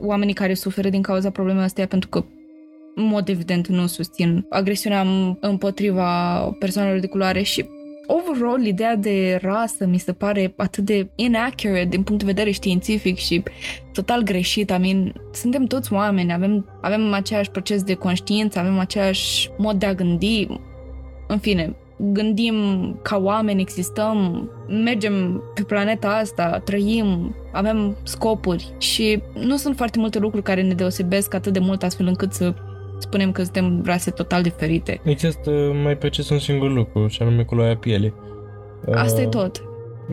oamenii 0.00 0.34
care 0.34 0.54
suferă 0.54 0.88
din 0.88 1.02
cauza 1.02 1.30
problemei 1.30 1.62
astea, 1.62 1.86
pentru 1.86 2.08
că 2.08 2.24
în 2.94 3.04
mod 3.04 3.28
evident 3.28 3.66
nu 3.66 3.86
susțin 3.86 4.46
agresiunea 4.48 5.04
m- 5.04 5.38
împotriva 5.40 6.40
persoanelor 6.58 6.98
de 7.00 7.06
culoare 7.06 7.42
și 7.42 7.64
overall 8.10 8.66
ideea 8.66 8.96
de 8.96 9.38
rasă 9.42 9.86
mi 9.86 9.98
se 9.98 10.12
pare 10.12 10.52
atât 10.56 10.84
de 10.84 11.08
inaccurate 11.14 11.84
din 11.84 12.02
punct 12.02 12.20
de 12.20 12.32
vedere 12.32 12.50
științific 12.50 13.16
și 13.16 13.42
total 13.92 14.22
greșit. 14.22 14.70
I 14.70 14.78
mean, 14.80 15.12
suntem 15.32 15.64
toți 15.64 15.92
oameni, 15.92 16.32
avem, 16.32 16.78
avem 16.80 17.12
același 17.12 17.50
proces 17.50 17.82
de 17.82 17.94
conștiință, 17.94 18.58
avem 18.58 18.78
același 18.78 19.50
mod 19.56 19.78
de 19.78 19.86
a 19.86 19.94
gândi. 19.94 20.46
În 21.26 21.38
fine, 21.38 21.76
gândim 21.98 22.54
ca 23.02 23.16
oameni, 23.16 23.60
existăm, 23.60 24.50
mergem 24.68 25.42
pe 25.54 25.62
planeta 25.62 26.08
asta, 26.08 26.60
trăim, 26.64 27.34
avem 27.52 27.96
scopuri 28.02 28.74
și 28.78 29.22
nu 29.34 29.56
sunt 29.56 29.76
foarte 29.76 29.98
multe 29.98 30.18
lucruri 30.18 30.44
care 30.44 30.62
ne 30.62 30.74
deosebesc 30.74 31.34
atât 31.34 31.52
de 31.52 31.58
mult 31.58 31.82
astfel 31.82 32.06
încât 32.06 32.32
să 32.32 32.54
spunem 32.98 33.32
că 33.32 33.42
suntem 33.42 33.82
rase 33.84 34.10
total 34.10 34.42
diferite. 34.42 35.00
Există 35.04 35.50
mai 35.82 35.96
precis 35.96 36.28
un 36.30 36.38
singur 36.38 36.70
lucru, 36.70 37.06
și 37.06 37.22
anume 37.22 37.42
culoarea 37.42 37.76
pielii. 37.76 38.14
Asta 38.94 39.20
e 39.20 39.24
Uh, 39.24 39.30
tot. 39.30 39.62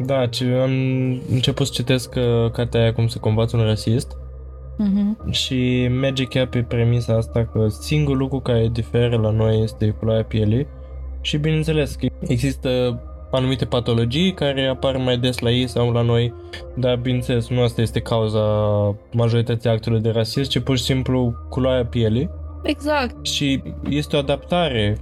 Da, 0.06 0.26
ce 0.28 0.46
am 0.62 0.72
început 1.32 1.66
să 1.66 1.72
citesc 1.76 2.14
uh, 2.16 2.52
cartea 2.52 2.82
aia 2.82 2.94
cum 2.94 3.08
să 3.08 3.18
combați 3.20 3.56
un 3.56 3.62
rasist 3.62 4.18
Mhm. 4.78 5.32
și 5.32 5.88
merge 5.88 6.24
chiar 6.24 6.46
pe 6.48 6.62
premisa 6.62 7.14
asta 7.16 7.50
că 7.54 7.68
singurul 7.68 8.18
lucru 8.18 8.40
care 8.40 8.70
diferă 8.72 9.18
la 9.18 9.30
noi 9.30 9.62
este 9.64 9.90
culoarea 10.00 10.24
pielii 10.24 10.68
și 11.22 11.38
bineînțeles 11.38 11.96
că 11.96 12.08
există 12.28 13.00
anumite 13.32 13.66
patologii 13.66 14.34
care 14.34 14.66
apar 14.66 14.98
mai 14.98 15.18
des 15.18 15.40
la 15.40 15.50
ei 15.50 15.68
sau 15.68 15.92
la 15.92 16.02
noi, 16.02 16.34
dar 16.76 16.96
bineînțeles 16.96 17.50
nu 17.50 17.62
asta 17.62 17.82
este 17.82 18.00
cauza 18.00 18.42
majorității 19.12 19.70
actelor 19.70 20.00
de 20.00 20.10
rasism, 20.10 20.50
ci 20.50 20.60
pur 20.60 20.78
și 20.78 20.84
simplu 20.84 21.34
culoarea 21.50 21.86
pielii 21.86 22.30
Exact. 22.66 23.26
și 23.26 23.64
este 23.90 24.16
o 24.16 24.20
adaptare 24.20 24.98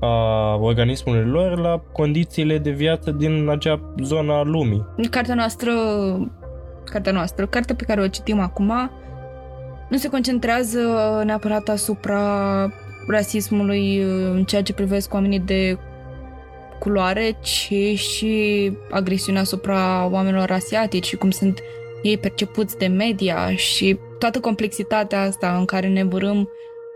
a 0.00 0.54
organismului 0.54 1.24
lor 1.24 1.58
la 1.58 1.82
condițiile 1.92 2.58
de 2.58 2.70
viață 2.70 3.10
din 3.10 3.48
acea 3.48 3.94
zonă 4.02 4.32
a 4.32 4.42
lumii. 4.42 4.86
Cartea 5.10 5.34
noastră, 5.34 5.72
cartea 6.84 7.12
noastră, 7.12 7.46
cartea 7.46 7.74
pe 7.74 7.84
care 7.84 8.00
o 8.00 8.08
citim 8.08 8.40
acum, 8.40 8.90
nu 9.88 9.96
se 9.96 10.08
concentrează 10.08 10.80
neapărat 11.24 11.68
asupra 11.68 12.22
rasismului 13.08 13.98
în 14.32 14.44
ceea 14.44 14.62
ce 14.62 14.72
privesc 14.72 15.14
oamenii 15.14 15.40
de 15.40 15.78
culoare, 16.78 17.36
ci 17.40 17.98
și 17.98 18.72
agresiunea 18.90 19.40
asupra 19.40 20.08
oamenilor 20.10 20.50
asiatici 20.50 21.06
și 21.06 21.16
cum 21.16 21.30
sunt 21.30 21.58
ei 22.02 22.18
percepuți 22.18 22.78
de 22.78 22.86
media 22.86 23.54
și 23.54 23.98
toată 24.18 24.40
complexitatea 24.40 25.22
asta 25.22 25.56
în 25.56 25.64
care 25.64 25.88
ne 25.88 26.04
vărâm 26.04 26.48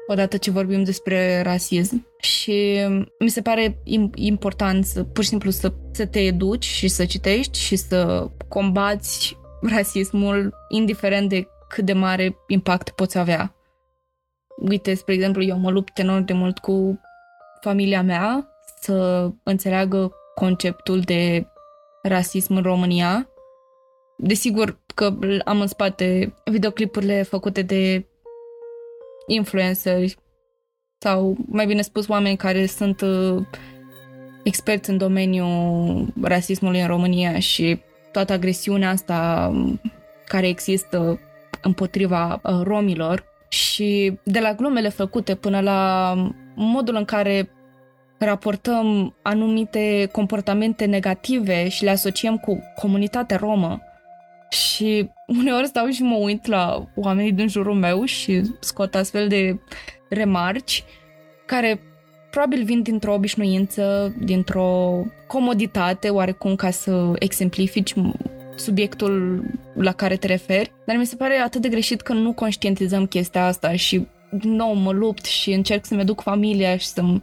odată 0.07 0.37
ce 0.37 0.51
vorbim 0.51 0.85
despre 0.85 1.43
rasism. 1.43 2.07
Și 2.21 2.87
mi 3.19 3.29
se 3.29 3.43
pare 3.43 3.69
im- 3.71 4.11
important 4.15 4.85
să 4.85 5.05
pur 5.05 5.23
și 5.23 5.29
simplu 5.29 5.51
să, 5.51 5.73
să 5.93 6.07
te 6.07 6.21
educi 6.21 6.65
și 6.65 6.89
să 6.89 7.05
citești 7.05 7.59
și 7.59 7.77
să 7.77 8.31
combați 8.49 9.37
rasismul 9.63 10.55
indiferent 10.69 11.29
de 11.29 11.47
cât 11.69 11.85
de 11.85 11.93
mare 11.93 12.37
impact 12.47 12.91
poți 12.91 13.19
avea. 13.19 13.55
Uite, 14.57 14.95
spre 14.95 15.15
exemplu, 15.15 15.43
eu 15.43 15.59
mă 15.59 15.71
lupt 15.71 15.99
enorm 15.99 16.25
de 16.25 16.33
mult 16.33 16.59
cu 16.59 17.01
familia 17.61 18.03
mea 18.03 18.49
să 18.81 19.29
înțeleagă 19.43 20.13
conceptul 20.35 21.01
de 21.01 21.47
rasism 22.03 22.55
în 22.55 22.63
România. 22.63 23.29
Desigur 24.17 24.79
că 24.95 25.15
am 25.45 25.61
în 25.61 25.67
spate 25.67 26.35
videoclipurile 26.45 27.23
făcute 27.23 27.63
de 27.63 28.07
influenceri 29.27 30.17
sau, 30.99 31.37
mai 31.47 31.67
bine 31.67 31.83
spus, 31.83 32.09
oameni 32.09 32.37
care 32.37 32.67
sunt 32.67 33.01
uh, 33.01 33.43
experți 34.43 34.91
în 34.91 34.99
domeniul 34.99 36.07
rasismului 36.23 36.81
în 36.81 36.87
România 36.87 37.39
și 37.39 37.81
toată 38.13 38.33
agresiunea 38.33 38.91
asta 38.91 39.49
um, 39.53 39.81
care 40.27 40.49
există 40.49 41.21
împotriva 41.63 42.41
uh, 42.43 42.61
romilor 42.63 43.25
și 43.49 44.19
de 44.25 44.41
la 44.41 44.55
glumele 44.55 44.89
făcute 44.89 45.35
până 45.35 45.61
la 45.61 46.15
modul 46.55 46.95
în 46.95 47.05
care 47.05 47.51
raportăm 48.19 49.15
anumite 49.23 50.09
comportamente 50.13 50.85
negative 50.85 51.69
și 51.69 51.85
le 51.85 51.91
asociem 51.91 52.37
cu 52.37 52.63
comunitatea 52.81 53.37
romă 53.37 53.81
și 54.53 55.11
uneori 55.27 55.67
stau 55.67 55.89
și 55.89 56.03
mă 56.03 56.17
uit 56.17 56.47
la 56.47 56.89
oamenii 56.97 57.33
din 57.33 57.49
jurul 57.49 57.75
meu 57.75 58.05
și 58.05 58.43
scot 58.61 58.95
astfel 58.95 59.29
de 59.29 59.61
remarci 60.09 60.85
care 61.47 61.81
probabil 62.31 62.65
vin 62.65 62.83
dintr-o 62.83 63.13
obișnuință, 63.13 64.15
dintr-o 64.19 65.03
comoditate 65.27 66.09
oarecum 66.09 66.55
ca 66.55 66.71
să 66.71 67.13
exemplifici 67.19 67.95
subiectul 68.57 69.45
la 69.75 69.93
care 69.93 70.17
te 70.17 70.27
referi, 70.27 70.73
dar 70.87 70.97
mi 70.97 71.07
se 71.07 71.17
pare 71.17 71.35
atât 71.35 71.61
de 71.61 71.69
greșit 71.69 72.01
că 72.01 72.13
nu 72.13 72.33
conștientizăm 72.33 73.07
chestia 73.07 73.47
asta 73.47 73.77
și 73.77 74.07
din 74.31 74.55
nou 74.55 74.75
mă 74.75 74.93
lupt 74.93 75.25
și 75.25 75.53
încerc 75.53 75.85
să-mi 75.85 76.01
educ 76.01 76.21
familia 76.21 76.77
și 76.77 76.87
să-mi 76.87 77.23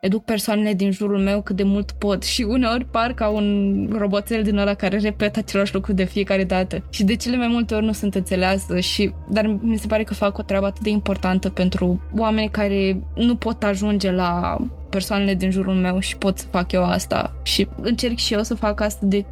educ 0.00 0.24
persoanele 0.24 0.74
din 0.74 0.90
jurul 0.90 1.18
meu 1.18 1.42
cât 1.42 1.56
de 1.56 1.62
mult 1.62 1.90
pot 1.90 2.22
și 2.22 2.42
uneori 2.42 2.84
par 2.84 3.12
ca 3.12 3.28
un 3.28 3.88
roboțel 3.98 4.42
din 4.42 4.56
ăla 4.56 4.74
care 4.74 4.98
repetă 4.98 5.38
același 5.38 5.74
lucru 5.74 5.92
de 5.92 6.04
fiecare 6.04 6.44
dată 6.44 6.82
și 6.90 7.04
de 7.04 7.16
cele 7.16 7.36
mai 7.36 7.48
multe 7.48 7.74
ori 7.74 7.84
nu 7.84 7.92
sunt 7.92 8.14
înțeleasă 8.14 8.80
și 8.80 9.12
dar 9.28 9.46
mi 9.46 9.78
se 9.78 9.86
pare 9.86 10.02
că 10.02 10.14
fac 10.14 10.38
o 10.38 10.42
treabă 10.42 10.66
atât 10.66 10.82
de 10.82 10.90
importantă 10.90 11.48
pentru 11.48 12.00
oameni 12.16 12.50
care 12.50 13.02
nu 13.14 13.36
pot 13.36 13.62
ajunge 13.62 14.10
la 14.10 14.56
persoanele 14.90 15.34
din 15.34 15.50
jurul 15.50 15.74
meu 15.74 15.98
și 15.98 16.16
pot 16.16 16.38
să 16.38 16.46
fac 16.50 16.72
eu 16.72 16.84
asta 16.84 17.34
și 17.42 17.68
încerc 17.80 18.16
și 18.16 18.34
eu 18.34 18.42
să 18.42 18.54
fac 18.54 18.80
asta 18.80 19.06
de 19.06 19.24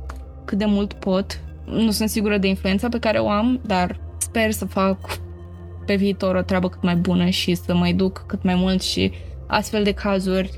cât 0.44 0.58
de 0.58 0.64
mult 0.64 0.92
pot. 0.92 1.40
Nu 1.64 1.90
sunt 1.90 2.08
sigură 2.08 2.38
de 2.38 2.46
influența 2.46 2.88
pe 2.88 2.98
care 2.98 3.18
o 3.18 3.28
am, 3.28 3.60
dar 3.66 4.00
sper 4.18 4.50
să 4.50 4.64
fac 4.64 4.98
pe 5.86 5.94
viitor 5.94 6.34
o 6.34 6.42
treabă 6.42 6.68
cât 6.68 6.82
mai 6.82 6.96
bună 6.96 7.28
și 7.28 7.54
să 7.54 7.74
mă 7.74 7.88
educ 7.88 8.24
cât 8.26 8.42
mai 8.42 8.54
mult 8.54 8.82
și 8.82 9.12
astfel 9.48 9.82
de 9.82 9.92
cazuri 9.92 10.50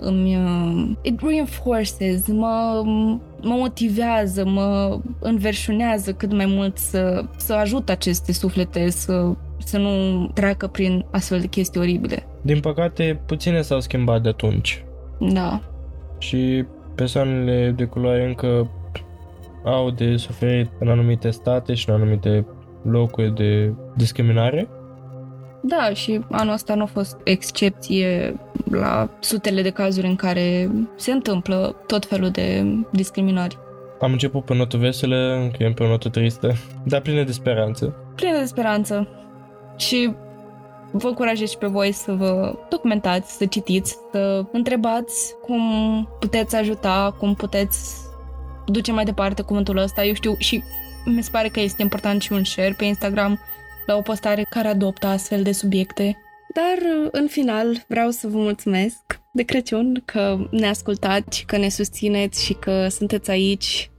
îmi 0.00 0.36
uh, 0.36 0.90
it 1.02 1.20
reinforces, 1.20 2.26
mă, 2.26 2.82
mă 3.42 3.54
motivează, 3.54 4.44
mă 4.46 4.98
înverșunează 5.20 6.12
cât 6.12 6.32
mai 6.32 6.46
mult 6.46 6.76
să, 6.76 7.24
să 7.36 7.52
ajut 7.52 7.88
aceste 7.88 8.32
suflete 8.32 8.90
să, 8.90 9.32
să 9.58 9.78
nu 9.78 10.26
treacă 10.34 10.66
prin 10.66 11.04
astfel 11.10 11.40
de 11.40 11.46
chestii 11.46 11.80
oribile. 11.80 12.26
Din 12.42 12.60
păcate, 12.60 13.20
puține 13.26 13.60
s-au 13.60 13.80
schimbat 13.80 14.22
de 14.22 14.28
atunci 14.28 14.84
Da. 15.32 15.60
și 16.18 16.64
persoanele 16.94 17.74
de 17.76 17.84
culoare 17.84 18.24
încă 18.26 18.70
au 19.64 19.90
de 19.90 20.16
suferit 20.16 20.70
în 20.78 20.88
anumite 20.88 21.30
state 21.30 21.74
și 21.74 21.88
în 21.88 21.94
anumite 21.94 22.46
locuri 22.82 23.34
de 23.34 23.72
discriminare. 23.96 24.68
Da, 25.60 25.92
și 25.92 26.20
anul 26.30 26.52
ăsta 26.52 26.74
nu 26.74 26.82
a 26.82 26.86
fost 26.86 27.16
excepție 27.24 28.36
la 28.70 29.08
sutele 29.20 29.62
de 29.62 29.70
cazuri 29.70 30.06
în 30.06 30.16
care 30.16 30.70
se 30.96 31.12
întâmplă 31.12 31.76
tot 31.86 32.06
felul 32.06 32.30
de 32.30 32.64
discriminări. 32.90 33.58
Am 34.00 34.12
început 34.12 34.44
pe 34.44 34.54
notă 34.54 34.76
veselă, 34.76 35.38
încheiem 35.42 35.72
pe 35.72 35.82
o 35.82 35.88
notă 35.88 36.08
tristă, 36.08 36.54
dar 36.84 37.00
plină 37.00 37.22
de 37.22 37.32
speranță. 37.32 37.94
Plină 38.14 38.38
de 38.38 38.44
speranță. 38.44 39.08
Și 39.76 40.12
vă 40.90 41.08
încurajez 41.08 41.50
și 41.50 41.58
pe 41.58 41.66
voi 41.66 41.92
să 41.92 42.12
vă 42.12 42.54
documentați, 42.68 43.36
să 43.36 43.46
citiți, 43.46 43.96
să 44.12 44.44
întrebați 44.52 45.34
cum 45.42 45.62
puteți 46.20 46.56
ajuta, 46.56 47.14
cum 47.18 47.34
puteți 47.34 48.06
duce 48.66 48.92
mai 48.92 49.04
departe 49.04 49.42
cuvântul 49.42 49.76
ăsta. 49.76 50.04
Eu 50.04 50.14
știu 50.14 50.34
și 50.38 50.62
mi 51.04 51.22
se 51.22 51.30
pare 51.32 51.48
că 51.48 51.60
este 51.60 51.82
important 51.82 52.22
și 52.22 52.32
un 52.32 52.44
share 52.44 52.74
pe 52.76 52.84
Instagram 52.84 53.40
la 53.88 53.96
o 53.96 54.00
postare 54.00 54.46
care 54.50 54.68
adoptă 54.68 55.06
astfel 55.06 55.42
de 55.42 55.52
subiecte. 55.52 56.16
Dar, 56.54 57.08
în 57.10 57.26
final, 57.26 57.84
vreau 57.88 58.10
să 58.10 58.28
vă 58.28 58.38
mulțumesc 58.38 59.20
de 59.32 59.42
Crăciun 59.42 60.02
că 60.04 60.48
ne 60.50 60.68
ascultați, 60.68 61.44
că 61.46 61.56
ne 61.56 61.68
susțineți 61.68 62.44
și 62.44 62.52
că 62.52 62.88
sunteți 62.88 63.30
aici 63.30 63.90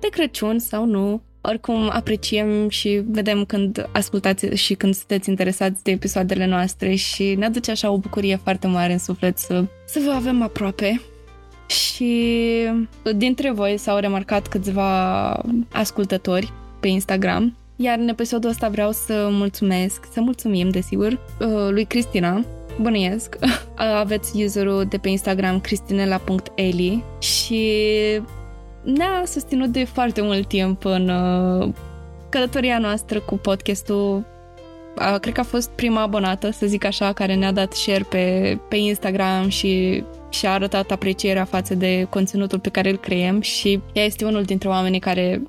de 0.00 0.08
Crăciun 0.10 0.58
sau 0.58 0.84
nu. 0.84 1.22
Oricum, 1.40 1.90
apreciem 1.92 2.68
și 2.68 3.02
vedem 3.06 3.44
când 3.44 3.88
ascultați 3.92 4.46
și 4.46 4.74
când 4.74 4.94
sunteți 4.94 5.28
interesați 5.28 5.82
de 5.82 5.90
episoadele 5.90 6.46
noastre 6.46 6.94
și 6.94 7.34
ne 7.34 7.44
aduce 7.44 7.70
așa 7.70 7.90
o 7.90 7.98
bucurie 7.98 8.36
foarte 8.36 8.66
mare 8.66 8.92
în 8.92 8.98
suflet 8.98 9.38
să, 9.38 9.64
să 9.86 10.00
vă 10.04 10.10
avem 10.10 10.42
aproape. 10.42 11.00
Și 11.66 12.28
dintre 13.16 13.50
voi 13.50 13.78
s-au 13.78 13.98
remarcat 13.98 14.48
câțiva 14.48 15.30
ascultători 15.72 16.52
pe 16.80 16.88
Instagram 16.88 17.59
iar 17.82 17.98
în 17.98 18.08
episodul 18.08 18.50
ăsta 18.50 18.68
vreau 18.68 18.92
să 18.92 19.28
mulțumesc, 19.30 20.04
să 20.12 20.20
mulțumim, 20.20 20.70
desigur, 20.70 21.18
lui 21.70 21.84
Cristina, 21.84 22.44
bănuiesc. 22.80 23.36
Aveți 24.02 24.42
userul 24.42 24.84
de 24.88 24.98
pe 24.98 25.08
Instagram 25.08 25.60
cristinela.eli 25.60 27.04
și 27.18 27.72
ne-a 28.82 29.22
susținut 29.26 29.68
de 29.68 29.84
foarte 29.84 30.20
mult 30.20 30.48
timp 30.48 30.84
în 30.84 31.10
călătoria 32.28 32.78
noastră 32.78 33.20
cu 33.20 33.36
podcastul. 33.36 34.24
Cred 35.20 35.34
că 35.34 35.40
a 35.40 35.44
fost 35.44 35.70
prima 35.70 36.02
abonată, 36.02 36.50
să 36.50 36.66
zic 36.66 36.84
așa, 36.84 37.12
care 37.12 37.34
ne-a 37.34 37.52
dat 37.52 37.72
share 37.72 38.06
pe, 38.08 38.58
pe 38.68 38.76
Instagram 38.76 39.48
și 39.48 40.04
și-a 40.30 40.52
arătat 40.52 40.90
aprecierea 40.90 41.44
față 41.44 41.74
de 41.74 42.06
conținutul 42.10 42.58
pe 42.58 42.68
care 42.68 42.90
îl 42.90 42.96
creăm 42.96 43.40
și 43.40 43.80
ea 43.92 44.04
este 44.04 44.24
unul 44.24 44.42
dintre 44.42 44.68
oamenii 44.68 44.98
care 44.98 45.42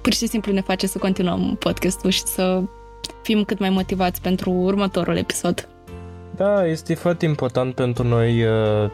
pur 0.00 0.12
și 0.12 0.26
simplu 0.26 0.52
ne 0.52 0.60
face 0.60 0.86
să 0.86 0.98
continuăm 0.98 1.56
podcastul 1.58 2.10
și 2.10 2.22
să 2.22 2.62
fim 3.22 3.44
cât 3.44 3.58
mai 3.58 3.70
motivați 3.70 4.20
pentru 4.20 4.50
următorul 4.50 5.16
episod. 5.16 5.68
Da, 6.36 6.66
este 6.66 6.94
foarte 6.94 7.24
important 7.24 7.74
pentru 7.74 8.02
noi 8.02 8.44
uh, 8.44 8.90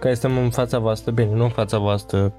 că 0.00 0.14
suntem 0.14 0.38
în 0.38 0.50
fața 0.50 0.78
voastră, 0.78 1.10
bine, 1.10 1.34
nu 1.34 1.44
în 1.44 1.50
fața 1.50 1.78
voastră, 1.78 2.32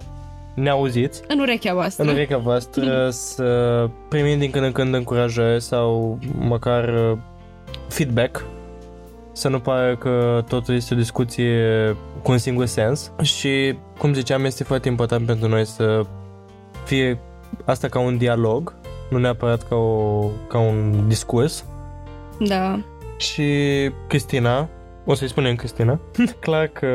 ne 0.54 0.70
auziți. 0.70 1.22
În 1.28 1.40
urechea 1.40 1.74
voastră. 1.74 2.04
În 2.04 2.10
urechea 2.10 2.38
voastră 2.38 3.10
să 3.10 3.90
primim 4.10 4.40
din 4.40 4.52
când 4.52 4.66
în 4.66 4.72
când 4.72 4.94
încurajări 4.94 5.62
sau 5.62 6.20
măcar 6.40 6.88
uh, 6.90 7.18
feedback 7.88 8.46
să 9.32 9.48
nu 9.48 9.60
pare 9.60 9.96
că 9.96 10.44
totul 10.48 10.76
este 10.76 10.94
o 10.94 10.98
discuție 10.98 11.96
cu 12.22 12.32
un 12.32 12.38
singur 12.38 12.66
sens 12.66 13.12
și, 13.22 13.76
cum 13.98 14.14
ziceam, 14.14 14.46
este 14.46 14.64
foarte 14.64 14.88
important 14.88 15.26
pentru 15.26 15.48
noi 15.48 15.66
să 15.66 16.02
fie 16.86 17.20
asta 17.66 17.88
ca 17.88 18.00
un 18.00 18.18
dialog, 18.18 18.76
nu 19.10 19.18
neapărat 19.18 19.68
ca, 19.68 19.76
o, 19.76 20.28
ca 20.48 20.60
un 20.60 21.08
discurs. 21.08 21.66
Da. 22.40 22.80
Și 23.18 23.44
Cristina, 24.08 24.70
o 25.06 25.14
să-i 25.14 25.28
spunem 25.28 25.56
Cristina, 25.56 26.00
clar 26.40 26.68
că 26.68 26.88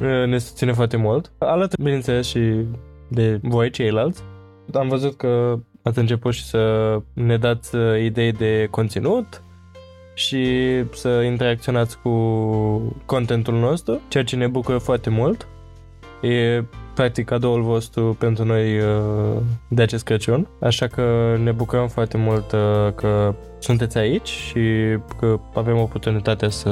uh, 0.00 0.26
ne 0.26 0.38
susține 0.38 0.72
foarte 0.72 0.96
mult. 0.96 1.32
Alături, 1.38 1.82
bineînțeles, 1.82 2.26
și 2.26 2.66
de 3.08 3.38
voi 3.42 3.70
ceilalți. 3.70 4.22
Am 4.72 4.88
văzut 4.88 5.16
că 5.16 5.58
ați 5.82 5.98
început 5.98 6.32
și 6.32 6.44
să 6.44 6.96
ne 7.12 7.36
dați 7.36 7.74
uh, 7.74 8.02
idei 8.02 8.32
de 8.32 8.68
conținut 8.70 9.42
și 10.14 10.46
să 10.92 11.08
interacționați 11.08 11.98
cu 11.98 12.10
contentul 13.06 13.54
nostru, 13.54 14.00
ceea 14.08 14.24
ce 14.24 14.36
ne 14.36 14.46
bucură 14.46 14.78
foarte 14.78 15.10
mult. 15.10 15.48
E 16.22 16.62
practic 16.94 17.26
cadoul 17.26 17.62
vostru 17.62 18.16
pentru 18.18 18.44
noi 18.44 18.78
uh, 18.78 19.36
de 19.68 19.82
acest 19.82 20.04
Crăciun, 20.04 20.48
așa 20.60 20.86
că 20.86 21.36
ne 21.42 21.52
bucurăm 21.52 21.88
foarte 21.88 22.16
mult 22.16 22.52
uh, 22.52 22.92
că 22.94 23.34
sunteți 23.58 23.98
aici 23.98 24.28
și 24.28 24.60
că 25.18 25.40
avem 25.54 25.78
oportunitatea 25.78 26.48
să 26.48 26.70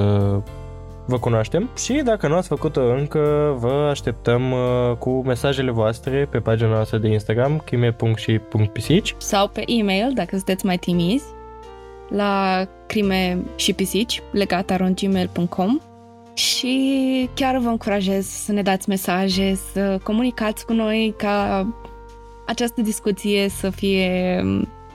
vă 1.06 1.18
cunoaștem. 1.18 1.70
Și 1.76 1.92
dacă 2.04 2.28
nu 2.28 2.34
ați 2.34 2.48
făcut-o 2.48 2.80
încă, 2.80 3.56
vă 3.58 3.88
așteptăm 3.90 4.52
uh, 4.52 4.96
cu 4.98 5.22
mesajele 5.26 5.70
voastre 5.70 6.26
pe 6.30 6.38
pagina 6.38 6.68
noastră 6.68 6.98
de 6.98 7.08
Instagram, 7.08 7.62
crime.și.pisici 7.64 9.14
Sau 9.18 9.48
pe 9.48 9.62
e-mail, 9.66 10.10
dacă 10.14 10.30
sunteți 10.30 10.66
mai 10.66 10.76
timizi, 10.76 11.24
la 12.08 12.64
crime 12.86 13.38
și 13.56 13.72
pisici, 13.72 14.22
legataron.gmail.com 14.32 15.80
și 16.34 17.28
chiar 17.34 17.58
vă 17.58 17.68
încurajez 17.68 18.26
să 18.26 18.52
ne 18.52 18.62
dați 18.62 18.88
mesaje, 18.88 19.58
să 19.72 19.98
comunicați 20.02 20.66
cu 20.66 20.72
noi 20.72 21.14
ca 21.16 21.66
această 22.46 22.80
discuție 22.80 23.48
să 23.48 23.70
fie 23.70 24.42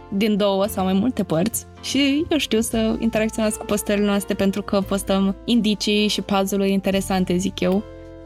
din 0.10 0.38
două 0.38 0.66
sau 0.66 0.84
mai 0.84 0.94
multe 0.94 1.24
părți 1.24 1.66
și 1.82 2.26
eu 2.30 2.38
știu 2.38 2.60
să 2.60 2.96
interacționați 3.00 3.58
cu 3.58 3.66
postările 3.66 4.06
noastre 4.06 4.34
pentru 4.34 4.62
că 4.62 4.82
postăm 4.82 5.36
indicii 5.46 6.08
și 6.08 6.22
puzzle-uri 6.22 6.72
interesante, 6.72 7.38
zic 7.38 7.60
eu, 7.60 7.84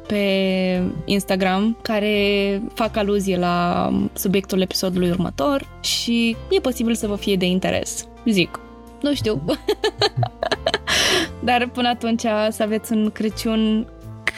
pe 0.08 0.84
Instagram 1.06 1.78
care 1.82 2.62
fac 2.74 2.98
aluzie 2.98 3.38
la 3.38 3.90
subiectul 4.14 4.62
episodului 4.62 5.10
următor 5.10 5.68
și 5.82 6.36
e 6.50 6.60
posibil 6.60 6.96
să 6.96 7.08
vă 7.08 7.16
fie 7.16 7.36
de 7.36 7.46
interes. 7.46 8.08
Zic, 8.26 8.60
nu 9.02 9.14
știu. 9.14 9.42
Dar 11.44 11.70
până 11.70 11.88
atunci 11.88 12.22
să 12.50 12.64
aveți 12.64 12.94
un 12.94 13.10
Crăciun 13.10 13.88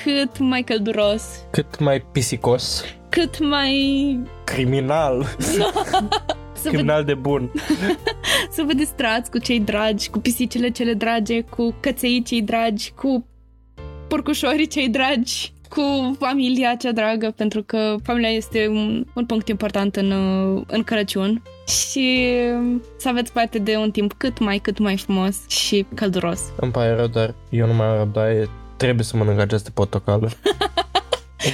cât 0.03 0.39
mai 0.39 0.61
călduros, 0.61 1.23
cât 1.49 1.79
mai 1.79 2.05
pisicos, 2.11 2.83
cât 3.09 3.39
mai... 3.39 4.19
criminal. 4.43 5.25
să 6.61 6.69
criminal 6.69 6.99
vă, 6.99 7.07
de 7.07 7.13
bun. 7.13 7.51
să 8.55 8.63
vă 8.65 8.73
distrați 8.73 9.31
cu 9.31 9.37
cei 9.37 9.59
dragi, 9.59 10.09
cu 10.09 10.19
pisicile 10.19 10.69
cele 10.69 10.93
drage, 10.93 11.41
cu 11.41 11.75
căței 11.79 12.23
cei 12.23 12.41
dragi, 12.41 12.91
cu 12.95 13.25
porcușorii 14.07 14.67
cei 14.67 14.89
dragi, 14.89 15.52
cu 15.73 16.15
familia 16.19 16.75
cea 16.75 16.91
dragă, 16.91 17.33
pentru 17.35 17.63
că 17.63 17.95
familia 18.03 18.29
este 18.29 18.67
un, 18.67 19.05
un 19.13 19.25
punct 19.25 19.47
important 19.47 19.95
în, 19.95 20.11
în 20.67 20.83
Crăciun 20.83 21.41
și 21.67 22.27
să 22.97 23.09
aveți 23.09 23.31
parte 23.31 23.57
de 23.59 23.75
un 23.75 23.91
timp 23.91 24.13
cât 24.13 24.39
mai, 24.39 24.57
cât 24.57 24.77
mai 24.77 24.97
frumos 24.97 25.47
și 25.47 25.85
călduros. 25.95 26.41
Îmi 26.59 26.71
pare 26.71 26.95
rău, 26.95 27.07
dar 27.07 27.35
eu 27.49 27.67
nu 27.67 27.73
mai 27.73 27.87
am 27.87 27.97
răbdare. 27.97 28.49
Trebuie 28.77 29.05
să 29.05 29.17
mănânc 29.17 29.39
această 29.39 29.71
portocală. 29.71 30.29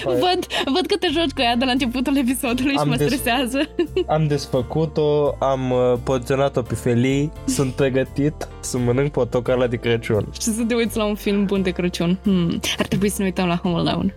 Văd, 0.03 0.45
văd 0.65 0.85
că 0.87 0.95
te 0.99 1.07
joci 1.11 1.31
cu 1.35 1.41
ea 1.41 1.55
de 1.55 1.65
la 1.65 1.71
începutul 1.71 2.17
episodului 2.17 2.75
am 2.75 2.83
și 2.83 2.89
mă 2.89 2.95
des- 2.95 3.07
stresează. 3.07 3.69
Am 4.07 4.27
desfăcut-o, 4.27 5.35
am 5.39 5.71
uh, 5.71 5.93
poziționat-o 6.03 6.61
pe 6.61 6.75
felii, 6.75 7.31
sunt 7.45 7.73
pregătit 7.73 8.47
să 8.59 8.77
mănânc 8.77 9.11
portocala 9.11 9.67
de 9.67 9.75
Crăciun. 9.75 10.25
Și 10.33 10.41
să 10.41 10.63
te 10.67 10.75
uiți 10.75 10.97
la 10.97 11.05
un 11.05 11.15
film 11.15 11.45
bun 11.45 11.61
de 11.61 11.69
Crăciun. 11.69 12.17
Hmm. 12.23 12.59
Ar 12.77 12.85
trebui 12.85 13.09
să 13.09 13.15
ne 13.19 13.25
uităm 13.25 13.47
la 13.47 13.55
Home 13.63 13.75
Alone. 13.89 14.15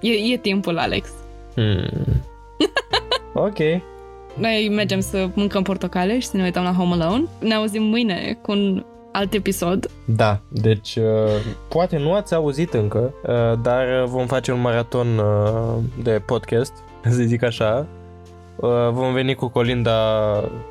E, 0.00 0.10
e 0.10 0.36
timpul, 0.36 0.78
Alex. 0.78 1.08
Hmm. 1.54 2.22
ok. 3.46 3.58
Noi 4.34 4.68
mergem 4.74 5.00
să 5.00 5.28
mâncăm 5.34 5.62
portocale 5.62 6.18
și 6.18 6.26
să 6.26 6.36
ne 6.36 6.42
uităm 6.42 6.62
la 6.62 6.72
Home 6.72 6.92
Alone. 7.02 7.24
Ne 7.40 7.54
auzim 7.54 7.82
mâine 7.82 8.38
cu 8.42 8.50
un 8.52 8.84
alt 9.12 9.34
episod. 9.34 9.90
Da, 10.04 10.40
deci 10.48 10.96
uh, 10.96 11.04
poate 11.68 11.98
nu 11.98 12.12
ați 12.14 12.34
auzit 12.34 12.72
încă, 12.72 13.14
uh, 13.22 13.60
dar 13.62 14.04
vom 14.04 14.26
face 14.26 14.52
un 14.52 14.60
maraton 14.60 15.18
uh, 15.18 15.74
de 16.02 16.22
podcast, 16.26 16.72
să 17.16 17.22
zic 17.22 17.42
așa. 17.42 17.86
Uh, 18.56 18.88
vom 18.90 19.12
veni 19.12 19.34
cu 19.34 19.48
Colinda 19.48 19.94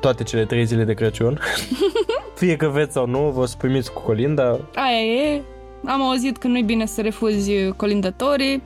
toate 0.00 0.22
cele 0.22 0.44
trei 0.44 0.64
zile 0.64 0.84
de 0.84 0.94
Crăciun. 0.94 1.40
Fie 2.34 2.56
că 2.56 2.68
veți 2.68 2.92
sau 2.92 3.06
nu, 3.06 3.18
vă 3.18 3.48
primiți 3.58 3.92
cu 3.92 4.00
Colinda. 4.00 4.58
Aia 4.74 5.00
e. 5.00 5.42
Am 5.84 6.02
auzit 6.02 6.36
că 6.36 6.46
nu-i 6.46 6.62
bine 6.62 6.86
să 6.86 7.00
refuzi 7.00 7.52
colindătorii. 7.76 8.62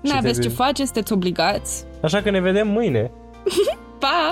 Nu 0.00 0.12
aveți 0.16 0.40
ce 0.40 0.48
face, 0.48 0.84
sunteți 0.84 1.12
obligați. 1.12 1.84
Așa 2.02 2.22
că 2.22 2.30
ne 2.30 2.40
vedem 2.40 2.68
mâine. 2.68 3.10
pa! 4.00 4.30